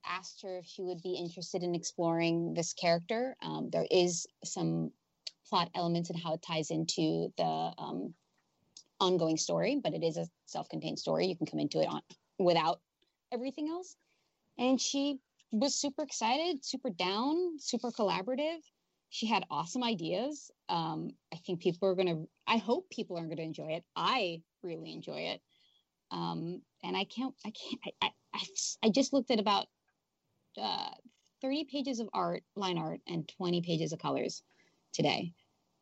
asked 0.08 0.42
her 0.44 0.58
if 0.58 0.66
she 0.66 0.84
would 0.84 1.02
be 1.02 1.14
interested 1.14 1.64
in 1.64 1.76
exploring 1.76 2.54
this 2.54 2.74
character. 2.74 3.36
Um, 3.42 3.70
there 3.72 3.88
is 3.90 4.28
some 4.44 4.92
plot 5.50 5.70
elements 5.76 6.10
and 6.10 6.20
how 6.20 6.34
it 6.34 6.42
ties 6.42 6.72
into 6.72 7.32
the 7.38 7.72
um, 7.78 8.14
ongoing 9.00 9.38
story, 9.38 9.80
but 9.84 9.94
it 9.94 10.04
is 10.04 10.18
a 10.18 10.28
self-contained 10.46 11.00
story. 11.00 11.28
You 11.28 11.36
can 11.36 11.46
come 11.46 11.60
into 11.60 11.82
it 11.82 11.88
on 11.88 12.02
without 12.40 12.80
everything 13.32 13.70
else. 13.70 13.96
And 14.58 14.80
she 14.80 15.20
was 15.52 15.76
super 15.76 16.04
excited, 16.04 16.64
super 16.64 16.90
down, 16.90 17.60
super 17.60 17.92
collaborative. 17.92 18.60
She 19.10 19.28
had 19.28 19.46
awesome 19.52 19.84
ideas. 19.84 20.52
Um, 20.68 21.12
I 21.34 21.38
think 21.38 21.62
people 21.62 21.88
are 21.88 21.96
going 21.96 22.08
to, 22.08 22.28
I 22.48 22.58
hope 22.58 22.90
people 22.90 23.18
are 23.18 23.26
going 23.26 23.38
to 23.38 23.44
enjoy 23.44 23.74
it. 23.74 23.84
I 23.96 24.42
really 24.64 24.92
enjoy 24.92 25.20
it. 25.34 25.42
Um, 26.12 26.62
and 26.84 26.96
I 26.98 27.06
can't, 27.06 27.34
I 27.46 27.52
can't, 27.52 27.82
I, 28.02 28.10
I, 28.34 28.40
I 28.84 28.90
just 28.90 29.14
looked 29.14 29.32
at 29.32 29.40
about 29.40 29.68
uh, 30.62 30.90
30 31.42 31.66
pages 31.66 32.00
of 32.00 32.10
art, 32.14 32.44
line 32.56 32.78
art, 32.78 33.00
and 33.08 33.28
20 33.38 33.62
pages 33.62 33.94
of 33.94 34.00
colors 34.00 34.44
today, 34.94 35.34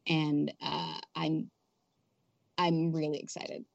and 0.07 0.51
uh, 0.61 0.99
I'm 1.15 1.49
I'm 2.57 2.91
really 2.91 3.19
excited. 3.19 3.65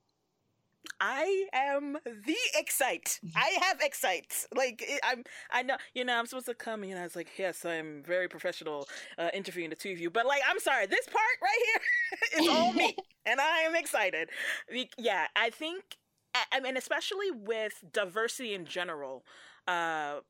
I 1.00 1.46
am 1.52 1.98
the 2.04 2.36
excite. 2.54 3.20
I 3.36 3.58
have 3.62 3.80
excite. 3.80 4.46
Like 4.54 4.84
I'm, 5.04 5.22
I 5.50 5.62
know, 5.62 5.76
you 5.94 6.04
know, 6.04 6.18
I'm 6.18 6.26
supposed 6.26 6.46
to 6.46 6.54
come 6.54 6.82
and 6.82 6.90
you 6.90 6.94
know, 6.94 7.02
I 7.02 7.04
was 7.04 7.16
like, 7.16 7.28
yes, 7.38 7.64
I'm 7.64 8.02
very 8.04 8.28
professional 8.28 8.88
uh, 9.16 9.28
interviewing 9.34 9.70
the 9.70 9.76
two 9.76 9.92
of 9.92 9.98
you, 9.98 10.10
but 10.10 10.26
like, 10.26 10.42
I'm 10.48 10.58
sorry, 10.58 10.86
this 10.86 11.06
part 11.06 11.24
right 11.42 11.58
here 11.66 12.40
is 12.42 12.48
all 12.48 12.72
me, 12.72 12.96
and 13.26 13.40
I 13.40 13.60
am 13.60 13.74
excited. 13.74 14.30
Yeah, 14.96 15.26
I 15.36 15.50
think, 15.50 15.98
I 16.52 16.60
mean, 16.60 16.76
especially 16.76 17.30
with 17.30 17.84
diversity 17.92 18.54
in 18.54 18.64
general, 18.64 19.24
uh, 19.66 20.20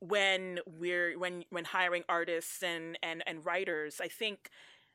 when 0.00 0.58
we're 0.66 1.18
when 1.18 1.44
when 1.50 1.64
hiring 1.64 2.02
artists 2.08 2.62
and 2.62 2.98
and 3.02 3.22
and 3.26 3.44
writers 3.44 4.00
i 4.02 4.08
think 4.08 4.50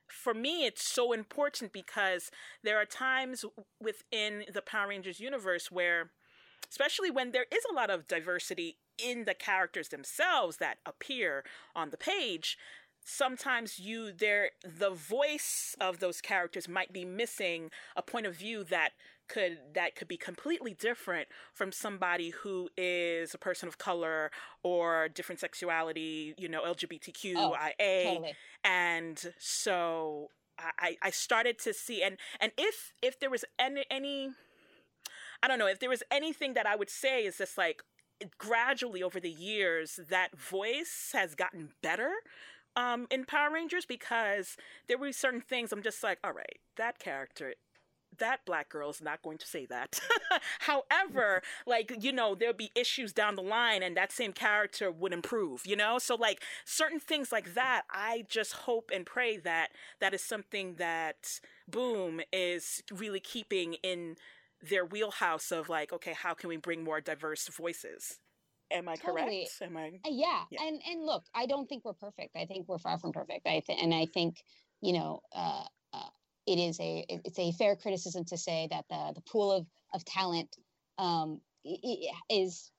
for 0.08 0.34
me 0.34 0.66
it's 0.66 0.84
so 0.84 1.14
important 1.14 1.72
because 1.72 2.32
there 2.64 2.78
are 2.78 2.86
times 2.86 3.46
within 3.80 4.44
the 4.52 4.62
power 4.62 4.90
rangers 4.90 5.20
universe 5.20 5.72
where 5.72 6.12
especially 6.70 7.12
when 7.12 7.32
there 7.32 7.46
is 7.52 7.64
a 7.70 7.74
lot 7.74 7.90
of 7.90 8.08
diversity 8.08 8.78
in 8.98 9.26
the 9.26 9.34
characters 9.34 9.90
themselves 9.90 10.58
that 10.58 10.78
appear 10.86 11.44
on 11.76 11.92
the 11.92 11.98
page 11.98 12.58
sometimes 13.06 13.78
you 13.78 14.12
there 14.12 14.50
the 14.64 14.90
voice 14.90 15.76
of 15.80 16.00
those 16.00 16.22
characters 16.22 16.68
might 16.68 16.92
be 16.92 17.06
missing 17.06 17.70
a 17.96 18.02
point 18.02 18.26
of 18.26 18.36
view 18.36 18.64
that 18.64 18.94
could 19.28 19.58
that 19.74 19.96
could 19.96 20.08
be 20.08 20.18
completely 20.18 20.74
different 20.74 21.28
from 21.54 21.72
somebody 21.72 22.30
who 22.30 22.70
is 22.78 23.34
a 23.34 23.38
person 23.38 23.68
of 23.68 23.78
color 23.78 24.32
or 24.64 25.10
different 25.10 25.40
sexuality, 25.40 26.34
you 26.38 26.48
know, 26.48 26.64
LGBTQIA. 26.64 27.36
Oh, 27.38 27.56
totally. 28.04 28.34
And 28.64 29.34
so 29.38 30.30
I, 30.58 30.98
I 31.02 31.10
started 31.10 31.60
to 31.60 31.74
see 31.74 32.02
and 32.02 32.18
and 32.40 32.52
if 32.58 32.94
if 33.02 33.20
there 33.20 33.30
was 33.30 33.44
any 33.60 33.84
any 33.90 34.30
I 35.44 35.48
don't 35.48 35.60
know, 35.60 35.68
if 35.68 35.80
there 35.80 35.90
was 35.90 36.04
anything 36.10 36.54
that 36.54 36.66
I 36.66 36.76
would 36.76 36.90
say 36.90 37.26
is 37.26 37.38
just 37.38 37.58
like 37.58 37.84
gradually 38.38 39.04
over 39.04 39.20
the 39.20 39.30
years 39.30 40.00
that 40.10 40.38
voice 40.38 41.12
has 41.14 41.36
gotten 41.36 41.70
better 41.82 42.12
um, 42.76 43.08
in 43.10 43.26
Power 43.26 43.52
Rangers 43.52 43.86
because 43.86 44.58
there 44.88 44.98
were 44.98 45.12
certain 45.12 45.42
things 45.42 45.72
I'm 45.72 45.84
just 45.84 46.04
like, 46.04 46.20
all 46.24 46.34
right, 46.34 46.60
that 46.78 47.00
character 47.00 47.54
that 48.18 48.46
black 48.46 48.70
girl 48.70 48.90
is 48.90 49.02
not 49.02 49.22
going 49.22 49.38
to 49.38 49.48
say 49.48 49.66
that. 49.68 50.00
However, 50.60 51.42
like, 51.66 51.92
you 52.00 52.12
know, 52.12 52.36
there'll 52.36 52.54
be 52.54 52.72
issues 52.76 53.14
down 53.14 53.36
the 53.36 53.42
line 53.42 53.84
and 53.84 53.96
that 53.98 54.12
same 54.12 54.34
character 54.34 54.92
would 54.92 55.14
improve, 55.14 55.66
you 55.66 55.76
know? 55.76 56.00
So 56.00 56.16
like 56.16 56.42
certain 56.66 57.00
things 57.00 57.32
like 57.32 57.54
that, 57.54 57.84
I 57.90 58.26
just 58.30 58.54
hope 58.54 58.92
and 58.94 59.06
pray 59.06 59.38
that 59.38 59.70
that 60.00 60.14
is 60.14 60.22
something 60.22 60.76
that 60.76 61.40
Boom 61.68 62.22
is 62.32 62.84
really 62.92 63.20
keeping 63.20 63.76
in 63.76 64.16
their 64.62 64.86
wheelhouse 64.86 65.52
of 65.52 65.70
like, 65.70 65.92
okay, 65.94 66.14
how 66.14 66.34
can 66.34 66.50
we 66.50 66.58
bring 66.58 66.84
more 66.84 67.02
diverse 67.02 67.48
voices? 67.48 68.20
Am 68.72 68.88
I 68.88 68.96
totally. 68.96 69.48
correct? 69.60 69.62
Am 69.62 69.78
I? 69.78 69.88
Uh, 70.06 70.12
yeah. 70.12 70.44
yeah. 70.50 70.64
And 70.64 70.82
and 70.90 71.06
look, 71.06 71.24
I 71.36 71.46
don't 71.46 71.68
think 71.68 71.86
we're 71.86 71.94
perfect. 71.94 72.36
I 72.36 72.46
think 72.46 72.68
we're 72.68 72.80
far 72.80 72.98
from 72.98 73.12
perfect. 73.12 73.46
I 73.46 73.62
th- 73.66 73.80
and 73.82 73.94
I 73.94 74.08
think 74.08 74.44
you 74.82 74.94
know 74.94 75.22
uh, 75.36 75.64
uh, 75.66 75.66
it 76.48 76.58
is 76.58 76.80
a 76.80 77.06
it's 77.10 77.40
a 77.40 77.52
fair 77.54 77.76
criticism 77.76 78.26
to 78.26 78.38
say 78.38 78.68
that 78.72 78.86
the 78.90 79.14
the 79.16 79.22
pool 79.22 79.52
of 79.52 79.66
of 79.94 80.04
talent 80.06 80.56
um, 80.98 81.42
is 82.30 82.72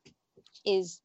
is 0.64 1.00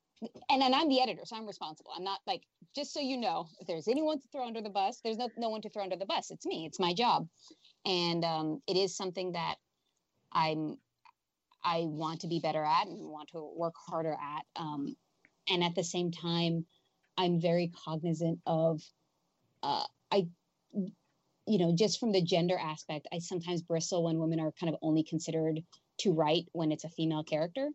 and 0.49 0.61
then 0.61 0.73
I'm 0.73 0.87
the 0.87 1.01
editor, 1.01 1.23
so 1.25 1.35
I'm 1.35 1.47
responsible. 1.47 1.91
I'm 1.97 2.03
not 2.03 2.19
like 2.27 2.43
just 2.75 2.93
so 2.93 2.99
you 2.99 3.17
know, 3.17 3.47
if 3.59 3.65
there's 3.65 3.87
anyone 3.87 4.19
to 4.21 4.27
throw 4.31 4.45
under 4.45 4.61
the 4.61 4.69
bus, 4.69 4.99
there's 5.03 5.17
no 5.17 5.29
no 5.37 5.49
one 5.49 5.61
to 5.61 5.69
throw 5.69 5.83
under 5.83 5.95
the 5.95 6.05
bus. 6.05 6.29
It's 6.29 6.45
me. 6.45 6.65
It's 6.65 6.79
my 6.79 6.93
job, 6.93 7.27
and 7.85 8.23
um, 8.23 8.61
it 8.67 8.77
is 8.77 8.95
something 8.95 9.31
that 9.31 9.55
I'm 10.31 10.77
I 11.63 11.81
want 11.85 12.21
to 12.21 12.27
be 12.27 12.39
better 12.39 12.63
at 12.63 12.87
and 12.87 13.07
want 13.07 13.29
to 13.29 13.51
work 13.55 13.73
harder 13.77 14.13
at. 14.13 14.45
Um, 14.55 14.95
and 15.49 15.63
at 15.63 15.75
the 15.75 15.83
same 15.83 16.11
time, 16.11 16.65
I'm 17.17 17.39
very 17.39 17.71
cognizant 17.85 18.39
of, 18.45 18.81
uh, 19.63 19.83
I, 20.11 20.27
you 21.47 21.57
know, 21.57 21.73
just 21.75 21.99
from 21.99 22.11
the 22.11 22.21
gender 22.21 22.57
aspect, 22.57 23.07
I 23.11 23.19
sometimes 23.19 23.61
bristle 23.61 24.03
when 24.03 24.19
women 24.19 24.39
are 24.39 24.51
kind 24.59 24.71
of 24.73 24.79
only 24.81 25.03
considered 25.03 25.61
to 25.99 26.11
write 26.11 26.45
when 26.51 26.71
it's 26.71 26.83
a 26.83 26.89
female 26.89 27.23
character. 27.23 27.69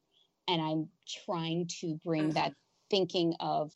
And 0.48 0.62
I'm 0.62 0.88
trying 1.24 1.68
to 1.80 1.98
bring 2.04 2.30
that 2.30 2.52
thinking 2.90 3.34
of 3.40 3.72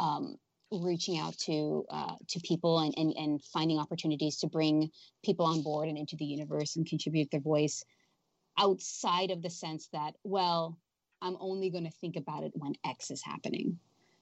um, 0.00 0.36
reaching 0.72 1.18
out 1.18 1.38
to 1.38 1.84
uh, 1.90 2.16
to 2.28 2.40
people 2.40 2.80
and, 2.80 2.94
and 2.96 3.12
and 3.16 3.44
finding 3.44 3.78
opportunities 3.78 4.38
to 4.38 4.48
bring 4.48 4.90
people 5.24 5.46
on 5.46 5.62
board 5.62 5.88
and 5.88 5.96
into 5.96 6.16
the 6.16 6.24
universe 6.24 6.76
and 6.76 6.86
contribute 6.86 7.30
their 7.30 7.40
voice 7.40 7.84
outside 8.58 9.30
of 9.30 9.40
the 9.40 9.50
sense 9.50 9.88
that, 9.92 10.14
well, 10.24 10.76
I'm 11.22 11.36
only 11.40 11.70
going 11.70 11.84
to 11.84 11.90
think 12.00 12.16
about 12.16 12.42
it 12.42 12.52
when 12.54 12.74
X 12.84 13.10
is 13.10 13.22
happening. 13.22 13.78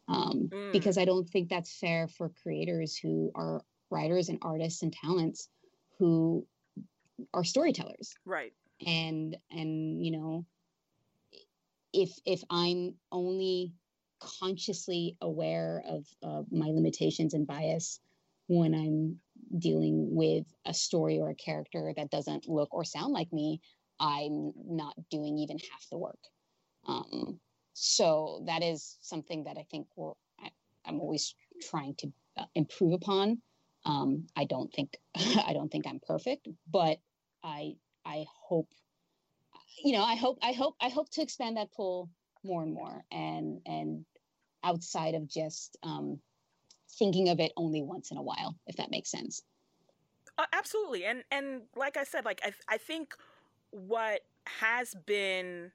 Um, 0.09 0.51
mm. 0.53 0.73
Because 0.73 0.99
I 0.99 1.05
don't 1.05 1.29
think 1.29 1.49
that's 1.49 1.79
fair 1.79 2.07
for 2.07 2.31
creators 2.43 2.97
who 2.97 3.33
are 3.35 3.62
writers 3.91 4.28
and 4.28 4.39
artists 4.43 4.82
and 4.82 4.93
talents 4.93 5.49
who 5.99 6.47
are 7.32 7.45
storytellers. 7.45 8.14
Right. 8.24 8.53
And, 8.87 9.37
and, 9.51 10.05
you 10.05 10.12
know, 10.12 10.45
if, 11.93 12.11
if 12.26 12.43
I'm 12.51 12.95
only 13.11 13.72
consciously 14.20 15.16
aware 15.20 15.82
of 15.87 16.07
uh, 16.22 16.43
my 16.51 16.66
limitations 16.66 17.34
and 17.34 17.47
bias 17.47 18.01
when 18.49 18.74
I'm 18.74 19.18
dealing 19.59 20.14
with 20.14 20.47
a 20.64 20.74
story 20.74 21.18
or 21.18 21.30
a 21.30 21.34
character 21.34 21.93
that 21.97 22.11
doesn't 22.11 22.49
look 22.49 22.72
or 22.72 22.84
sound 22.84 23.12
like 23.12 23.32
me, 23.32 23.61
I'm 23.99 24.53
not 24.64 24.95
doing 25.11 25.39
even 25.39 25.59
half 25.59 25.87
the 25.91 25.99
work. 25.99 26.18
Um, 26.87 27.41
so 27.72 28.43
that 28.47 28.62
is 28.62 28.97
something 29.01 29.45
that 29.45 29.57
I 29.59 29.66
think 29.70 29.87
we're, 29.97 30.12
I, 30.41 30.51
am 30.87 31.01
always 31.01 31.34
trying 31.62 31.95
to 31.97 32.12
uh, 32.37 32.45
improve 32.55 32.93
upon. 32.93 33.43
Um, 33.87 34.26
I 34.37 34.45
don't 34.45 34.72
think 34.74 34.99
I 35.16 35.53
don't 35.55 35.70
think 35.70 35.87
I'm 35.87 36.01
perfect, 36.01 36.49
but 36.70 36.99
I 37.45 37.76
I 38.05 38.26
hope 38.49 38.68
you 39.84 39.93
know 39.93 40.03
I 40.03 40.16
hope 40.16 40.39
I 40.43 40.53
hope 40.53 40.76
I 40.80 40.89
hope 40.89 41.11
to 41.12 41.22
expand 41.22 41.57
that 41.57 41.72
pool 41.72 42.11
more 42.45 42.62
and 42.62 42.74
more 42.74 43.05
and 43.11 43.61
and 43.66 44.05
outside 44.64 45.14
of 45.14 45.28
just 45.28 45.76
um, 45.82 46.20
thinking 46.99 47.28
of 47.28 47.41
it 47.41 47.53
only 47.57 47.82
once 47.82 48.11
in 48.11 48.16
a 48.16 48.22
while, 48.22 48.57
if 48.66 48.76
that 48.76 48.91
makes 48.91 49.11
sense. 49.11 49.43
Uh, 50.39 50.47
absolutely, 50.53 51.05
and 51.05 51.24
and 51.30 51.62
like 51.76 51.97
I 51.97 52.05
said, 52.05 52.24
like 52.24 52.41
I 52.45 52.53
I 52.68 52.78
think 52.78 53.14
what 53.70 54.22
has 54.47 54.95
been 55.07 55.72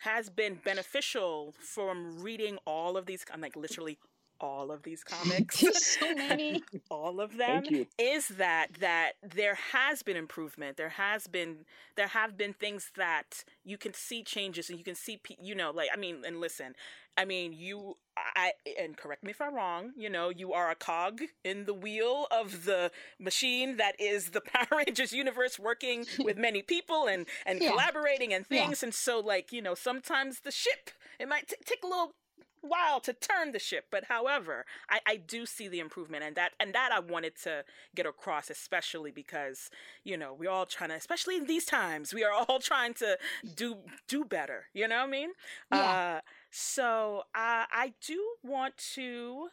has 0.00 0.30
been 0.30 0.54
beneficial 0.64 1.54
from 1.58 2.20
reading 2.22 2.58
all 2.66 2.96
of 2.96 3.06
these 3.06 3.24
I'm 3.32 3.40
like 3.42 3.56
literally 3.56 3.98
all 4.40 4.70
of 4.70 4.82
these 4.82 5.04
comics. 5.04 5.58
so 6.00 6.14
many. 6.14 6.62
All 6.90 7.20
of 7.20 7.36
them 7.36 7.64
is 7.98 8.28
that 8.28 8.74
that 8.80 9.12
there 9.22 9.56
has 9.72 10.02
been 10.02 10.16
improvement. 10.16 10.76
There 10.76 10.90
has 10.90 11.26
been 11.26 11.66
there 11.96 12.08
have 12.08 12.36
been 12.36 12.52
things 12.52 12.90
that 12.96 13.44
you 13.64 13.76
can 13.76 13.92
see 13.92 14.22
changes 14.22 14.68
and 14.70 14.78
you 14.78 14.84
can 14.84 14.94
see 14.94 15.20
you 15.40 15.54
know 15.54 15.70
like 15.70 15.88
i 15.92 15.96
mean 15.98 16.22
and 16.26 16.40
listen 16.40 16.74
i 17.18 17.24
mean 17.24 17.52
you 17.52 17.96
I 18.36 18.52
and 18.78 18.96
correct 18.96 19.24
me 19.24 19.30
if 19.30 19.40
I'm 19.40 19.54
wrong, 19.54 19.92
you 19.96 20.10
know, 20.10 20.28
you 20.28 20.52
are 20.52 20.70
a 20.70 20.74
cog 20.74 21.20
in 21.44 21.64
the 21.64 21.74
wheel 21.74 22.26
of 22.30 22.64
the 22.64 22.90
machine 23.18 23.76
that 23.76 23.98
is 23.98 24.30
the 24.30 24.40
Power 24.40 24.82
Rangers 24.86 25.12
universe 25.12 25.58
working 25.58 26.06
with 26.18 26.36
many 26.36 26.62
people 26.62 27.06
and 27.06 27.26
and 27.46 27.60
yeah. 27.60 27.70
collaborating 27.70 28.32
and 28.32 28.46
things. 28.46 28.82
Yeah. 28.82 28.86
and 28.86 28.94
so 28.94 29.20
like, 29.20 29.52
you 29.52 29.62
know, 29.62 29.74
sometimes 29.74 30.40
the 30.40 30.50
ship 30.50 30.90
it 31.18 31.28
might 31.28 31.48
t- 31.48 31.56
take 31.64 31.82
a 31.82 31.86
little 31.86 32.14
while 32.62 33.00
to 33.00 33.12
turn 33.12 33.52
the 33.52 33.58
ship 33.58 33.86
but 33.90 34.04
however 34.04 34.64
I, 34.88 35.00
I 35.06 35.16
do 35.16 35.46
see 35.46 35.68
the 35.68 35.80
improvement 35.80 36.24
and 36.24 36.36
that 36.36 36.52
and 36.60 36.74
that 36.74 36.90
i 36.92 37.00
wanted 37.00 37.36
to 37.42 37.64
get 37.94 38.06
across 38.06 38.50
especially 38.50 39.10
because 39.10 39.70
you 40.04 40.16
know 40.16 40.34
we're 40.38 40.50
all 40.50 40.66
trying 40.66 40.90
to 40.90 40.96
especially 40.96 41.36
in 41.36 41.46
these 41.46 41.64
times 41.64 42.12
we 42.12 42.24
are 42.24 42.32
all 42.32 42.58
trying 42.62 42.94
to 42.94 43.18
do 43.54 43.78
do 44.08 44.24
better 44.24 44.64
you 44.74 44.86
know 44.86 44.98
what 44.98 45.08
i 45.08 45.10
mean 45.10 45.30
yeah. 45.72 45.78
uh 45.80 46.20
so 46.50 47.22
uh, 47.34 47.64
I 47.70 47.94
do 48.04 48.20
want 48.42 48.76
to, 48.94 49.48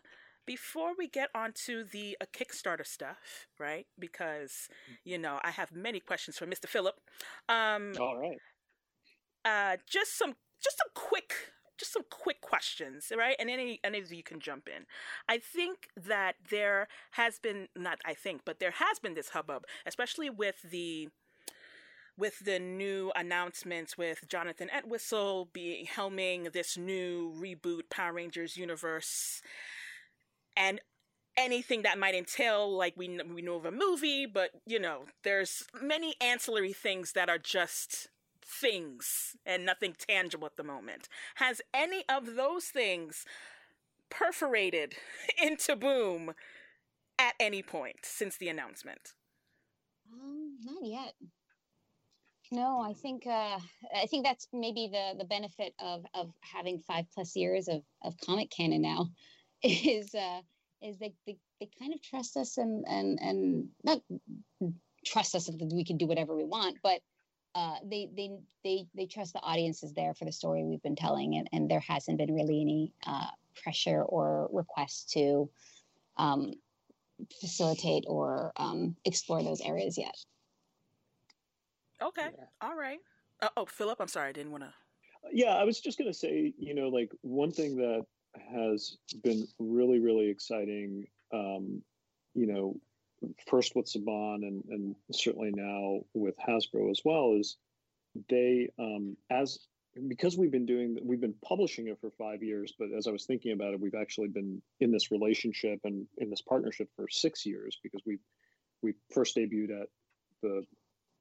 before 0.45 0.91
we 0.97 1.07
get 1.07 1.29
onto 1.35 1.83
the 1.83 2.17
uh, 2.19 2.25
Kickstarter 2.33 2.85
stuff, 2.85 3.47
right? 3.59 3.85
Because 3.99 4.67
mm. 4.91 4.95
you 5.03 5.17
know 5.17 5.39
I 5.43 5.51
have 5.51 5.71
many 5.71 5.99
questions 5.99 6.37
for 6.37 6.47
Mr. 6.47 6.67
Filip. 6.67 6.95
Um, 7.47 7.93
All 7.99 8.17
right. 8.17 8.37
Uh, 9.45 9.77
just 9.87 10.17
some, 10.17 10.35
just 10.61 10.77
some 10.77 10.89
quick 10.93 11.33
just 11.77 11.93
some 11.93 12.03
quick 12.09 12.41
questions, 12.41 13.11
right? 13.15 13.35
And 13.39 13.49
any 13.49 13.79
any 13.83 13.99
of 13.99 14.11
you 14.11 14.23
can 14.23 14.39
jump 14.39 14.67
in. 14.67 14.85
I 15.27 15.37
think 15.37 15.89
that 15.95 16.35
there 16.49 16.87
has 17.11 17.39
been 17.39 17.67
not 17.75 17.99
I 18.05 18.13
think, 18.13 18.41
but 18.45 18.59
there 18.59 18.71
has 18.71 18.99
been 18.99 19.13
this 19.13 19.29
hubbub, 19.29 19.65
especially 19.85 20.29
with 20.29 20.61
the 20.69 21.09
with 22.17 22.39
the 22.39 22.59
new 22.59 23.11
announcements 23.15 23.97
with 23.97 24.27
Jonathan 24.27 24.69
Entwistle 24.75 25.49
being 25.53 25.85
helming 25.85 26.51
this 26.51 26.77
new 26.77 27.33
reboot 27.37 27.89
Power 27.91 28.13
Rangers 28.13 28.57
universe 28.57 29.41
and 30.55 30.81
anything 31.37 31.83
that 31.83 31.99
might 31.99 32.15
entail 32.15 32.75
like 32.75 32.95
we 32.97 33.19
we 33.33 33.43
know 33.43 33.55
of 33.55 33.65
a 33.65 33.71
movie 33.71 34.25
but 34.25 34.49
you 34.65 34.79
know 34.79 35.03
there's 35.23 35.63
many 35.79 36.15
ancillary 36.19 36.73
things 36.73 37.11
that 37.11 37.29
are 37.29 37.37
just 37.37 38.09
things 38.47 39.35
and 39.45 39.65
nothing 39.65 39.95
tangible 40.07 40.45
at 40.45 40.55
the 40.55 40.63
moment. 40.63 41.09
Has 41.35 41.61
any 41.73 42.03
of 42.09 42.35
those 42.35 42.65
things 42.65 43.25
perforated 44.09 44.95
into 45.41 45.75
boom 45.75 46.33
at 47.19 47.33
any 47.39 47.61
point 47.61 47.99
since 48.03 48.37
the 48.37 48.49
announcement? 48.49 49.13
Um 50.11 50.57
not 50.63 50.83
yet. 50.83 51.13
No, 52.51 52.79
I 52.79 52.93
think 52.93 53.27
uh, 53.27 53.59
I 53.93 54.05
think 54.05 54.25
that's 54.25 54.47
maybe 54.53 54.89
the 54.91 55.15
the 55.17 55.25
benefit 55.25 55.73
of 55.79 56.05
of 56.13 56.31
having 56.41 56.79
five 56.79 57.05
plus 57.13 57.35
years 57.35 57.67
of 57.67 57.81
of 58.03 58.15
comic 58.25 58.49
canon 58.49 58.81
now, 58.81 59.09
is 59.63 60.13
uh, 60.15 60.41
is 60.81 60.97
they, 60.97 61.13
they 61.25 61.37
they 61.59 61.69
kind 61.79 61.93
of 61.93 62.01
trust 62.01 62.37
us 62.37 62.57
and 62.57 62.85
and 62.87 63.19
and 63.21 63.69
not 63.83 63.99
trust 65.05 65.35
us 65.35 65.47
that 65.47 65.71
we 65.73 65.83
can 65.83 65.97
do 65.97 66.07
whatever 66.07 66.35
we 66.35 66.45
want, 66.45 66.77
but 66.81 67.01
uh, 67.57 67.77
they 67.83 68.07
they 68.15 68.29
they 68.63 68.85
they 68.95 69.07
trust 69.07 69.33
the 69.33 69.41
audience 69.41 69.81
is 69.81 69.91
there 69.93 70.13
for 70.13 70.25
the 70.25 70.31
story 70.31 70.63
we've 70.63 70.83
been 70.83 70.95
telling, 70.95 71.37
and 71.37 71.49
and 71.51 71.67
there 71.67 71.79
hasn't 71.79 72.19
been 72.19 72.31
really 72.35 72.61
any 72.61 72.93
uh, 73.07 73.31
pressure 73.63 74.03
or 74.03 74.47
request 74.53 75.09
to 75.13 75.49
um, 76.17 76.53
facilitate 77.41 78.03
or 78.07 78.51
um, 78.57 78.95
explore 79.05 79.41
those 79.41 79.59
areas 79.61 79.97
yet. 79.97 80.15
Okay. 81.99 82.29
Yeah. 82.37 82.45
All 82.61 82.75
right. 82.75 82.99
Uh, 83.41 83.49
oh, 83.57 83.65
Filip, 83.65 83.99
I'm 83.99 84.07
sorry. 84.07 84.29
I 84.29 84.33
didn't 84.33 84.51
want 84.51 84.63
to. 84.63 84.73
Yeah, 85.33 85.55
I 85.55 85.63
was 85.63 85.79
just 85.79 85.97
going 85.97 86.11
to 86.11 86.17
say, 86.17 86.53
you 86.59 86.75
know, 86.75 86.89
like 86.89 87.11
one 87.21 87.51
thing 87.51 87.75
that 87.77 88.05
has 88.53 88.97
been 89.23 89.47
really, 89.57 89.97
really 89.97 90.29
exciting, 90.29 91.07
um, 91.33 91.81
you 92.35 92.45
know, 92.45 92.75
first 93.47 93.75
with 93.75 93.91
Saban 93.91 94.47
and, 94.47 94.63
and 94.69 94.95
certainly 95.11 95.51
now 95.53 96.01
with 96.13 96.35
Hasbro 96.37 96.89
as 96.91 97.01
well 97.03 97.35
is 97.37 97.57
they, 98.29 98.69
um, 98.79 99.17
as 99.29 99.59
because 100.07 100.37
we've 100.37 100.51
been 100.51 100.65
doing 100.67 100.95
we've 101.01 101.21
been 101.21 101.33
publishing 101.43 101.87
it 101.87 101.97
for 101.99 102.11
five 102.11 102.43
years 102.43 102.71
but 102.77 102.89
as 102.95 103.07
i 103.07 103.11
was 103.11 103.25
thinking 103.25 103.51
about 103.53 103.73
it 103.73 103.79
we've 103.79 103.99
actually 103.99 104.27
been 104.27 104.61
in 104.79 104.91
this 104.91 105.09
relationship 105.09 105.79
and 105.85 106.05
in 106.19 106.29
this 106.29 106.41
partnership 106.41 106.87
for 106.95 107.07
six 107.09 107.47
years 107.47 107.79
because 107.81 108.01
we 108.05 108.19
we 108.83 108.93
first 109.11 109.35
debuted 109.35 109.81
at 109.81 109.87
the 110.43 110.63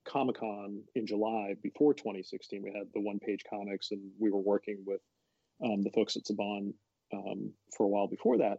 Comic 0.06 0.38
Con 0.38 0.82
in 0.94 1.06
July 1.06 1.54
before 1.62 1.92
2016. 1.92 2.62
We 2.62 2.72
had 2.72 2.86
the 2.94 3.00
one 3.00 3.18
page 3.18 3.42
comics, 3.48 3.90
and 3.90 4.00
we 4.18 4.30
were 4.30 4.40
working 4.40 4.82
with 4.86 5.00
um, 5.64 5.82
the 5.82 5.90
folks 5.90 6.16
at 6.16 6.24
Saban 6.24 6.72
um, 7.12 7.52
for 7.76 7.84
a 7.84 7.88
while 7.88 8.06
before 8.06 8.38
that. 8.38 8.58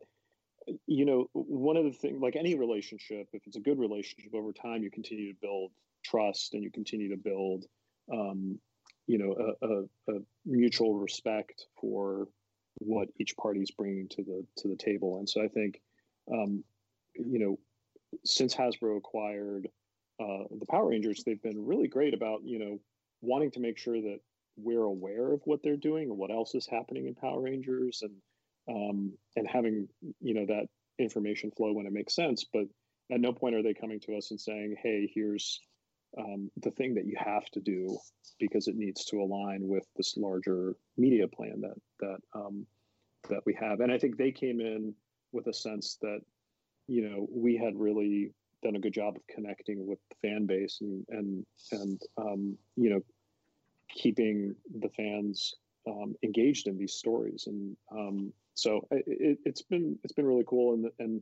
You 0.86 1.06
know, 1.06 1.30
one 1.34 1.78
of 1.78 1.86
the 1.86 1.92
things, 1.92 2.20
like 2.22 2.36
any 2.36 2.56
relationship, 2.56 3.28
if 3.34 3.46
it's 3.46 3.58
a 3.58 3.62
good 3.62 3.80
relationship 3.80 4.34
over 4.34 4.52
time, 4.52 4.84
you 4.84 4.92
continue 4.92 5.32
to 5.32 5.40
build 5.42 5.72
trust 6.04 6.54
and 6.54 6.64
you 6.64 6.72
continue 6.72 7.10
to 7.10 7.18
build, 7.18 7.66
um, 8.12 8.60
you 9.08 9.18
know, 9.18 9.56
a, 9.62 9.66
a, 9.66 10.16
a, 10.16 10.20
mutual 10.46 10.96
respect 10.96 11.66
for 11.80 12.28
what 12.80 13.08
each 13.20 13.36
party 13.38 13.62
is 13.62 13.72
bringing 13.72 14.08
to 14.10 14.24
the 14.24 14.46
to 14.58 14.68
the 14.68 14.76
table. 14.76 15.20
And 15.20 15.28
so 15.28 15.42
I 15.42 15.48
think, 15.48 15.82
um, 16.32 16.64
you 17.16 17.40
know, 17.40 17.58
since 18.26 18.56
Hasbro 18.56 18.98
acquired 18.98 19.68
uh, 20.20 20.44
the 20.60 20.66
Power 20.70 20.90
Rangers, 20.90 21.24
they've 21.24 21.42
been 21.42 21.66
really 21.66 21.88
great 21.88 22.14
about 22.14 22.42
you 22.44 22.60
know 22.60 22.80
wanting 23.22 23.52
to 23.52 23.60
make 23.60 23.78
sure 23.78 24.02
that 24.02 24.20
we're 24.58 24.84
aware 24.84 25.32
of 25.34 25.42
what 25.46 25.62
they're 25.64 25.78
doing 25.78 26.10
and 26.10 26.18
what 26.18 26.32
else 26.32 26.56
is 26.56 26.68
happening 26.68 27.08
in 27.08 27.16
Power 27.16 27.42
Rangers, 27.42 28.02
and 28.02 28.14
um, 28.70 29.14
and 29.36 29.48
having 29.48 29.88
you 30.22 30.34
know 30.34 30.46
that 30.46 30.68
information 31.00 31.52
flow 31.52 31.74
when 31.74 31.86
it 31.86 31.94
makes 31.94 32.16
sense. 32.16 32.46
But 32.52 32.66
at 33.12 33.22
no 33.22 33.32
point 33.32 33.56
are 33.56 33.64
they 33.64 33.74
coming 33.74 34.00
to 34.02 34.16
us 34.16 34.32
and 34.32 34.40
saying, 34.40 34.76
"Hey, 34.82 35.10
here's 35.14 35.60
um, 36.18 36.50
the 36.58 36.72
thing 36.72 36.96
that 36.96 37.06
you 37.06 37.16
have 37.18 37.46
to 37.52 37.60
do 37.60 37.98
because 38.40 38.68
it 38.68 38.76
needs 38.76 39.06
to 39.06 39.22
align 39.22 39.68
with 39.68 39.86
this 39.96 40.16
larger 40.18 40.76
media 40.98 41.28
plan 41.28 41.62
that 41.62 41.76
that 42.00 42.40
um, 42.40 42.66
that 43.30 43.46
we 43.46 43.54
have." 43.54 43.80
And 43.80 43.92
I 43.92 43.98
think 43.98 44.18
they 44.18 44.32
came 44.32 44.60
in 44.60 44.94
with 45.32 45.48
a 45.48 45.54
sense 45.54 45.98
that 46.02 46.20
you 46.88 47.10
know 47.10 47.28
we 47.32 47.58
had 47.58 47.76
really 47.76 48.32
done 48.64 48.76
a 48.76 48.80
good 48.80 48.94
job 48.94 49.16
of 49.16 49.22
connecting 49.28 49.86
with 49.86 50.00
the 50.10 50.28
fan 50.28 50.46
base 50.46 50.80
and 50.82 51.06
and 51.10 51.46
and 51.72 52.02
um, 52.18 52.58
you 52.76 52.90
know 52.90 53.02
keeping 53.90 54.56
the 54.80 54.90
fans 54.90 55.56
um, 55.88 56.16
engaged 56.24 56.68
in 56.68 56.78
these 56.78 56.94
stories 56.94 57.46
and 57.48 57.78
um, 57.92 58.34
so 58.58 58.88
it, 58.92 59.38
has 59.46 59.62
been 59.70 59.98
it's 60.04 60.14
been 60.14 60.26
really 60.26 60.46
cool 60.48 60.74
and 60.74 60.90
and 61.00 61.22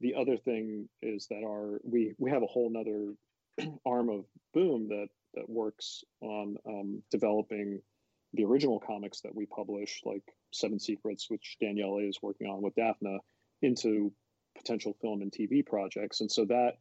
the 0.00 0.14
other 0.14 0.36
thing 0.36 0.88
is 1.02 1.26
that 1.28 1.42
our 1.44 1.80
we 1.84 2.14
we 2.18 2.30
have 2.30 2.42
a 2.42 2.46
whole 2.46 2.70
nother 2.70 3.14
arm 3.86 4.08
of 4.08 4.24
boom 4.54 4.88
that 4.88 5.08
that 5.34 5.48
works 5.48 6.04
on 6.20 6.56
um, 6.66 7.02
developing 7.10 7.80
the 8.34 8.44
original 8.44 8.80
comics 8.80 9.20
that 9.20 9.34
we 9.34 9.46
publish 9.46 10.00
like 10.04 10.22
seven 10.52 10.78
secrets 10.78 11.26
which 11.28 11.56
daniele 11.60 11.98
is 11.98 12.18
working 12.22 12.46
on 12.46 12.62
with 12.62 12.74
dafna 12.76 13.18
into 13.62 14.12
potential 14.58 14.96
film 15.00 15.22
and 15.22 15.32
TV 15.32 15.64
projects. 15.64 16.20
And 16.20 16.30
so 16.30 16.44
that 16.46 16.74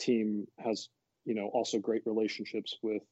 team 0.00 0.46
has, 0.58 0.88
you 1.24 1.34
know, 1.34 1.48
also 1.52 1.78
great 1.78 2.02
relationships 2.06 2.76
with 2.82 3.02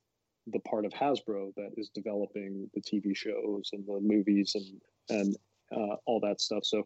the 0.47 0.61
part 0.61 0.85
of 0.85 0.93
Hasbro 0.93 1.55
that 1.57 1.71
is 1.77 1.91
developing 1.95 2.71
the 2.75 2.81
TV 2.81 3.17
shows 3.17 3.71
and 3.73 3.85
the 3.87 4.01
movies 4.01 4.55
and 4.55 4.81
and 5.19 5.37
uh, 5.73 5.97
all 6.07 6.21
that 6.21 6.41
stuff. 6.41 6.65
So, 6.65 6.85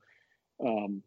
um, 0.65 1.03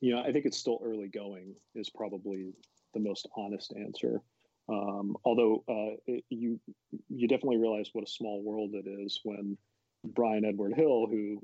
you 0.00 0.14
know, 0.14 0.22
I 0.22 0.32
think 0.32 0.44
it's 0.44 0.58
still 0.58 0.80
early 0.84 1.08
going 1.08 1.54
is 1.74 1.90
probably 1.90 2.52
the 2.94 3.00
most 3.00 3.28
honest 3.36 3.72
answer. 3.76 4.22
Um, 4.68 5.16
although 5.24 5.62
uh, 5.68 5.96
it, 6.06 6.24
you 6.28 6.58
you 7.08 7.28
definitely 7.28 7.58
realize 7.58 7.90
what 7.92 8.04
a 8.04 8.10
small 8.10 8.42
world 8.42 8.70
it 8.74 8.88
is 8.88 9.20
when 9.22 9.56
Brian 10.04 10.44
Edward 10.44 10.74
Hill, 10.74 11.06
who 11.06 11.40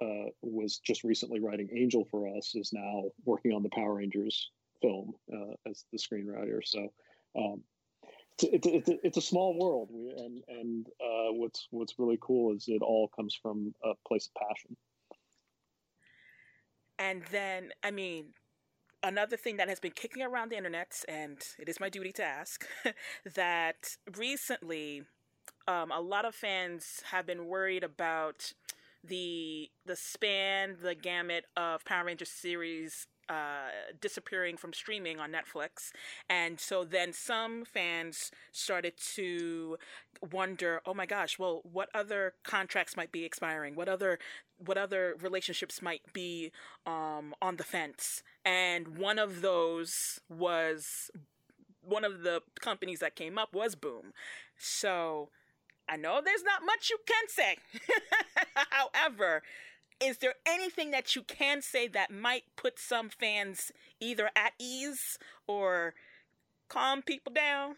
uh, 0.00 0.30
was 0.40 0.78
just 0.78 1.04
recently 1.04 1.40
writing 1.40 1.68
Angel 1.74 2.06
for 2.10 2.28
us, 2.36 2.54
is 2.54 2.72
now 2.72 3.04
working 3.24 3.52
on 3.52 3.62
the 3.62 3.68
Power 3.70 3.94
Rangers 3.94 4.50
film 4.80 5.14
uh, 5.32 5.54
as 5.68 5.84
the 5.92 5.98
screenwriter. 5.98 6.60
So 6.64 6.92
um, 7.36 7.62
it's, 8.40 8.66
it's, 8.66 8.90
it's, 9.02 9.16
a 9.16 9.22
small 9.22 9.58
world, 9.58 9.88
we, 9.92 10.10
and 10.10 10.42
and 10.48 10.86
uh, 11.00 11.32
what's 11.32 11.68
what's 11.70 11.98
really 11.98 12.18
cool 12.20 12.54
is 12.54 12.64
it 12.68 12.82
all 12.82 13.08
comes 13.08 13.38
from 13.40 13.74
a 13.84 13.92
place 14.06 14.28
of 14.28 14.48
passion. 14.48 14.76
And 16.98 17.22
then, 17.32 17.70
I 17.82 17.90
mean, 17.90 18.26
another 19.02 19.36
thing 19.36 19.56
that 19.56 19.68
has 19.68 19.80
been 19.80 19.92
kicking 19.92 20.22
around 20.22 20.50
the 20.50 20.56
internet, 20.56 21.02
and 21.08 21.38
it 21.58 21.68
is 21.68 21.80
my 21.80 21.88
duty 21.88 22.12
to 22.12 22.24
ask, 22.24 22.66
that 23.34 23.96
recently 24.16 25.02
um, 25.66 25.90
a 25.90 26.00
lot 26.00 26.24
of 26.24 26.34
fans 26.34 27.02
have 27.10 27.26
been 27.26 27.46
worried 27.46 27.84
about 27.84 28.52
the 29.04 29.68
the 29.84 29.96
span, 29.96 30.76
the 30.80 30.94
gamut 30.94 31.46
of 31.56 31.84
Power 31.84 32.04
Rangers 32.04 32.30
series 32.30 33.08
uh, 33.32 33.94
disappearing 34.00 34.58
from 34.58 34.74
streaming 34.74 35.18
on 35.18 35.32
Netflix. 35.32 35.90
And 36.28 36.60
so 36.60 36.84
then 36.84 37.12
some 37.14 37.64
fans 37.64 38.30
started 38.52 38.94
to 39.14 39.78
wonder, 40.30 40.82
oh 40.84 40.92
my 40.92 41.06
gosh, 41.06 41.38
well, 41.38 41.62
what 41.64 41.88
other 41.94 42.34
contracts 42.44 42.94
might 42.94 43.10
be 43.10 43.24
expiring? 43.24 43.74
What 43.74 43.88
other 43.88 44.18
what 44.58 44.78
other 44.78 45.16
relationships 45.20 45.82
might 45.82 46.02
be 46.12 46.52
um, 46.86 47.34
on 47.40 47.56
the 47.56 47.64
fence? 47.64 48.22
And 48.44 48.98
one 48.98 49.18
of 49.18 49.40
those 49.40 50.20
was 50.28 51.10
one 51.80 52.04
of 52.04 52.22
the 52.22 52.42
companies 52.60 53.00
that 53.00 53.16
came 53.16 53.38
up 53.38 53.54
was 53.54 53.74
Boom. 53.74 54.12
So 54.58 55.30
I 55.88 55.96
know 55.96 56.20
there's 56.22 56.44
not 56.44 56.64
much 56.64 56.90
you 56.90 56.98
can 57.06 57.28
say. 57.28 57.56
However, 58.54 59.42
is 60.02 60.18
there 60.18 60.34
anything 60.44 60.90
that 60.90 61.14
you 61.14 61.22
can 61.22 61.62
say 61.62 61.86
that 61.88 62.10
might 62.10 62.44
put 62.56 62.78
some 62.78 63.08
fans 63.08 63.70
either 64.00 64.30
at 64.34 64.52
ease 64.58 65.18
or 65.46 65.94
calm 66.68 67.02
people 67.02 67.32
down? 67.32 67.76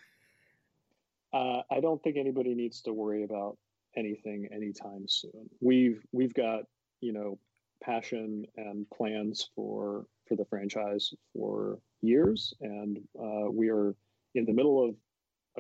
Uh, 1.33 1.63
I 1.71 1.81
don't 1.81 2.03
think 2.03 2.17
anybody 2.17 2.55
needs 2.55 2.81
to 2.83 2.93
worry 2.93 3.25
about 3.25 3.59
anything 3.97 4.49
anytime 4.53 5.07
soon. 5.09 5.51
We've 5.61 6.03
we've 6.13 6.35
got 6.35 6.63
you 7.01 7.13
know 7.13 7.39
passion 7.83 8.47
and 8.57 8.89
plans 8.91 9.51
for 9.55 10.07
for 10.27 10.37
the 10.37 10.45
franchise 10.45 11.13
for 11.35 11.79
years, 12.01 12.55
and 12.61 12.99
uh, 13.21 13.51
we 13.51 13.69
are 13.69 13.95
in 14.35 14.45
the 14.47 14.53
middle 14.53 14.89
of 14.89 14.95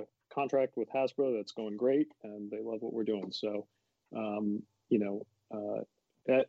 a 0.02 0.06
contract 0.32 0.76
with 0.76 0.88
Hasbro 0.90 1.36
that's 1.36 1.52
going 1.52 1.76
great, 1.76 2.08
and 2.22 2.50
they 2.50 2.60
love 2.62 2.80
what 2.80 2.92
we're 2.92 3.04
doing. 3.04 3.30
So, 3.30 3.66
um, 4.16 4.62
you 4.88 4.98
know, 4.98 5.26
uh, 5.52 5.82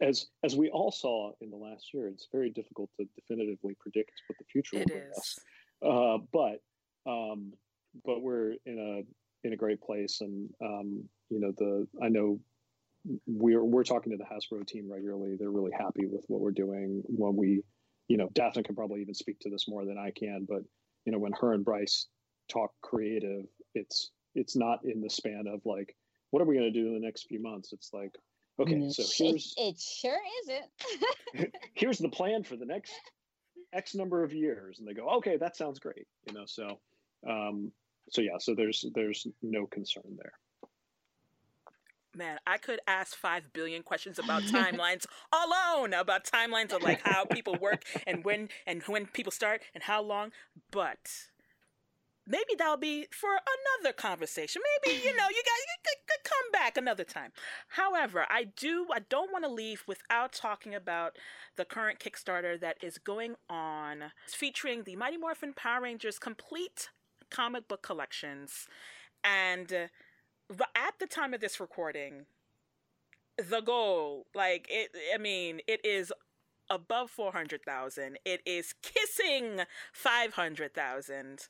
as 0.01 0.27
as 0.43 0.55
we 0.55 0.69
all 0.69 0.91
saw 0.91 1.31
in 1.41 1.49
the 1.49 1.57
last 1.57 1.93
year, 1.93 2.07
it's 2.07 2.27
very 2.31 2.49
difficult 2.49 2.89
to 2.99 3.05
definitively 3.15 3.75
predict 3.79 4.11
what 4.27 4.37
the 4.37 4.45
future 4.45 4.77
will 4.77 4.85
bring 4.85 5.11
us. 5.15 5.39
Uh, 5.83 6.17
but 6.31 7.11
um, 7.11 7.51
but 8.05 8.21
we're 8.21 8.53
in 8.65 8.79
a 8.79 9.47
in 9.47 9.53
a 9.53 9.57
great 9.57 9.81
place, 9.81 10.21
and 10.21 10.49
um, 10.63 11.03
you 11.29 11.39
know 11.39 11.51
the 11.57 11.87
I 12.01 12.09
know 12.09 12.39
we're 13.27 13.63
we're 13.63 13.83
talking 13.83 14.11
to 14.11 14.17
the 14.17 14.23
Hasbro 14.23 14.65
team 14.65 14.89
regularly. 14.91 15.35
They're 15.37 15.51
really 15.51 15.73
happy 15.77 16.05
with 16.05 16.25
what 16.27 16.41
we're 16.41 16.51
doing. 16.51 17.03
When 17.05 17.35
we, 17.35 17.63
you 18.07 18.17
know, 18.17 18.29
Dafna 18.29 18.63
can 18.63 18.75
probably 18.75 19.01
even 19.01 19.13
speak 19.13 19.39
to 19.41 19.49
this 19.49 19.67
more 19.67 19.85
than 19.85 19.97
I 19.97 20.11
can, 20.11 20.45
but 20.47 20.61
you 21.05 21.11
know, 21.11 21.19
when 21.19 21.33
her 21.33 21.53
and 21.53 21.63
Bryce 21.63 22.07
talk 22.49 22.71
creative, 22.81 23.45
it's 23.73 24.11
it's 24.33 24.55
not 24.55 24.79
in 24.83 25.01
the 25.01 25.09
span 25.09 25.45
of 25.47 25.61
like, 25.65 25.95
what 26.31 26.41
are 26.41 26.45
we 26.45 26.57
going 26.57 26.71
to 26.71 26.79
do 26.79 26.87
in 26.87 26.93
the 26.93 27.05
next 27.05 27.27
few 27.27 27.41
months? 27.41 27.71
It's 27.71 27.91
like, 27.93 28.13
Okay, 28.59 28.89
so 28.89 29.03
here's 29.03 29.53
it, 29.57 29.61
it 29.61 29.79
sure 29.79 30.19
isn't. 30.43 31.53
here's 31.73 31.97
the 31.97 32.09
plan 32.09 32.43
for 32.43 32.55
the 32.55 32.65
next 32.65 32.93
X 33.73 33.95
number 33.95 34.23
of 34.23 34.33
years, 34.33 34.79
and 34.79 34.87
they 34.87 34.93
go, 34.93 35.09
okay, 35.17 35.35
that 35.37 35.57
sounds 35.57 35.79
great. 35.79 36.07
You 36.25 36.33
know, 36.33 36.45
so 36.45 36.79
um, 37.29 37.71
so 38.09 38.21
yeah, 38.21 38.37
so 38.39 38.55
there's 38.55 38.85
there's 38.93 39.27
no 39.41 39.65
concern 39.65 40.17
there. 40.17 40.33
Man, 42.15 42.37
I 42.47 42.57
could 42.57 42.79
ask 42.87 43.15
five 43.17 43.51
billion 43.51 43.83
questions 43.83 44.19
about 44.19 44.43
timelines 44.43 45.05
alone, 45.33 45.93
about 45.93 46.23
timelines 46.23 46.71
of 46.71 46.81
like 46.81 47.01
how 47.03 47.25
people 47.25 47.57
work 47.59 47.83
and 48.07 48.23
when 48.23 48.49
and 48.65 48.83
when 48.83 49.05
people 49.07 49.31
start 49.31 49.61
and 49.73 49.83
how 49.83 50.01
long, 50.01 50.31
but 50.71 51.11
maybe 52.27 52.55
that'll 52.57 52.77
be 52.77 53.07
for 53.11 53.29
another 53.29 53.93
conversation. 53.93 54.61
Maybe 54.83 54.97
you 54.97 55.15
know 55.15 55.27
you 55.29 55.43
got 55.43 55.59
you 55.59 55.77
could, 55.83 56.07
could 56.07 56.23
come 56.23 56.51
back 56.51 56.77
another 56.77 57.03
time. 57.03 57.31
However, 57.69 58.25
I 58.29 58.45
do 58.45 58.87
I 58.93 58.99
don't 58.99 59.31
want 59.31 59.45
to 59.45 59.51
leave 59.51 59.83
without 59.87 60.33
talking 60.33 60.75
about 60.75 61.17
the 61.55 61.65
current 61.65 61.99
Kickstarter 61.99 62.59
that 62.59 62.77
is 62.81 62.97
going 62.97 63.35
on, 63.49 64.11
it's 64.25 64.35
featuring 64.35 64.83
the 64.83 64.95
Mighty 64.95 65.17
Morphin 65.17 65.53
Power 65.53 65.81
Rangers 65.81 66.19
complete 66.19 66.89
comic 67.29 67.67
book 67.67 67.81
collections, 67.81 68.67
and 69.23 69.71
uh, 69.71 70.63
at 70.75 70.99
the 70.99 71.07
time 71.07 71.33
of 71.33 71.41
this 71.41 71.59
recording, 71.59 72.25
the 73.37 73.61
goal 73.61 74.25
like 74.33 74.67
it. 74.69 74.91
I 75.13 75.17
mean, 75.17 75.61
it 75.67 75.85
is 75.85 76.11
above 76.69 77.11
400,000. 77.11 78.17
It 78.25 78.41
is 78.45 78.73
kissing 78.81 79.61
500,000. 79.93 81.47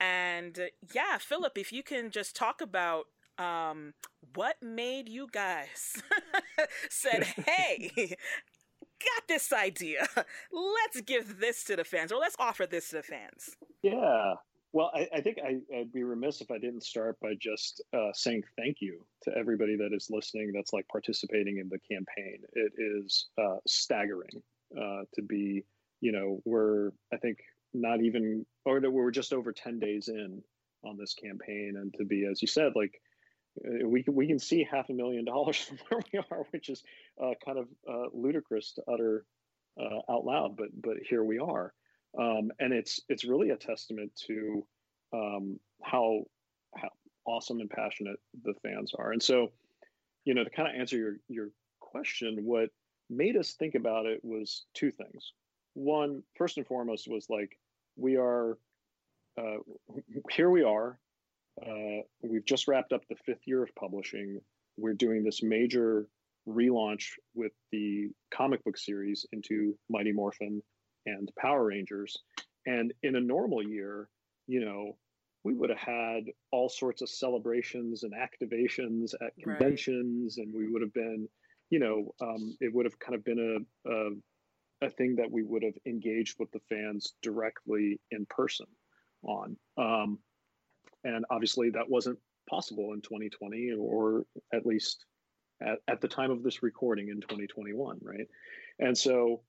And 0.00 0.70
yeah, 0.94 1.18
Filip, 1.18 1.56
if 1.58 1.72
you 1.72 1.82
can 1.82 2.10
just 2.10 2.36
talk 2.36 2.60
about 2.60 3.06
Um, 3.38 3.92
what 4.34 4.56
made 4.62 5.08
you 5.08 5.28
guys 5.30 6.02
said, 6.90 7.24
"Hey, 7.46 7.90
got 8.98 9.28
this 9.28 9.52
idea. 9.52 10.08
Let's 10.50 11.00
give 11.02 11.38
this 11.38 11.64
to 11.64 11.76
the 11.76 11.84
fans, 11.84 12.12
or 12.12 12.18
let's 12.18 12.36
offer 12.38 12.66
this 12.66 12.88
to 12.90 12.96
the 12.96 13.02
fans." 13.02 13.56
Yeah. 13.82 14.34
Well, 14.72 14.90
I, 14.94 15.08
I 15.14 15.20
think 15.22 15.38
I, 15.44 15.56
would 15.70 15.92
be 15.92 16.02
remiss 16.02 16.40
if 16.40 16.50
I 16.50 16.58
didn't 16.58 16.82
start 16.82 17.18
by 17.20 17.34
just 17.40 17.82
uh, 17.94 18.10
saying 18.12 18.42
thank 18.58 18.78
you 18.80 19.04
to 19.22 19.30
everybody 19.36 19.76
that 19.76 19.92
is 19.94 20.08
listening. 20.10 20.52
That's 20.54 20.72
like 20.72 20.86
participating 20.88 21.58
in 21.58 21.68
the 21.68 21.78
campaign. 21.78 22.38
It 22.52 22.72
is 22.76 23.28
uh, 23.38 23.58
staggering 23.66 24.42
uh, 24.76 25.02
to 25.14 25.22
be. 25.22 25.64
You 26.00 26.12
know, 26.12 26.40
we're 26.44 26.90
I 27.12 27.16
think 27.16 27.38
not 27.80 28.02
even, 28.02 28.46
or 28.64 28.80
that 28.80 28.90
we're 28.90 29.10
just 29.10 29.32
over 29.32 29.52
ten 29.52 29.78
days 29.78 30.08
in 30.08 30.42
on 30.84 30.96
this 30.96 31.14
campaign, 31.14 31.74
and 31.76 31.94
to 31.98 32.04
be, 32.04 32.26
as 32.30 32.42
you 32.42 32.48
said, 32.48 32.72
like 32.74 33.00
uh, 33.64 33.86
we 33.86 34.02
can 34.02 34.14
we 34.14 34.26
can 34.26 34.38
see 34.38 34.66
half 34.70 34.88
a 34.90 34.92
million 34.92 35.24
dollars 35.24 35.58
from 35.60 35.78
where 35.88 36.02
we 36.12 36.18
are, 36.18 36.46
which 36.50 36.68
is 36.68 36.82
uh, 37.22 37.32
kind 37.44 37.58
of 37.58 37.68
uh, 37.88 38.08
ludicrous 38.12 38.72
to 38.72 38.82
utter 38.92 39.24
uh, 39.80 40.12
out 40.12 40.24
loud, 40.24 40.56
but 40.56 40.68
but 40.80 40.96
here 41.08 41.24
we 41.24 41.38
are, 41.38 41.72
um, 42.18 42.50
and 42.58 42.72
it's 42.72 43.00
it's 43.08 43.24
really 43.24 43.50
a 43.50 43.56
testament 43.56 44.12
to 44.26 44.66
um, 45.12 45.58
how 45.82 46.24
how 46.74 46.88
awesome 47.26 47.60
and 47.60 47.70
passionate 47.70 48.18
the 48.44 48.54
fans 48.62 48.92
are, 48.98 49.12
and 49.12 49.22
so 49.22 49.52
you 50.24 50.34
know 50.34 50.44
to 50.44 50.50
kind 50.50 50.68
of 50.68 50.80
answer 50.80 50.96
your 50.96 51.16
your 51.28 51.48
question, 51.80 52.38
what 52.44 52.70
made 53.08 53.36
us 53.36 53.54
think 53.54 53.74
about 53.74 54.06
it 54.06 54.20
was 54.22 54.64
two 54.74 54.90
things. 54.90 55.32
One, 55.74 56.22
first 56.36 56.56
and 56.56 56.66
foremost, 56.66 57.08
was 57.08 57.26
like 57.28 57.56
we 57.96 58.16
are 58.16 58.58
uh, 59.38 59.58
here 60.30 60.50
we 60.50 60.62
are 60.62 60.98
uh, 61.64 62.02
we've 62.22 62.44
just 62.44 62.68
wrapped 62.68 62.92
up 62.92 63.02
the 63.08 63.16
fifth 63.24 63.46
year 63.46 63.62
of 63.62 63.74
publishing. 63.74 64.40
We're 64.76 64.94
doing 64.94 65.24
this 65.24 65.42
major 65.42 66.06
relaunch 66.46 67.12
with 67.34 67.52
the 67.72 68.10
comic 68.30 68.62
book 68.64 68.76
series 68.76 69.26
into 69.32 69.76
Mighty 69.88 70.12
Morphin 70.12 70.62
and 71.06 71.30
Power 71.38 71.64
Rangers. 71.64 72.16
And 72.66 72.92
in 73.02 73.16
a 73.16 73.20
normal 73.20 73.62
year, 73.62 74.08
you 74.46 74.60
know, 74.64 74.96
we 75.44 75.54
would 75.54 75.70
have 75.70 75.78
had 75.78 76.24
all 76.50 76.68
sorts 76.68 77.02
of 77.02 77.08
celebrations 77.08 78.02
and 78.02 78.12
activations 78.12 79.14
at 79.24 79.32
conventions, 79.42 80.36
right. 80.38 80.46
and 80.46 80.54
we 80.54 80.68
would 80.68 80.82
have 80.82 80.92
been, 80.92 81.28
you 81.70 81.78
know, 81.78 82.12
um, 82.20 82.56
it 82.60 82.74
would 82.74 82.84
have 82.84 82.98
kind 82.98 83.14
of 83.14 83.24
been 83.24 83.66
a, 83.86 83.90
a 83.90 84.10
a 84.82 84.90
thing 84.90 85.16
that 85.16 85.30
we 85.30 85.42
would 85.42 85.62
have 85.62 85.76
engaged 85.86 86.38
with 86.38 86.50
the 86.52 86.60
fans 86.68 87.14
directly 87.22 88.00
in 88.10 88.26
person 88.26 88.66
on. 89.22 89.56
Um, 89.76 90.18
and 91.04 91.24
obviously, 91.30 91.70
that 91.70 91.88
wasn't 91.88 92.18
possible 92.48 92.92
in 92.92 93.00
2020, 93.00 93.72
or 93.78 94.24
at 94.52 94.66
least 94.66 95.04
at, 95.62 95.78
at 95.88 96.00
the 96.00 96.08
time 96.08 96.30
of 96.30 96.42
this 96.42 96.62
recording 96.62 97.08
in 97.08 97.20
2021, 97.20 97.98
right? 98.02 98.28
And 98.78 98.96
so 98.96 99.42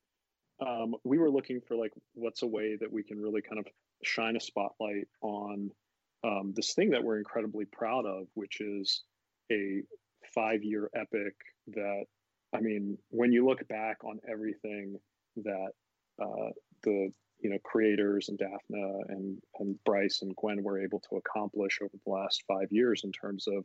um, 0.66 0.96
we 1.04 1.18
were 1.18 1.30
looking 1.30 1.62
for 1.62 1.76
like, 1.76 1.94
what's 2.14 2.44
a 2.44 2.48
way 2.48 2.76
that 2.80 2.92
we 2.92 3.04
can 3.04 3.20
really 3.20 3.42
kind 3.42 3.60
of 3.60 3.68
shine 4.04 4.36
a 4.36 4.40
spotlight 4.40 5.08
on 5.22 5.72
um, 6.24 6.54
this 6.56 6.74
thing 6.74 6.92
that 6.92 7.04
we're 7.04 7.18
incredibly 7.18 7.66
proud 7.66 8.06
of, 8.06 8.28
which 8.34 8.62
is 8.62 9.04
a 9.52 9.82
five 10.34 10.64
year 10.64 10.90
epic 10.96 11.36
that, 11.68 12.06
I 12.58 12.62
mean, 12.62 12.98
when 13.10 13.32
you 13.32 13.46
look 13.46 13.68
back 13.68 14.04
on 14.04 14.20
everything 14.30 14.98
that 15.38 15.72
uh, 16.22 16.52
the 16.84 17.12
you 17.40 17.50
know 17.52 17.58
creators 17.64 18.30
and 18.30 18.40
Dafna 18.40 19.02
and 19.10 19.40
and 19.60 19.84
Bryce 19.84 20.22
and 20.22 20.36
Gwen 20.36 20.64
were 20.64 20.84
able 20.84 21.00
to 21.02 21.18
accomplish 21.18 21.80
over 21.82 21.94
the 21.94 22.12
last 22.12 22.44
five 22.48 22.72
years 22.72 23.04
in 23.04 23.12
terms 23.12 23.48
of 23.48 23.64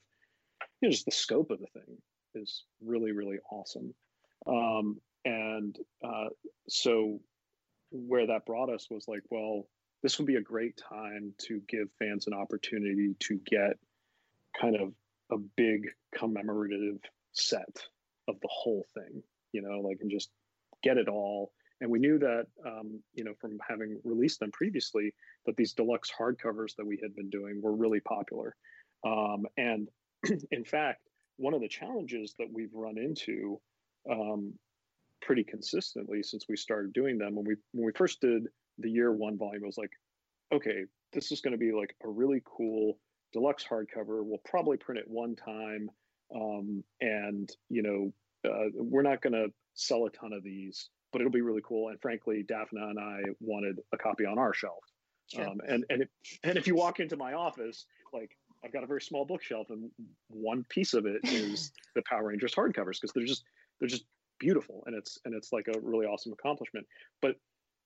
you 0.81 0.89
know 0.89 0.91
just 0.91 1.07
the 1.07 1.11
scope 1.11 1.51
of 1.51 1.61
the 1.61 1.67
thing 1.73 1.97
is 2.35 2.65
really 2.85 3.13
really 3.13 3.39
awesome. 3.51 3.95
Um, 4.47 5.01
and 5.25 5.79
uh, 6.05 6.29
so 6.69 7.21
where 7.91 8.27
that 8.27 8.45
brought 8.45 8.71
us 8.71 8.89
was 8.91 9.07
like, 9.07 9.23
well, 9.31 9.69
this 10.03 10.19
would 10.19 10.27
be 10.27 10.37
a 10.37 10.43
great 10.43 10.77
time 10.77 11.33
to 11.47 11.63
give 11.69 11.89
fans 11.99 12.27
an 12.27 12.35
opportunity 12.35 13.15
to 13.21 13.41
get 13.47 13.79
kind 14.61 14.77
of 14.77 14.93
a 15.31 15.37
big 15.57 15.89
commemorative 16.15 16.99
set 17.33 17.87
of 18.29 18.37
the 18.41 18.49
whole 18.51 18.87
thing, 18.95 19.23
you 19.53 19.63
know, 19.63 19.81
like 19.81 19.99
and 20.01 20.11
just 20.11 20.31
get 20.83 20.97
it 20.97 21.09
all 21.09 21.53
and 21.83 21.91
we 21.91 21.99
knew 21.99 22.17
that, 22.21 22.47
um, 22.65 23.03
you 23.13 23.25
know, 23.25 23.35
from 23.41 23.59
having 23.69 24.01
released 24.05 24.39
them 24.39 24.53
previously, 24.53 25.13
that 25.47 25.57
these 25.57 25.73
deluxe 25.73 26.13
hardcovers 26.17 26.77
that 26.77 26.87
we 26.87 26.97
had 27.03 27.15
been 27.17 27.29
doing 27.29 27.61
were 27.61 27.75
really 27.75 27.99
popular. 27.99 28.55
Um, 29.05 29.47
and 29.57 29.89
in 30.53 30.65
fact, 30.65 31.09
one 31.39 31.55
of 31.55 31.61
the 31.61 31.69
challenges 31.69 32.37
that 32.39 32.47
we've 32.53 32.73
run 32.73 32.99
into 32.99 33.61
um, 34.09 34.53
pretty 35.23 35.43
consistently 35.43 36.23
since 36.23 36.45
we 36.49 36.57
started 36.57 36.93
doing 36.93 37.19
them, 37.19 37.35
when 37.35 37.45
we 37.45 37.57
when 37.73 37.85
we 37.85 37.93
first 37.97 38.21
did 38.21 38.45
the 38.79 38.91
year 38.91 39.13
one 39.13 39.37
volume, 39.37 39.63
was 39.67 39.77
like, 39.77 39.91
okay, 40.55 40.85
this 41.13 41.33
is 41.33 41.41
going 41.41 41.53
to 41.53 41.59
be 41.59 41.73
like 41.73 41.97
a 42.05 42.09
really 42.09 42.43
cool 42.45 43.01
deluxe 43.33 43.65
hardcover. 43.69 44.25
We'll 44.25 44.39
probably 44.45 44.77
print 44.77 45.01
it 45.01 45.09
one 45.09 45.35
time, 45.35 45.91
um, 46.35 46.85
and 47.01 47.51
you 47.69 47.83
know, 47.83 48.13
uh, 48.49 48.71
we're 48.75 49.03
not 49.03 49.23
going 49.23 49.35
to 49.35 49.49
sell 49.75 50.07
a 50.07 50.11
ton 50.11 50.33
of 50.33 50.43
these 50.43 50.89
but 51.13 51.21
it'll 51.21 51.31
be 51.31 51.43
really 51.43 51.63
cool. 51.63 51.89
And 51.89 52.01
frankly, 52.01 52.45
Dafna 52.49 52.91
and 52.91 52.99
I 52.99 53.23
wanted 53.41 53.81
a 53.93 53.99
copy 53.99 54.25
on 54.25 54.39
our 54.39 54.55
shelf. 54.55 54.83
Sure. 55.29 55.47
Um, 55.47 55.61
and 55.69 55.85
and 55.91 56.03
if, 56.03 56.09
and 56.43 56.59
if 56.59 56.67
you 56.67 56.75
walk 56.75 57.01
into 57.01 57.17
my 57.17 57.35
office, 57.35 57.87
like 58.13 58.37
I've 58.65 58.73
got 58.73 58.83
a 58.83 58.87
very 58.87 59.01
small 59.01 59.25
bookshelf, 59.25 59.69
and 59.71 59.91
one 60.29 60.65
piece 60.69 60.95
of 60.95 61.07
it 61.07 61.21
is 61.25 61.73
the 61.95 62.03
Power 62.09 62.29
Rangers 62.29 62.55
hardcovers 62.55 63.01
because 63.01 63.13
they're 63.15 63.25
just 63.25 63.45
they're 63.79 63.89
just 63.89 64.05
beautiful, 64.41 64.83
and 64.87 64.97
it's 64.97 65.19
and 65.25 65.35
it's 65.35 65.53
like 65.53 65.69
a 65.69 65.79
really 65.81 66.07
awesome 66.07 66.33
accomplishment. 66.33 66.87
But 67.21 67.37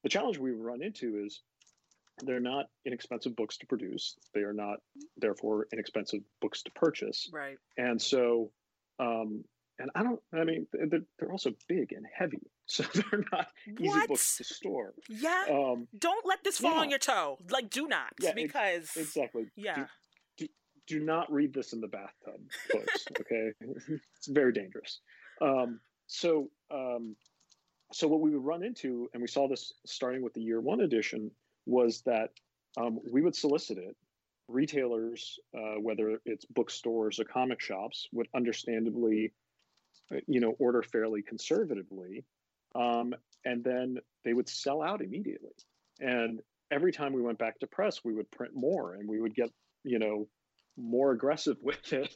the 0.02 0.08
challenge 0.08 0.38
we 0.38 0.52
run 0.52 0.82
into 0.82 1.22
is 1.24 1.42
they're 2.22 2.40
not 2.40 2.66
inexpensive 2.84 3.36
books 3.36 3.56
to 3.58 3.66
produce. 3.66 4.16
They 4.34 4.40
are 4.40 4.52
not 4.52 4.78
therefore 5.16 5.66
inexpensive 5.72 6.20
books 6.40 6.62
to 6.62 6.70
purchase. 6.72 7.28
Right. 7.32 7.58
And 7.76 8.00
so 8.00 8.50
um, 8.98 9.44
and 9.78 9.90
I 9.94 10.02
don't. 10.02 10.20
I 10.32 10.44
mean, 10.44 10.66
they're, 10.72 11.02
they're 11.18 11.32
also 11.32 11.52
big 11.68 11.92
and 11.92 12.06
heavy, 12.12 12.40
so 12.66 12.82
they're 12.94 13.24
not 13.32 13.48
easy 13.80 14.06
books 14.06 14.38
to 14.38 14.44
store. 14.44 14.94
Yeah. 15.08 15.44
Um, 15.50 15.88
don't 15.98 16.26
let 16.26 16.42
this 16.44 16.58
fall 16.58 16.74
yeah. 16.74 16.80
on 16.80 16.90
your 16.90 16.98
toe. 16.98 17.38
Like, 17.50 17.70
do 17.70 17.86
not, 17.86 18.12
yeah, 18.20 18.32
because 18.34 18.90
exactly. 18.96 19.46
Yeah. 19.56 19.86
Do, 20.38 20.46
do, 20.46 20.48
do, 20.86 21.04
not 21.04 21.30
read 21.30 21.52
this 21.52 21.72
in 21.72 21.80
the 21.80 21.88
bathtub, 21.88 22.40
folks. 22.72 23.04
okay, 23.20 23.52
it's 24.16 24.28
very 24.28 24.52
dangerous. 24.52 25.00
Um, 25.42 25.80
so, 26.06 26.48
um, 26.70 27.16
so 27.92 28.08
what 28.08 28.20
we 28.20 28.30
would 28.30 28.44
run 28.44 28.62
into, 28.62 29.08
and 29.12 29.20
we 29.20 29.28
saw 29.28 29.46
this 29.48 29.74
starting 29.84 30.22
with 30.22 30.32
the 30.32 30.40
year 30.40 30.60
one 30.60 30.80
edition, 30.80 31.30
was 31.66 32.02
that 32.02 32.30
um, 32.76 33.00
we 33.10 33.22
would 33.22 33.34
solicit 33.34 33.78
it 33.78 33.96
retailers, 34.48 35.38
uh, 35.56 35.80
whether 35.80 36.20
it's 36.24 36.44
bookstores 36.44 37.18
or 37.18 37.24
comic 37.24 37.60
shops, 37.60 38.06
would 38.12 38.28
understandably 38.34 39.32
uh, 40.12 40.18
you 40.28 40.40
know, 40.40 40.54
order 40.58 40.82
fairly 40.82 41.22
conservatively. 41.22 42.24
Um, 42.74 43.14
and 43.44 43.64
then 43.64 43.98
they 44.24 44.32
would 44.32 44.48
sell 44.48 44.82
out 44.82 45.02
immediately. 45.02 45.52
And 46.00 46.40
every 46.70 46.92
time 46.92 47.12
we 47.12 47.22
went 47.22 47.38
back 47.38 47.58
to 47.60 47.66
press, 47.66 48.04
we 48.04 48.14
would 48.14 48.30
print 48.30 48.52
more 48.54 48.94
and 48.94 49.08
we 49.08 49.20
would 49.20 49.34
get, 49.34 49.50
you 49.82 49.98
know, 49.98 50.28
more 50.76 51.12
aggressive 51.12 51.56
with 51.62 51.92
it 51.92 52.14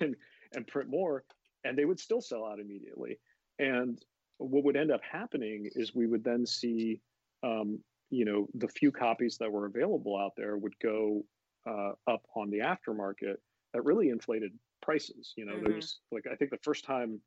and 0.00 0.14
and 0.54 0.66
print 0.66 0.90
more 0.90 1.24
and 1.64 1.78
they 1.78 1.84
would 1.84 2.00
still 2.00 2.20
sell 2.20 2.44
out 2.44 2.60
immediately. 2.60 3.18
And 3.58 3.98
what 4.38 4.64
would 4.64 4.76
end 4.76 4.90
up 4.90 5.00
happening 5.02 5.70
is 5.74 5.94
we 5.94 6.06
would 6.06 6.24
then 6.24 6.46
see 6.46 7.00
um, 7.42 7.80
you 8.12 8.26
know, 8.26 8.46
the 8.52 8.68
few 8.68 8.92
copies 8.92 9.38
that 9.38 9.50
were 9.50 9.64
available 9.64 10.18
out 10.18 10.32
there 10.36 10.58
would 10.58 10.78
go 10.82 11.24
uh, 11.66 11.92
up 12.06 12.22
on 12.36 12.50
the 12.50 12.58
aftermarket 12.58 13.36
that 13.72 13.84
really 13.84 14.10
inflated 14.10 14.52
prices. 14.82 15.32
You 15.34 15.46
know, 15.46 15.54
mm-hmm. 15.54 15.70
there's 15.70 16.00
like 16.12 16.26
I 16.30 16.36
think 16.36 16.50
the 16.50 16.58
first 16.62 16.84
time 16.84 17.18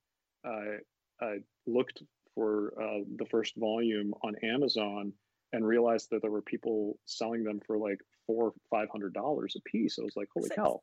I, 0.46 0.78
I 1.20 1.38
looked 1.66 2.04
for 2.36 2.74
uh, 2.80 3.04
the 3.18 3.26
first 3.26 3.54
volume 3.58 4.14
on 4.24 4.36
Amazon 4.44 5.12
and 5.54 5.66
realized 5.66 6.10
that 6.12 6.22
there 6.22 6.30
were 6.30 6.44
people 6.44 7.00
selling 7.06 7.44
them 7.44 7.60
for 7.66 7.80
like 7.80 8.00
four, 8.28 8.50
or 8.50 8.54
five 8.70 8.90
hundred 8.92 9.14
dollars 9.14 9.56
a 9.58 9.62
piece. 9.68 9.98
I 10.00 10.04
was 10.04 10.16
like, 10.16 10.28
holy 10.36 10.50
Six. 10.50 10.56
cow, 10.56 10.82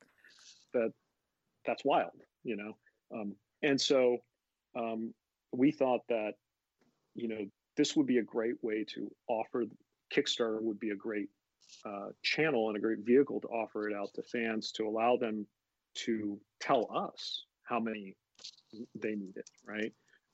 that 0.75 0.91
that's 1.65 1.85
wild, 1.85 2.19
you 2.43 2.57
know. 2.57 2.73
Um, 3.15 3.37
and 3.63 3.81
so 3.81 4.19
um, 4.77 5.15
we 5.53 5.71
thought 5.71 6.01
that, 6.09 6.33
you 7.15 7.29
know, 7.29 7.47
this 7.77 7.95
would 7.95 8.07
be 8.07 8.19
a 8.19 8.23
great 8.23 8.57
way 8.63 8.85
to 8.95 9.09
offer. 9.29 9.65
Kickstarter 10.13 10.61
would 10.61 10.79
be 10.79 10.91
a 10.91 10.97
great 10.97 11.29
uh, 11.85 12.09
channel 12.23 12.69
and 12.69 12.77
a 12.77 12.81
great 12.81 13.01
vehicle 13.01 13.41
to 13.41 13.49
offer 13.49 13.89
it 13.89 13.95
out 13.95 14.13
to 14.15 14.23
fans 14.23 14.73
to 14.73 14.87
allow 14.87 15.17
them 15.17 15.47
to 15.95 16.39
tell 16.61 16.89
us 16.95 17.45
how 17.65 17.81
many 17.81 18.15
they 18.95 19.15
need 19.15 19.37
it, 19.37 19.51
right? 19.67 19.93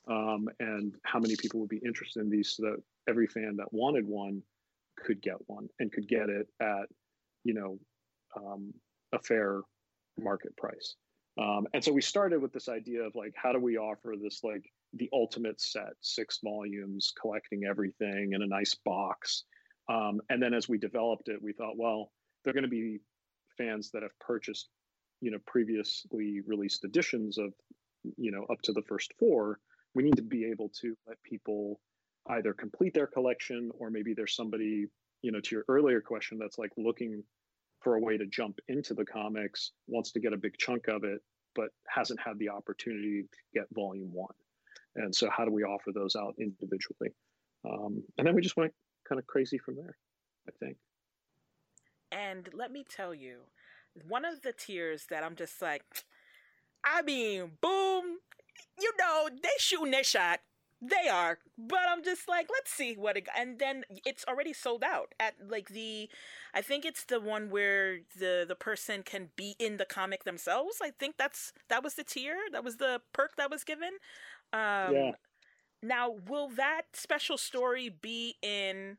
Um, 0.09 0.49
and 0.61 0.95
how 1.05 1.19
many 1.19 1.37
people 1.37 1.61
would 1.61 1.69
be 1.69 1.81
interested 1.85 2.21
in 2.21 2.31
these 2.31 2.55
so 2.57 2.63
that 2.65 2.83
every 3.09 3.27
fan 3.27 3.57
that 3.57 3.73
wanted 3.73 4.07
one 4.07 4.43
could 4.97 5.21
get 5.21 5.37
one 5.47 5.69
and 5.79 5.93
could 5.93 6.09
get 6.09 6.29
it 6.29 6.49
at, 6.61 6.87
you 7.45 7.55
know, 7.55 7.79
um, 8.37 8.73
a 9.13 9.19
fair 9.19 9.61
market 10.19 10.57
price. 10.57 10.97
Um, 11.39 11.67
and 11.73 11.85
so 11.85 11.93
we 11.93 12.01
started 12.01 12.43
with 12.43 12.53
this 12.53 12.69
idea 12.69 13.03
of 13.03 13.15
like, 13.15 13.33
how 13.37 13.53
do 13.53 13.61
we 13.61 13.77
offer 13.77 14.15
this 14.21 14.43
like 14.43 14.65
the 14.95 15.09
ultimate 15.13 15.61
set, 15.61 15.93
six 16.01 16.41
volumes, 16.43 17.13
collecting 17.21 17.65
everything 17.65 18.33
in 18.33 18.43
a 18.43 18.47
nice 18.47 18.75
box. 18.85 19.45
Um, 19.89 20.21
and 20.29 20.43
then 20.43 20.55
as 20.55 20.69
we 20.69 20.79
developed 20.79 21.29
it, 21.29 21.43
we 21.43 21.53
thought, 21.53 21.77
well, 21.77 22.13
they're 22.45 22.53
going 22.53 22.63
to 22.65 22.69
be 22.69 23.01
fans 23.57 23.91
that 23.93 24.03
have 24.03 24.19
purchased, 24.21 24.69
you 25.21 25.31
know, 25.31 25.39
previously 25.47 26.41
released 26.47 26.85
editions 26.85 27.39
of, 27.39 27.53
you 28.17 28.31
know, 28.31 28.45
up 28.51 28.61
to 28.63 28.73
the 28.73 28.83
first 28.83 29.13
four. 29.19 29.59
We 29.95 30.03
need 30.03 30.17
to 30.17 30.23
be 30.23 30.45
able 30.47 30.71
to 30.81 30.95
let 31.07 31.17
people 31.23 31.81
either 32.31 32.53
complete 32.53 32.95
their 32.95 33.07
collection 33.07 33.71
or 33.79 33.91
maybe 33.91 34.15
there's 34.15 34.37
somebody, 34.37 34.87
you 35.23 35.33
know, 35.33 35.41
to 35.41 35.55
your 35.55 35.65
earlier 35.69 36.01
question 36.01 36.39
that's 36.39 36.59
like 36.59 36.71
looking 36.77 37.23
for 37.81 37.97
a 37.97 38.01
way 38.01 38.19
to 38.19 38.27
jump 38.27 38.59
into 38.69 38.95
the 38.95 39.05
comics, 39.05 39.73
wants 39.87 40.13
to 40.13 40.21
get 40.21 40.33
a 40.33 40.37
big 40.37 40.57
chunk 40.59 40.89
of 40.89 41.05
it, 41.05 41.21
but 41.55 41.69
hasn't 41.89 42.21
had 42.21 42.39
the 42.39 42.51
opportunity 42.51 43.23
to 43.23 43.39
get 43.59 43.67
volume 43.73 44.11
one. 44.13 44.35
And 44.97 45.15
so, 45.15 45.31
how 45.31 45.45
do 45.45 45.53
we 45.53 45.63
offer 45.63 45.93
those 45.93 46.17
out 46.17 46.35
individually? 46.39 47.11
Um, 47.69 48.03
and 48.19 48.27
then 48.27 48.35
we 48.35 48.43
just 48.43 48.57
went 48.57 48.73
kind 49.09 49.19
of 49.19 49.27
crazy 49.27 49.59
from 49.59 49.77
there, 49.77 49.97
I 50.47 50.53
think. 50.59 50.77
And 52.11 52.49
let 52.53 52.71
me 52.71 52.85
tell 52.89 53.15
you, 53.15 53.41
one 54.07 54.25
of 54.25 54.43
the 54.43 54.53
tiers 54.53 55.07
that 55.11 55.23
I'm 55.25 55.37
just 55.37 55.61
like, 55.61 55.83
I 56.85 57.03
mean, 57.03 57.53
boom, 57.61 58.19
you 58.81 58.93
know, 58.99 59.29
they 59.31 59.49
shooting 59.59 59.91
their 59.91 60.05
shot. 60.05 60.41
They 60.81 61.09
are, 61.09 61.41
but 61.59 61.81
I'm 61.89 62.05
just 62.05 62.29
like, 62.29 62.47
let's 62.53 62.71
see 62.71 62.95
what 62.95 63.17
it. 63.17 63.27
And 63.37 63.59
then 63.59 63.83
it's 64.07 64.25
already 64.29 64.53
sold 64.53 64.85
out 64.85 65.13
at 65.19 65.35
like 65.51 65.71
the, 65.71 66.09
I 66.55 66.63
think 66.63 66.85
it's 66.85 67.05
the 67.05 67.21
one 67.21 67.51
where 67.51 67.99
the 68.17 68.45
the 68.47 68.55
person 68.55 69.03
can 69.03 69.31
be 69.35 69.57
in 69.59 69.79
the 69.79 69.85
comic 69.85 70.23
themselves. 70.23 70.77
I 70.81 70.93
think 70.93 71.17
that's 71.19 71.53
that 71.69 71.83
was 71.83 71.95
the 71.95 72.05
tier, 72.05 72.37
that 72.53 72.63
was 72.63 72.77
the 72.77 73.01
perk 73.13 73.35
that 73.39 73.51
was 73.51 73.65
given. 73.65 73.95
Um, 74.53 74.95
yeah. 74.95 75.11
Now, 75.83 76.17
will 76.29 76.49
that 76.51 76.83
special 76.93 77.39
story 77.39 77.89
be 77.89 78.37
in 78.43 78.99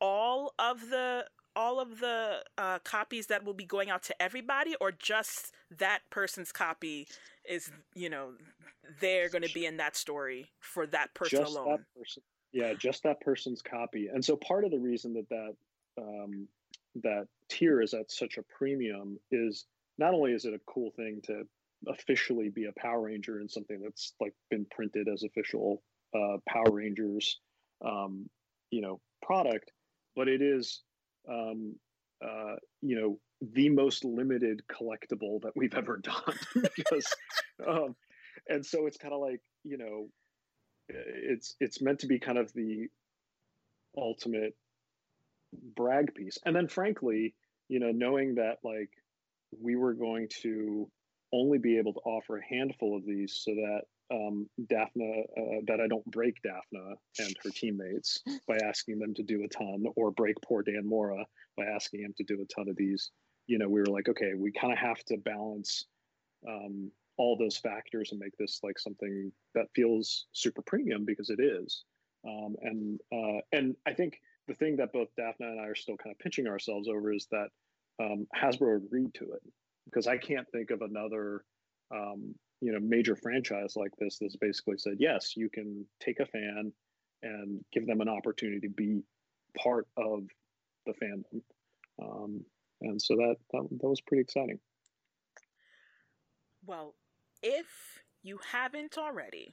all 0.00 0.52
of 0.58 0.90
the 0.90 1.26
all 1.54 1.80
of 1.80 2.00
the 2.00 2.42
uh, 2.56 2.78
copies 2.80 3.26
that 3.26 3.44
will 3.44 3.54
be 3.54 3.64
going 3.64 3.90
out 3.90 4.02
to 4.04 4.22
everybody, 4.22 4.74
or 4.80 4.92
just 4.92 5.52
that 5.78 6.00
person's 6.10 6.52
copy 6.52 7.08
is 7.48 7.70
you 7.94 8.10
know 8.10 8.32
they're 9.00 9.28
going 9.28 9.42
to 9.42 9.52
be 9.54 9.66
in 9.66 9.76
that 9.78 9.96
story 9.96 10.50
for 10.60 10.86
that 10.86 11.14
person 11.14 11.40
just 11.40 11.54
alone? 11.54 11.70
That 11.70 11.98
person, 11.98 12.22
yeah, 12.52 12.74
just 12.74 13.02
that 13.04 13.20
person's 13.20 13.62
copy. 13.62 14.08
And 14.12 14.24
so 14.24 14.36
part 14.36 14.64
of 14.64 14.70
the 14.70 14.78
reason 14.78 15.14
that 15.14 15.28
that 15.28 15.54
um, 15.98 16.48
that 17.02 17.26
tier 17.48 17.80
is 17.80 17.94
at 17.94 18.10
such 18.10 18.36
a 18.36 18.42
premium 18.42 19.18
is 19.30 19.66
not 19.98 20.14
only 20.14 20.32
is 20.32 20.44
it 20.44 20.54
a 20.54 20.60
cool 20.66 20.90
thing 20.90 21.20
to 21.24 21.46
officially 21.88 22.48
be 22.48 22.66
a 22.66 22.72
Power 22.80 23.02
Ranger 23.02 23.40
in 23.40 23.48
something 23.48 23.80
that's 23.82 24.12
like 24.20 24.34
been 24.50 24.66
printed 24.70 25.08
as 25.08 25.22
official 25.22 25.82
uh, 26.14 26.38
Power 26.48 26.70
Rangers, 26.70 27.38
um, 27.84 28.28
you 28.70 28.80
know, 28.80 29.00
product, 29.22 29.70
but 30.16 30.28
it 30.28 30.42
is, 30.42 30.82
um, 31.28 31.74
uh, 32.24 32.56
you 32.80 33.00
know, 33.00 33.18
the 33.52 33.68
most 33.68 34.04
limited 34.04 34.62
collectible 34.70 35.42
that 35.42 35.52
we've 35.56 35.74
ever 35.74 35.98
done 35.98 36.38
because, 36.76 37.06
um, 37.66 37.96
and 38.48 38.64
so 38.64 38.86
it's 38.86 38.96
kind 38.96 39.14
of 39.14 39.20
like 39.20 39.40
you 39.64 39.78
know, 39.78 40.08
it's 40.88 41.54
it's 41.60 41.80
meant 41.80 42.00
to 42.00 42.06
be 42.06 42.18
kind 42.18 42.38
of 42.38 42.52
the 42.52 42.86
ultimate 43.96 44.54
brag 45.76 46.14
piece, 46.14 46.38
and 46.44 46.54
then 46.54 46.68
frankly, 46.68 47.34
you 47.68 47.80
know, 47.80 47.90
knowing 47.92 48.36
that 48.36 48.58
like 48.64 48.90
we 49.60 49.76
were 49.76 49.94
going 49.94 50.28
to 50.42 50.90
only 51.32 51.58
be 51.58 51.78
able 51.78 51.94
to 51.94 52.00
offer 52.00 52.38
a 52.38 52.44
handful 52.44 52.96
of 52.96 53.04
these 53.04 53.40
so 53.42 53.52
that 53.54 53.82
um, 54.12 54.48
Dafna, 54.60 55.22
uh, 55.36 55.60
that 55.66 55.80
I 55.80 55.88
don't 55.88 56.04
break 56.10 56.36
Dafna 56.42 56.94
and 57.18 57.36
her 57.42 57.50
teammates 57.50 58.22
by 58.46 58.58
asking 58.58 58.98
them 58.98 59.14
to 59.14 59.22
do 59.22 59.44
a 59.44 59.48
ton, 59.48 59.84
or 59.96 60.10
break 60.10 60.36
poor 60.42 60.62
Dan 60.62 60.86
Mora 60.86 61.24
by 61.56 61.64
asking 61.64 62.02
him 62.02 62.14
to 62.18 62.24
do 62.24 62.40
a 62.42 62.54
ton 62.54 62.68
of 62.68 62.76
these. 62.76 63.10
You 63.46 63.58
know, 63.58 63.68
we 63.68 63.80
were 63.80 63.86
like, 63.86 64.08
okay, 64.08 64.32
we 64.36 64.52
kind 64.52 64.72
of 64.72 64.78
have 64.78 65.02
to 65.06 65.16
balance 65.16 65.86
um, 66.46 66.90
all 67.16 67.36
those 67.36 67.56
factors 67.56 68.10
and 68.10 68.20
make 68.20 68.36
this 68.38 68.60
like 68.62 68.78
something 68.78 69.32
that 69.54 69.66
feels 69.74 70.26
super 70.32 70.62
premium 70.62 71.04
because 71.04 71.30
it 71.30 71.40
is. 71.40 71.84
Um, 72.26 72.56
and 72.62 73.00
uh, 73.12 73.40
and 73.52 73.74
I 73.86 73.94
think 73.94 74.20
the 74.48 74.54
thing 74.54 74.76
that 74.76 74.92
both 74.92 75.08
Dafna 75.18 75.50
and 75.50 75.60
I 75.60 75.64
are 75.64 75.74
still 75.74 75.96
kind 75.96 76.14
of 76.14 76.18
pitching 76.18 76.46
ourselves 76.46 76.88
over 76.88 77.12
is 77.12 77.26
that 77.30 77.48
um, 78.00 78.26
Hasbro 78.36 78.76
agreed 78.76 79.14
to 79.14 79.32
it 79.32 79.42
because 79.84 80.06
I 80.06 80.18
can't 80.18 80.48
think 80.50 80.70
of 80.70 80.82
another 80.82 81.44
um, 81.94 82.34
you 82.60 82.72
know 82.72 82.78
major 82.80 83.16
franchise 83.16 83.74
like 83.76 83.92
this 83.98 84.18
that's 84.20 84.36
basically 84.36 84.78
said 84.78 84.94
yes 84.98 85.36
you 85.36 85.50
can 85.50 85.84
take 86.00 86.20
a 86.20 86.26
fan 86.26 86.72
and 87.22 87.64
give 87.72 87.86
them 87.86 88.00
an 88.00 88.08
opportunity 88.08 88.60
to 88.60 88.68
be 88.68 89.02
part 89.56 89.86
of 89.96 90.24
the 90.86 90.92
fandom. 90.92 91.40
Um, 92.02 92.44
and 92.80 93.00
so 93.00 93.14
that, 93.16 93.36
that 93.52 93.68
that 93.70 93.88
was 93.88 94.00
pretty 94.00 94.22
exciting. 94.22 94.58
Well 96.66 96.94
if 97.42 97.66
you 98.22 98.38
haven't 98.52 98.96
already 98.98 99.52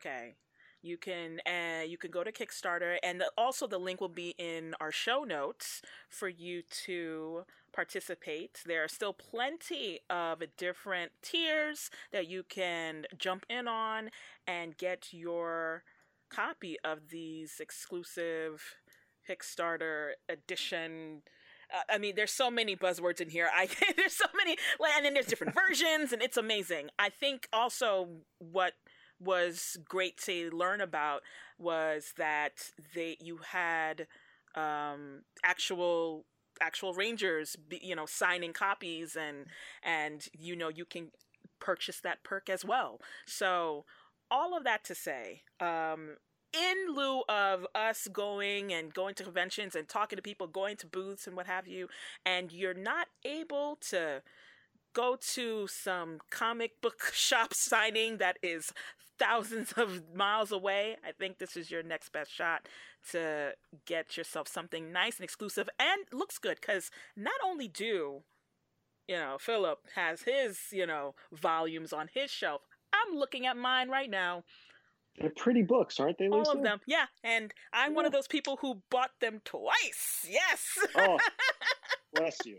okay 0.00 0.34
you 0.82 0.96
can 0.96 1.40
uh, 1.46 1.82
you 1.82 1.96
can 1.96 2.10
go 2.10 2.24
to 2.24 2.32
Kickstarter, 2.32 2.98
and 3.02 3.20
the, 3.20 3.30
also 3.38 3.66
the 3.66 3.78
link 3.78 4.00
will 4.00 4.08
be 4.08 4.34
in 4.38 4.74
our 4.80 4.92
show 4.92 5.24
notes 5.24 5.80
for 6.08 6.28
you 6.28 6.62
to 6.84 7.44
participate. 7.72 8.60
There 8.66 8.84
are 8.84 8.88
still 8.88 9.12
plenty 9.12 10.00
of 10.10 10.42
different 10.56 11.12
tiers 11.22 11.90
that 12.12 12.28
you 12.28 12.42
can 12.42 13.06
jump 13.16 13.46
in 13.48 13.66
on 13.68 14.10
and 14.46 14.76
get 14.76 15.08
your 15.12 15.84
copy 16.30 16.76
of 16.84 17.08
these 17.10 17.60
exclusive 17.60 18.76
Kickstarter 19.28 20.12
edition. 20.28 21.22
Uh, 21.72 21.94
I 21.94 21.98
mean, 21.98 22.14
there's 22.16 22.32
so 22.32 22.50
many 22.50 22.76
buzzwords 22.76 23.20
in 23.20 23.30
here. 23.30 23.48
I 23.54 23.68
there's 23.96 24.14
so 24.14 24.26
many, 24.36 24.56
and 24.96 25.04
then 25.04 25.14
there's 25.14 25.26
different 25.26 25.54
versions, 25.68 26.12
and 26.12 26.22
it's 26.22 26.36
amazing. 26.36 26.90
I 26.98 27.08
think 27.08 27.48
also 27.52 28.08
what 28.38 28.72
was 29.22 29.76
great 29.88 30.16
to 30.18 30.50
learn 30.50 30.80
about 30.80 31.22
was 31.58 32.14
that 32.16 32.70
they 32.94 33.16
you 33.20 33.38
had 33.50 34.06
um, 34.54 35.22
actual 35.44 36.24
actual 36.60 36.92
rangers 36.92 37.56
you 37.70 37.96
know 37.96 38.06
signing 38.06 38.52
copies 38.52 39.16
and 39.16 39.46
and 39.82 40.28
you 40.38 40.54
know 40.54 40.68
you 40.68 40.84
can 40.84 41.10
purchase 41.60 42.00
that 42.00 42.22
perk 42.24 42.50
as 42.50 42.64
well. 42.64 43.00
So 43.26 43.84
all 44.30 44.56
of 44.56 44.64
that 44.64 44.84
to 44.84 44.94
say 44.94 45.42
um, 45.60 46.16
in 46.52 46.94
lieu 46.94 47.22
of 47.28 47.66
us 47.74 48.08
going 48.12 48.72
and 48.72 48.92
going 48.92 49.14
to 49.14 49.24
conventions 49.24 49.74
and 49.74 49.88
talking 49.88 50.16
to 50.16 50.22
people 50.22 50.46
going 50.46 50.76
to 50.76 50.86
booths 50.86 51.26
and 51.26 51.36
what 51.36 51.46
have 51.46 51.66
you 51.66 51.88
and 52.26 52.52
you're 52.52 52.74
not 52.74 53.08
able 53.24 53.78
to 53.80 54.22
go 54.94 55.16
to 55.20 55.66
some 55.66 56.18
comic 56.30 56.80
book 56.80 57.02
shop 57.12 57.54
signing 57.54 58.18
that 58.18 58.38
is 58.42 58.72
thousands 59.18 59.72
of 59.72 60.02
miles 60.14 60.52
away, 60.52 60.96
I 61.06 61.12
think 61.12 61.38
this 61.38 61.56
is 61.56 61.70
your 61.70 61.82
next 61.82 62.12
best 62.12 62.32
shot 62.32 62.68
to 63.10 63.52
get 63.86 64.16
yourself 64.16 64.48
something 64.48 64.92
nice 64.92 65.16
and 65.16 65.24
exclusive 65.24 65.68
and 65.78 66.04
looks 66.12 66.38
good 66.38 66.58
because 66.60 66.90
not 67.16 67.34
only 67.44 67.68
do 67.68 68.22
you 69.08 69.16
know 69.16 69.36
Filip 69.40 69.80
has 69.96 70.22
his 70.22 70.58
you 70.70 70.86
know 70.86 71.14
volumes 71.32 71.92
on 71.92 72.08
his 72.12 72.30
shelf, 72.30 72.62
I'm 72.92 73.16
looking 73.16 73.46
at 73.46 73.56
mine 73.56 73.88
right 73.88 74.10
now. 74.10 74.44
They're 75.18 75.30
pretty 75.30 75.62
books, 75.62 76.00
aren't 76.00 76.16
they? 76.18 76.28
Lisa? 76.28 76.50
All 76.50 76.56
of 76.56 76.62
them, 76.62 76.80
yeah. 76.86 77.04
And 77.22 77.52
I'm 77.72 77.90
yeah. 77.90 77.96
one 77.96 78.06
of 78.06 78.12
those 78.12 78.26
people 78.26 78.56
who 78.62 78.80
bought 78.90 79.10
them 79.20 79.42
twice. 79.44 80.26
Yes. 80.26 80.78
oh, 80.96 81.18
bless 82.14 82.38
you. 82.46 82.56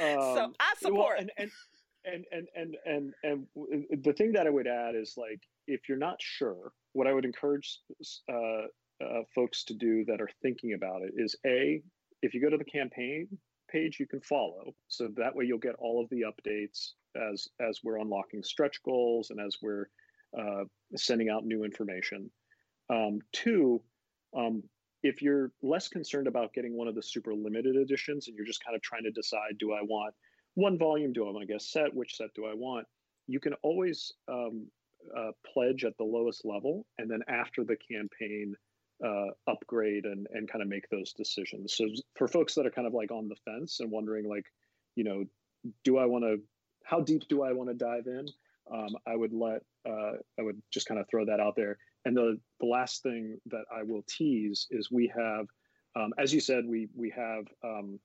Um, 0.00 0.18
so 0.20 0.52
I 0.60 0.74
support. 0.78 1.16
Well, 1.16 1.18
and, 1.18 1.32
and 1.36 1.50
and 2.04 2.24
and 2.32 2.48
and 2.54 2.76
and 2.84 3.14
and 3.22 3.46
the 4.02 4.12
thing 4.12 4.32
that 4.32 4.46
I 4.46 4.50
would 4.50 4.66
add 4.66 4.94
is 4.94 5.14
like 5.16 5.40
if 5.66 5.88
you're 5.88 5.98
not 5.98 6.16
sure, 6.20 6.72
what 6.92 7.06
I 7.06 7.12
would 7.12 7.24
encourage 7.24 7.78
uh, 8.30 8.66
uh, 9.02 9.22
folks 9.34 9.64
to 9.64 9.74
do 9.74 10.04
that 10.06 10.20
are 10.20 10.30
thinking 10.42 10.74
about 10.74 11.02
it 11.02 11.12
is 11.16 11.36
a 11.46 11.82
if 12.22 12.34
you 12.34 12.40
go 12.40 12.50
to 12.50 12.56
the 12.56 12.64
campaign 12.64 13.28
page, 13.70 13.98
you 13.98 14.06
can 14.06 14.20
follow, 14.20 14.74
so 14.88 15.08
that 15.16 15.34
way 15.34 15.44
you'll 15.44 15.58
get 15.58 15.74
all 15.78 16.02
of 16.02 16.08
the 16.10 16.22
updates 16.22 16.90
as 17.32 17.48
as 17.60 17.80
we're 17.82 17.98
unlocking 17.98 18.42
stretch 18.42 18.82
goals 18.84 19.30
and 19.30 19.40
as 19.40 19.56
we're 19.62 19.86
uh, 20.38 20.64
sending 20.96 21.28
out 21.28 21.44
new 21.44 21.64
information. 21.64 22.30
Um, 22.90 23.20
two, 23.32 23.82
um, 24.36 24.62
if 25.02 25.22
you're 25.22 25.52
less 25.62 25.88
concerned 25.88 26.26
about 26.26 26.52
getting 26.52 26.76
one 26.76 26.88
of 26.88 26.94
the 26.94 27.02
super 27.02 27.34
limited 27.34 27.76
editions 27.76 28.28
and 28.28 28.36
you're 28.36 28.46
just 28.46 28.64
kind 28.64 28.76
of 28.76 28.82
trying 28.82 29.04
to 29.04 29.10
decide, 29.10 29.58
do 29.58 29.72
I 29.72 29.82
want 29.82 30.14
one 30.54 30.78
volume 30.78 31.12
do 31.12 31.26
I 31.26 31.30
want 31.30 31.46
to 31.46 31.52
get 31.52 31.62
set? 31.62 31.94
Which 31.94 32.16
set 32.16 32.34
do 32.34 32.46
I 32.46 32.54
want? 32.54 32.86
You 33.26 33.40
can 33.40 33.54
always 33.62 34.12
um, 34.28 34.66
uh, 35.16 35.30
pledge 35.52 35.84
at 35.84 35.96
the 35.98 36.04
lowest 36.04 36.44
level, 36.44 36.86
and 36.98 37.10
then 37.10 37.20
after 37.28 37.64
the 37.64 37.76
campaign, 37.76 38.54
uh, 39.04 39.26
upgrade 39.48 40.04
and 40.04 40.26
and 40.32 40.48
kind 40.50 40.62
of 40.62 40.68
make 40.68 40.88
those 40.88 41.12
decisions. 41.12 41.74
So 41.74 41.86
for 42.16 42.28
folks 42.28 42.54
that 42.54 42.66
are 42.66 42.70
kind 42.70 42.86
of 42.86 42.94
like 42.94 43.10
on 43.10 43.28
the 43.28 43.36
fence 43.44 43.80
and 43.80 43.90
wondering, 43.90 44.28
like, 44.28 44.46
you 44.94 45.04
know, 45.04 45.24
do 45.84 45.98
I 45.98 46.06
want 46.06 46.24
to 46.24 46.40
how 46.84 47.00
deep 47.00 47.26
do 47.28 47.42
I 47.42 47.52
want 47.52 47.70
to 47.70 47.74
dive 47.74 48.06
in? 48.06 48.28
Um, 48.72 48.96
I 49.06 49.16
would 49.16 49.32
let 49.32 49.62
uh, 49.88 50.12
I 50.38 50.42
would 50.42 50.60
just 50.70 50.86
kind 50.86 51.00
of 51.00 51.08
throw 51.08 51.24
that 51.26 51.40
out 51.40 51.56
there. 51.56 51.78
And 52.04 52.16
the 52.16 52.38
the 52.60 52.66
last 52.66 53.02
thing 53.02 53.38
that 53.46 53.64
I 53.74 53.82
will 53.82 54.04
tease 54.08 54.66
is 54.70 54.90
we 54.90 55.12
have, 55.14 55.46
um, 55.96 56.12
as 56.18 56.32
you 56.32 56.40
said, 56.40 56.64
we 56.66 56.88
we 56.94 57.10
have 57.10 57.44
um, 57.64 57.98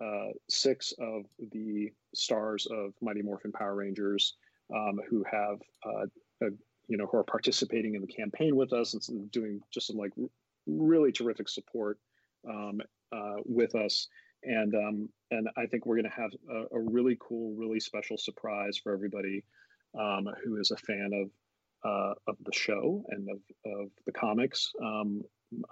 uh, 0.00 0.32
six 0.48 0.92
of 0.98 1.24
the 1.52 1.90
stars 2.14 2.66
of 2.70 2.92
Mighty 3.00 3.22
Morphin 3.22 3.52
Power 3.52 3.74
Rangers 3.74 4.34
um, 4.74 5.00
who 5.08 5.24
have 5.30 5.58
uh, 5.84 6.06
a, 6.42 6.50
you 6.88 6.96
know 6.96 7.06
who 7.10 7.18
are 7.18 7.24
participating 7.24 7.94
in 7.94 8.00
the 8.00 8.06
campaign 8.06 8.56
with 8.56 8.72
us 8.72 8.94
and 9.08 9.30
doing 9.30 9.60
just 9.72 9.88
some 9.88 9.96
like 9.96 10.12
really 10.66 11.12
terrific 11.12 11.48
support 11.48 11.98
um, 12.48 12.80
uh, 13.12 13.36
with 13.44 13.74
us. 13.74 14.08
And 14.44 14.74
um, 14.74 15.08
and 15.30 15.48
I 15.56 15.66
think 15.66 15.84
we're 15.84 15.96
going 15.96 16.10
to 16.10 16.20
have 16.20 16.30
a, 16.50 16.76
a, 16.76 16.80
really 16.80 17.18
cool, 17.20 17.56
really 17.56 17.80
special 17.80 18.16
surprise 18.16 18.78
for 18.78 18.92
everybody 18.92 19.44
um, 19.98 20.28
who 20.44 20.60
is 20.60 20.70
a 20.70 20.76
fan 20.76 21.10
of 21.12 21.30
uh, 21.90 22.14
of 22.28 22.36
the 22.44 22.52
show 22.52 23.04
and 23.08 23.28
of, 23.28 23.38
of 23.66 23.88
the 24.06 24.12
comics 24.12 24.72
um, 24.82 25.22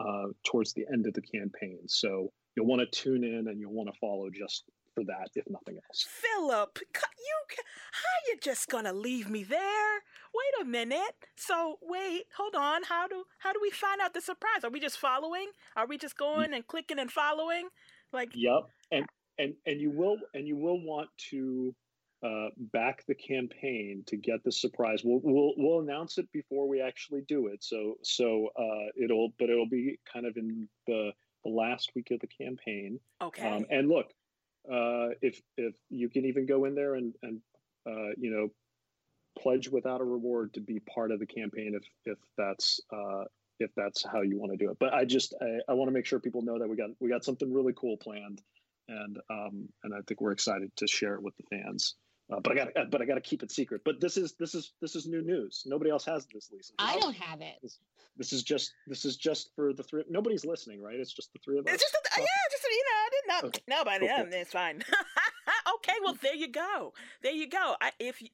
uh, 0.00 0.26
towards 0.44 0.72
the 0.72 0.84
end 0.92 1.06
of 1.06 1.14
the 1.14 1.22
campaign. 1.22 1.78
So 1.86 2.32
you'll 2.56 2.66
want 2.66 2.80
to 2.80 2.86
tune 2.86 3.22
in 3.22 3.48
and 3.48 3.60
you'll 3.60 3.72
want 3.72 3.92
to 3.92 3.98
follow 4.00 4.28
just 4.30 4.64
for 4.94 5.04
that, 5.04 5.28
if 5.34 5.44
nothing 5.48 5.78
else. 5.88 6.06
Filip, 6.08 6.78
you 6.80 7.56
how 7.92 8.16
you 8.28 8.36
just 8.40 8.68
gonna 8.68 8.92
leave 8.92 9.30
me 9.30 9.44
there? 9.44 9.94
Wait 10.34 10.62
a 10.62 10.64
minute. 10.64 11.14
So 11.36 11.78
wait, 11.82 12.24
hold 12.36 12.54
on. 12.54 12.82
How 12.82 13.06
do 13.06 13.24
how 13.38 13.52
do 13.52 13.58
we 13.62 13.70
find 13.70 14.00
out 14.00 14.14
the 14.14 14.20
surprise? 14.20 14.64
Are 14.64 14.70
we 14.70 14.80
just 14.80 14.98
following? 14.98 15.50
Are 15.76 15.86
we 15.86 15.98
just 15.98 16.16
going 16.16 16.54
and 16.54 16.66
clicking 16.66 16.98
and 16.98 17.10
following? 17.10 17.68
Like 18.12 18.30
Yep. 18.34 18.62
And 18.90 19.06
and 19.38 19.54
and 19.66 19.80
you 19.80 19.90
will 19.90 20.16
and 20.34 20.48
you 20.48 20.56
will 20.56 20.80
want 20.82 21.08
to 21.30 21.74
uh, 22.24 22.48
back 22.72 23.04
the 23.06 23.14
campaign 23.14 24.02
to 24.06 24.16
get 24.16 24.42
the 24.42 24.50
surprise. 24.50 25.02
We'll, 25.04 25.20
we'll 25.22 25.52
we'll 25.56 25.80
announce 25.80 26.16
it 26.18 26.26
before 26.32 26.66
we 26.66 26.80
actually 26.80 27.22
do 27.28 27.48
it. 27.48 27.62
So 27.62 27.96
so 28.02 28.48
uh, 28.58 28.90
it'll 29.02 29.32
but 29.38 29.50
it'll 29.50 29.68
be 29.68 29.98
kind 30.10 30.26
of 30.26 30.36
in 30.36 30.68
the 30.86 31.12
the 31.46 31.52
last 31.52 31.92
week 31.94 32.10
of 32.10 32.20
the 32.20 32.26
campaign. 32.26 32.98
Okay. 33.22 33.48
Um, 33.48 33.66
and 33.70 33.88
look, 33.88 34.06
uh, 34.70 35.14
if 35.22 35.40
if 35.56 35.74
you 35.90 36.08
can 36.08 36.24
even 36.24 36.46
go 36.46 36.64
in 36.64 36.74
there 36.74 36.94
and 36.94 37.14
and 37.22 37.40
uh, 37.86 38.10
you 38.16 38.30
know 38.30 38.48
pledge 39.38 39.68
without 39.68 40.00
a 40.00 40.04
reward 40.04 40.54
to 40.54 40.60
be 40.60 40.80
part 40.80 41.10
of 41.12 41.20
the 41.20 41.26
campaign 41.26 41.74
if 41.74 41.84
if 42.04 42.18
that's 42.36 42.80
uh, 42.92 43.24
if 43.60 43.70
that's 43.76 44.04
how 44.04 44.22
you 44.22 44.38
want 44.38 44.52
to 44.52 44.58
do 44.58 44.70
it. 44.70 44.78
But 44.80 44.92
I 44.92 45.04
just 45.04 45.34
I, 45.40 45.70
I 45.70 45.74
want 45.74 45.88
to 45.88 45.92
make 45.92 46.06
sure 46.06 46.18
people 46.18 46.42
know 46.42 46.58
that 46.58 46.68
we 46.68 46.76
got 46.76 46.90
we 47.00 47.08
got 47.08 47.24
something 47.24 47.52
really 47.52 47.74
cool 47.76 47.96
planned, 47.96 48.42
and 48.88 49.18
um, 49.30 49.68
and 49.84 49.94
I 49.94 49.98
think 50.06 50.20
we're 50.20 50.32
excited 50.32 50.70
to 50.76 50.86
share 50.86 51.14
it 51.14 51.22
with 51.22 51.34
the 51.36 51.44
fans. 51.56 51.94
Uh, 52.28 52.40
but 52.40 52.52
I 52.52 52.64
got, 52.64 52.90
but 52.90 53.00
I 53.00 53.04
got 53.04 53.14
to 53.14 53.20
keep 53.20 53.44
it 53.44 53.52
secret. 53.52 53.82
But 53.84 54.00
this 54.00 54.16
is 54.16 54.34
this 54.40 54.56
is 54.56 54.72
this 54.80 54.96
is 54.96 55.06
new 55.06 55.22
news. 55.22 55.62
Nobody 55.64 55.90
else 55.90 56.04
has 56.06 56.26
this, 56.26 56.50
Lisa. 56.52 56.72
I 56.76 56.98
don't 56.98 57.14
have 57.14 57.40
it. 57.40 57.54
This, 58.16 58.32
is 58.32 58.42
just 58.42 58.72
this 58.86 59.04
is 59.04 59.16
just 59.16 59.50
for 59.54 59.72
the 59.72 59.82
three. 59.82 60.04
Nobody's 60.08 60.44
listening, 60.44 60.82
right? 60.82 60.94
It's 60.94 61.12
just 61.12 61.32
the 61.32 61.38
three 61.44 61.58
of 61.58 61.66
us. 61.66 61.74
It's 61.74 61.82
just 61.82 61.94
a, 61.94 62.20
yeah, 62.20 62.26
just 62.50 62.64
you 62.64 62.84
know, 62.84 62.96
I 62.96 63.08
did 63.10 63.28
not. 63.28 63.44
Okay. 63.44 63.62
Nobody, 63.68 64.06
cool, 64.08 64.24
cool. 64.24 64.32
it's 64.32 64.52
fine. 64.52 64.82
okay, 65.74 65.92
well 66.02 66.16
there 66.22 66.34
you 66.34 66.48
go. 66.48 66.92
There 67.22 67.32
you 67.32 67.48
go. 67.48 67.74
I, 67.80 67.92
if 67.98 68.22
you, 68.22 68.28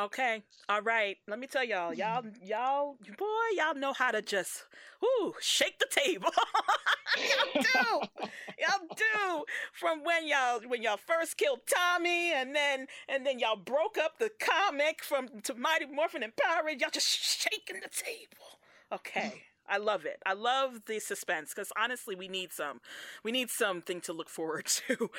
Okay. 0.00 0.44
All 0.68 0.80
right. 0.82 1.16
Let 1.26 1.40
me 1.40 1.48
tell 1.48 1.64
y'all. 1.64 1.92
Y'all, 1.92 2.22
y'all, 2.40 2.96
boy, 3.18 3.26
y'all 3.56 3.74
know 3.74 3.92
how 3.92 4.12
to 4.12 4.22
just, 4.22 4.62
whoo, 5.02 5.32
shake 5.40 5.80
the 5.80 5.88
table. 5.90 6.30
y'all 7.18 7.62
do. 7.62 8.22
Y'all 8.60 8.88
do. 8.96 9.44
From 9.72 10.04
when 10.04 10.28
y'all, 10.28 10.60
when 10.68 10.82
y'all 10.82 10.98
first 11.04 11.36
killed 11.36 11.60
Tommy, 11.66 12.32
and 12.32 12.54
then, 12.54 12.86
and 13.08 13.26
then 13.26 13.40
y'all 13.40 13.56
broke 13.56 13.98
up 13.98 14.20
the 14.20 14.30
comic 14.38 15.02
from 15.02 15.40
to 15.42 15.54
Mighty 15.54 15.86
Morphin 15.86 16.22
and 16.22 16.32
Power 16.36 16.64
Rangers. 16.64 16.82
Y'all 16.82 16.90
just 16.92 17.08
shaking 17.08 17.80
the 17.80 17.88
table. 17.90 18.57
Okay. 18.92 19.42
I 19.70 19.76
love 19.76 20.06
it. 20.06 20.22
I 20.24 20.32
love 20.32 20.82
the 20.86 20.98
suspense 20.98 21.52
because 21.54 21.70
honestly, 21.76 22.14
we 22.14 22.26
need 22.26 22.54
some. 22.54 22.80
We 23.22 23.32
need 23.32 23.50
something 23.50 24.00
to 24.02 24.14
look 24.14 24.30
forward 24.30 24.64
to 24.88 25.10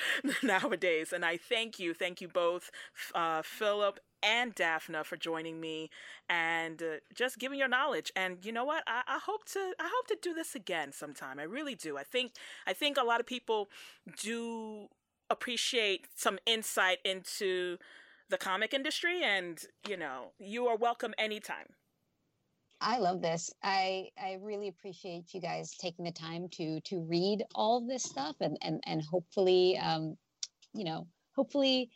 nowadays. 0.41 1.13
And 1.13 1.23
I 1.23 1.37
thank 1.37 1.77
you, 1.79 1.93
thank 1.93 2.19
you 2.19 2.27
both, 2.27 2.71
uh, 3.13 3.43
Filip 3.43 3.99
and 4.23 4.55
Dafna 4.55 5.05
for 5.05 5.17
joining 5.17 5.61
me 5.61 5.91
and 6.27 6.81
uh, 6.81 6.85
just 7.13 7.37
giving 7.37 7.59
your 7.59 7.67
knowledge. 7.67 8.11
And 8.15 8.43
you 8.43 8.51
know 8.51 8.65
what? 8.65 8.83
I, 8.87 9.03
I 9.07 9.19
hope 9.23 9.45
to 9.53 9.59
I 9.79 9.83
hope 9.93 10.07
to 10.07 10.17
do 10.19 10.33
this 10.33 10.55
again 10.55 10.93
sometime. 10.93 11.37
I 11.39 11.43
really 11.43 11.75
do. 11.75 11.95
I 11.97 12.03
think 12.03 12.31
I 12.65 12.73
think 12.73 12.97
a 12.97 13.03
lot 13.03 13.19
of 13.19 13.27
people 13.27 13.69
do 14.19 14.87
appreciate 15.29 16.07
some 16.15 16.39
insight 16.47 16.97
into 17.05 17.77
the 18.29 18.37
comic 18.37 18.73
industry 18.73 19.23
and 19.23 19.63
you 19.87 19.97
know 19.97 20.31
you 20.39 20.67
are 20.67 20.75
welcome 20.75 21.13
anytime 21.19 21.65
I 22.81 22.99
love 22.99 23.21
this. 23.21 23.51
I 23.61 24.09
I 24.17 24.37
really 24.41 24.69
appreciate 24.69 25.33
you 25.33 25.41
guys 25.41 25.75
taking 25.77 26.05
the 26.05 26.11
time 26.11 26.47
to 26.53 26.79
to 26.81 27.01
read 27.01 27.43
all 27.53 27.85
this 27.85 28.03
stuff 28.03 28.35
and 28.39 28.57
and 28.61 28.81
and 28.85 29.01
hopefully 29.01 29.77
um 29.77 30.17
you 30.73 30.85
know 30.85 31.07
hopefully 31.35 31.89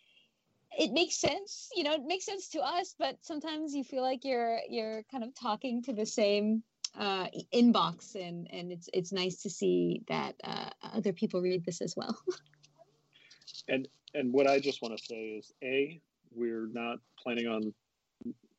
it 0.78 0.92
makes 0.92 1.16
sense 1.16 1.70
you 1.76 1.84
know 1.84 1.94
it 1.94 2.02
makes 2.06 2.26
sense 2.26 2.50
to 2.50 2.60
us 2.60 2.96
but 2.98 3.18
sometimes 3.22 3.74
you 3.74 3.84
feel 3.84 4.02
like 4.02 4.26
you're 4.26 4.60
you're 4.70 5.04
kind 5.12 5.24
of 5.24 5.34
talking 5.36 5.82
to 5.84 5.94
the 5.94 6.06
same 6.06 6.64
uh, 6.98 7.28
inbox 7.54 8.16
and 8.16 8.48
and 8.52 8.72
it's 8.72 8.90
it's 8.94 9.12
nice 9.12 9.42
to 9.42 9.50
see 9.50 10.04
that 10.08 10.36
uh, 10.44 10.70
other 10.94 11.14
people 11.14 11.42
read 11.42 11.64
this 11.66 11.82
as 11.82 11.96
well 11.96 12.18
and 13.68 13.88
and 14.14 14.32
what 14.32 14.48
i 14.48 14.60
just 14.60 14.82
want 14.82 14.96
to 14.98 15.04
say 15.04 15.40
is 15.40 15.52
a 15.64 16.00
we're 16.36 16.68
not 16.68 17.00
planning 17.18 17.48
on 17.48 17.74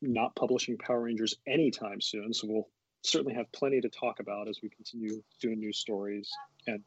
not 0.01 0.35
publishing 0.35 0.77
power 0.77 1.01
rangers 1.01 1.35
anytime 1.47 2.01
soon 2.01 2.33
so 2.33 2.47
we'll 2.47 2.67
certainly 3.03 3.33
have 3.33 3.51
plenty 3.51 3.79
to 3.79 3.89
talk 3.89 4.19
about 4.19 4.47
as 4.47 4.59
we 4.61 4.69
continue 4.69 5.21
doing 5.41 5.59
new 5.59 5.73
stories 5.73 6.31
and 6.67 6.81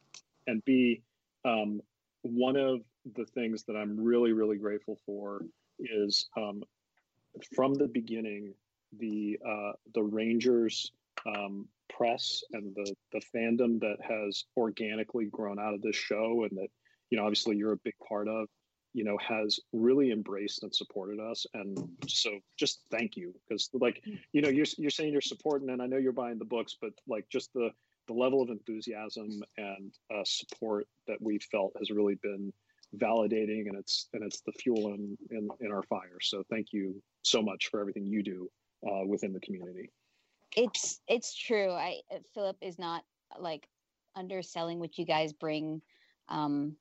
and 0.47 0.65
b 0.65 1.03
um, 1.45 1.81
one 2.23 2.57
of 2.57 2.81
the 3.15 3.25
things 3.25 3.65
that 3.65 3.77
I'm 3.77 3.99
really, 3.99 4.33
really 4.33 4.57
grateful 4.57 4.99
for 5.07 5.43
is 5.79 6.29
um, 6.37 6.63
from 7.55 7.75
the 7.75 7.87
beginning, 7.87 8.55
the 8.99 9.39
uh, 9.47 9.73
the 9.95 10.03
Rangers 10.03 10.93
um, 11.27 11.67
press 11.89 12.43
and 12.53 12.75
the 12.75 12.95
the 13.13 13.21
fandom 13.35 13.81
that 13.81 13.97
has 14.03 14.45
organically 14.57 15.27
grown 15.27 15.59
out 15.59 15.75
of 15.75 15.83
this 15.83 15.97
show, 15.97 16.47
and 16.49 16.59
that 16.59 16.69
you 17.11 17.19
know, 17.19 17.25
obviously, 17.25 17.57
you're 17.57 17.73
a 17.73 17.79
big 17.79 17.95
part 18.07 18.29
of. 18.29 18.49
You 18.99 19.05
know, 19.05 19.19
has 19.19 19.61
really 19.73 20.11
embraced 20.11 20.65
and 20.65 20.75
supported 20.75 21.21
us, 21.21 21.47
and 21.55 21.79
so 22.09 22.31
just 22.57 22.75
thank 22.91 23.17
you 23.17 23.33
because, 23.49 23.71
like, 23.73 24.03
you 24.33 24.41
know, 24.43 24.49
you're 24.49 24.67
you're 24.77 24.91
saying 24.91 25.13
you're 25.13 25.21
supporting, 25.35 25.71
and 25.71 25.81
I 25.81 25.87
know 25.87 25.99
you're 25.99 26.21
buying 26.25 26.39
the 26.39 26.45
books, 26.57 26.77
but 26.81 26.93
like, 27.07 27.27
just 27.29 27.53
the 27.53 27.71
the 28.09 28.15
level 28.15 28.43
of 28.43 28.49
enthusiasm 28.49 29.43
and 29.57 29.93
uh, 30.13 30.25
support 30.25 30.89
that 31.07 31.21
we 31.21 31.39
felt 31.39 31.73
has 31.79 31.91
really 31.91 32.17
been 32.23 32.53
validating 32.97 33.69
and 33.69 33.77
it's 33.77 34.09
and 34.15 34.25
it's 34.25 34.41
the 34.41 34.53
fuel 34.53 34.95
in 34.95 35.17
in, 35.31 35.49
in 35.61 35.71
our 35.71 35.85
fire. 35.85 36.19
So 36.21 36.43
thank 36.51 36.69
you 36.73 37.01
so 37.23 37.41
much 37.43 37.69
for 37.71 37.81
everything 37.81 38.07
you 38.07 38.23
do 38.23 38.51
uh, 38.91 39.05
within 39.07 39.33
the 39.33 39.41
community. 39.41 39.91
It's 40.57 41.01
it's 41.07 41.35
true. 41.35 41.71
I 41.71 42.01
filip 42.35 42.57
is 42.61 42.79
not 42.79 43.05
like 43.39 43.69
underselling 44.17 44.81
what 44.81 44.99
you 44.99 45.05
guys 45.05 45.33
bring 45.33 45.83
um, 46.29 46.77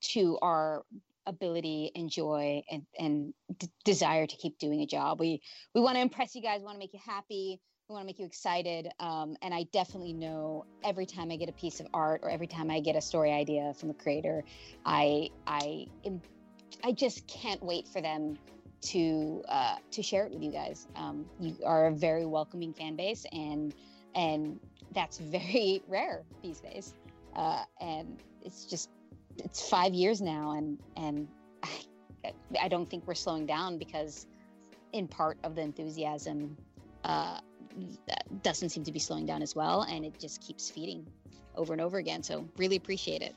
to 0.00 0.38
our 0.42 0.84
ability 1.28 1.92
and 1.94 2.10
joy 2.10 2.62
and, 2.70 2.82
and 2.98 3.34
d- 3.58 3.68
desire 3.84 4.26
to 4.26 4.36
keep 4.36 4.58
doing 4.58 4.80
a 4.80 4.86
job 4.86 5.20
we 5.20 5.40
we 5.74 5.80
want 5.80 5.94
to 5.96 6.00
impress 6.00 6.34
you 6.34 6.42
guys 6.42 6.60
We 6.60 6.64
want 6.64 6.76
to 6.76 6.80
make 6.80 6.92
you 6.92 7.00
happy 7.04 7.60
we 7.88 7.94
want 7.94 8.02
to 8.02 8.06
make 8.06 8.18
you 8.18 8.26
excited. 8.26 8.90
Um, 9.00 9.36
and 9.40 9.54
I 9.54 9.64
definitely 9.72 10.12
know 10.12 10.66
every 10.84 11.06
time 11.06 11.30
I 11.30 11.36
get 11.36 11.48
a 11.48 11.52
piece 11.52 11.80
of 11.80 11.86
art 11.94 12.20
or 12.22 12.30
every 12.30 12.46
time 12.46 12.70
I 12.70 12.80
get 12.80 12.96
a 12.96 13.00
story 13.00 13.32
idea 13.32 13.72
from 13.74 13.90
a 13.90 13.94
creator, 13.94 14.44
I 14.84 15.30
I 15.46 15.86
am, 16.04 16.20
I 16.84 16.92
just 16.92 17.26
can't 17.26 17.62
wait 17.62 17.88
for 17.88 18.02
them 18.02 18.38
to 18.80 19.42
uh, 19.48 19.76
to 19.90 20.02
share 20.02 20.26
it 20.26 20.32
with 20.32 20.42
you 20.42 20.52
guys. 20.52 20.86
Um, 20.96 21.24
you 21.40 21.56
are 21.64 21.86
a 21.86 21.92
very 21.92 22.26
welcoming 22.26 22.74
fan 22.74 22.94
base, 22.94 23.24
and 23.32 23.74
and 24.14 24.60
that's 24.92 25.18
very 25.18 25.82
rare 25.88 26.24
these 26.42 26.60
days. 26.60 26.92
Uh, 27.34 27.64
and 27.80 28.18
it's 28.42 28.66
just 28.66 28.90
it's 29.44 29.68
five 29.68 29.94
years 29.94 30.20
now, 30.20 30.52
and 30.52 30.78
and 30.96 31.28
I, 31.62 32.32
I 32.62 32.68
don't 32.68 32.88
think 32.88 33.06
we're 33.06 33.14
slowing 33.14 33.46
down 33.46 33.78
because 33.78 34.26
in 34.92 35.06
part 35.06 35.38
of 35.44 35.54
the 35.54 35.62
enthusiasm 35.62 36.56
uh, 37.04 37.40
doesn't 38.42 38.70
seem 38.70 38.84
to 38.84 38.92
be 38.92 38.98
slowing 38.98 39.26
down 39.26 39.42
as 39.42 39.54
well, 39.54 39.82
and 39.82 40.04
it 40.04 40.18
just 40.18 40.40
keeps 40.40 40.70
feeding 40.70 41.06
over 41.54 41.72
and 41.72 41.82
over 41.82 41.98
again. 41.98 42.22
So 42.22 42.46
really 42.56 42.76
appreciate 42.76 43.22
it. 43.22 43.34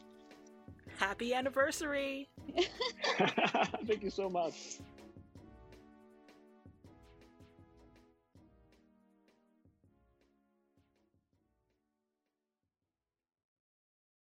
Happy 0.97 1.33
anniversary! 1.33 2.29
Thank 3.85 4.03
you 4.03 4.09
so 4.09 4.29
much. 4.29 4.79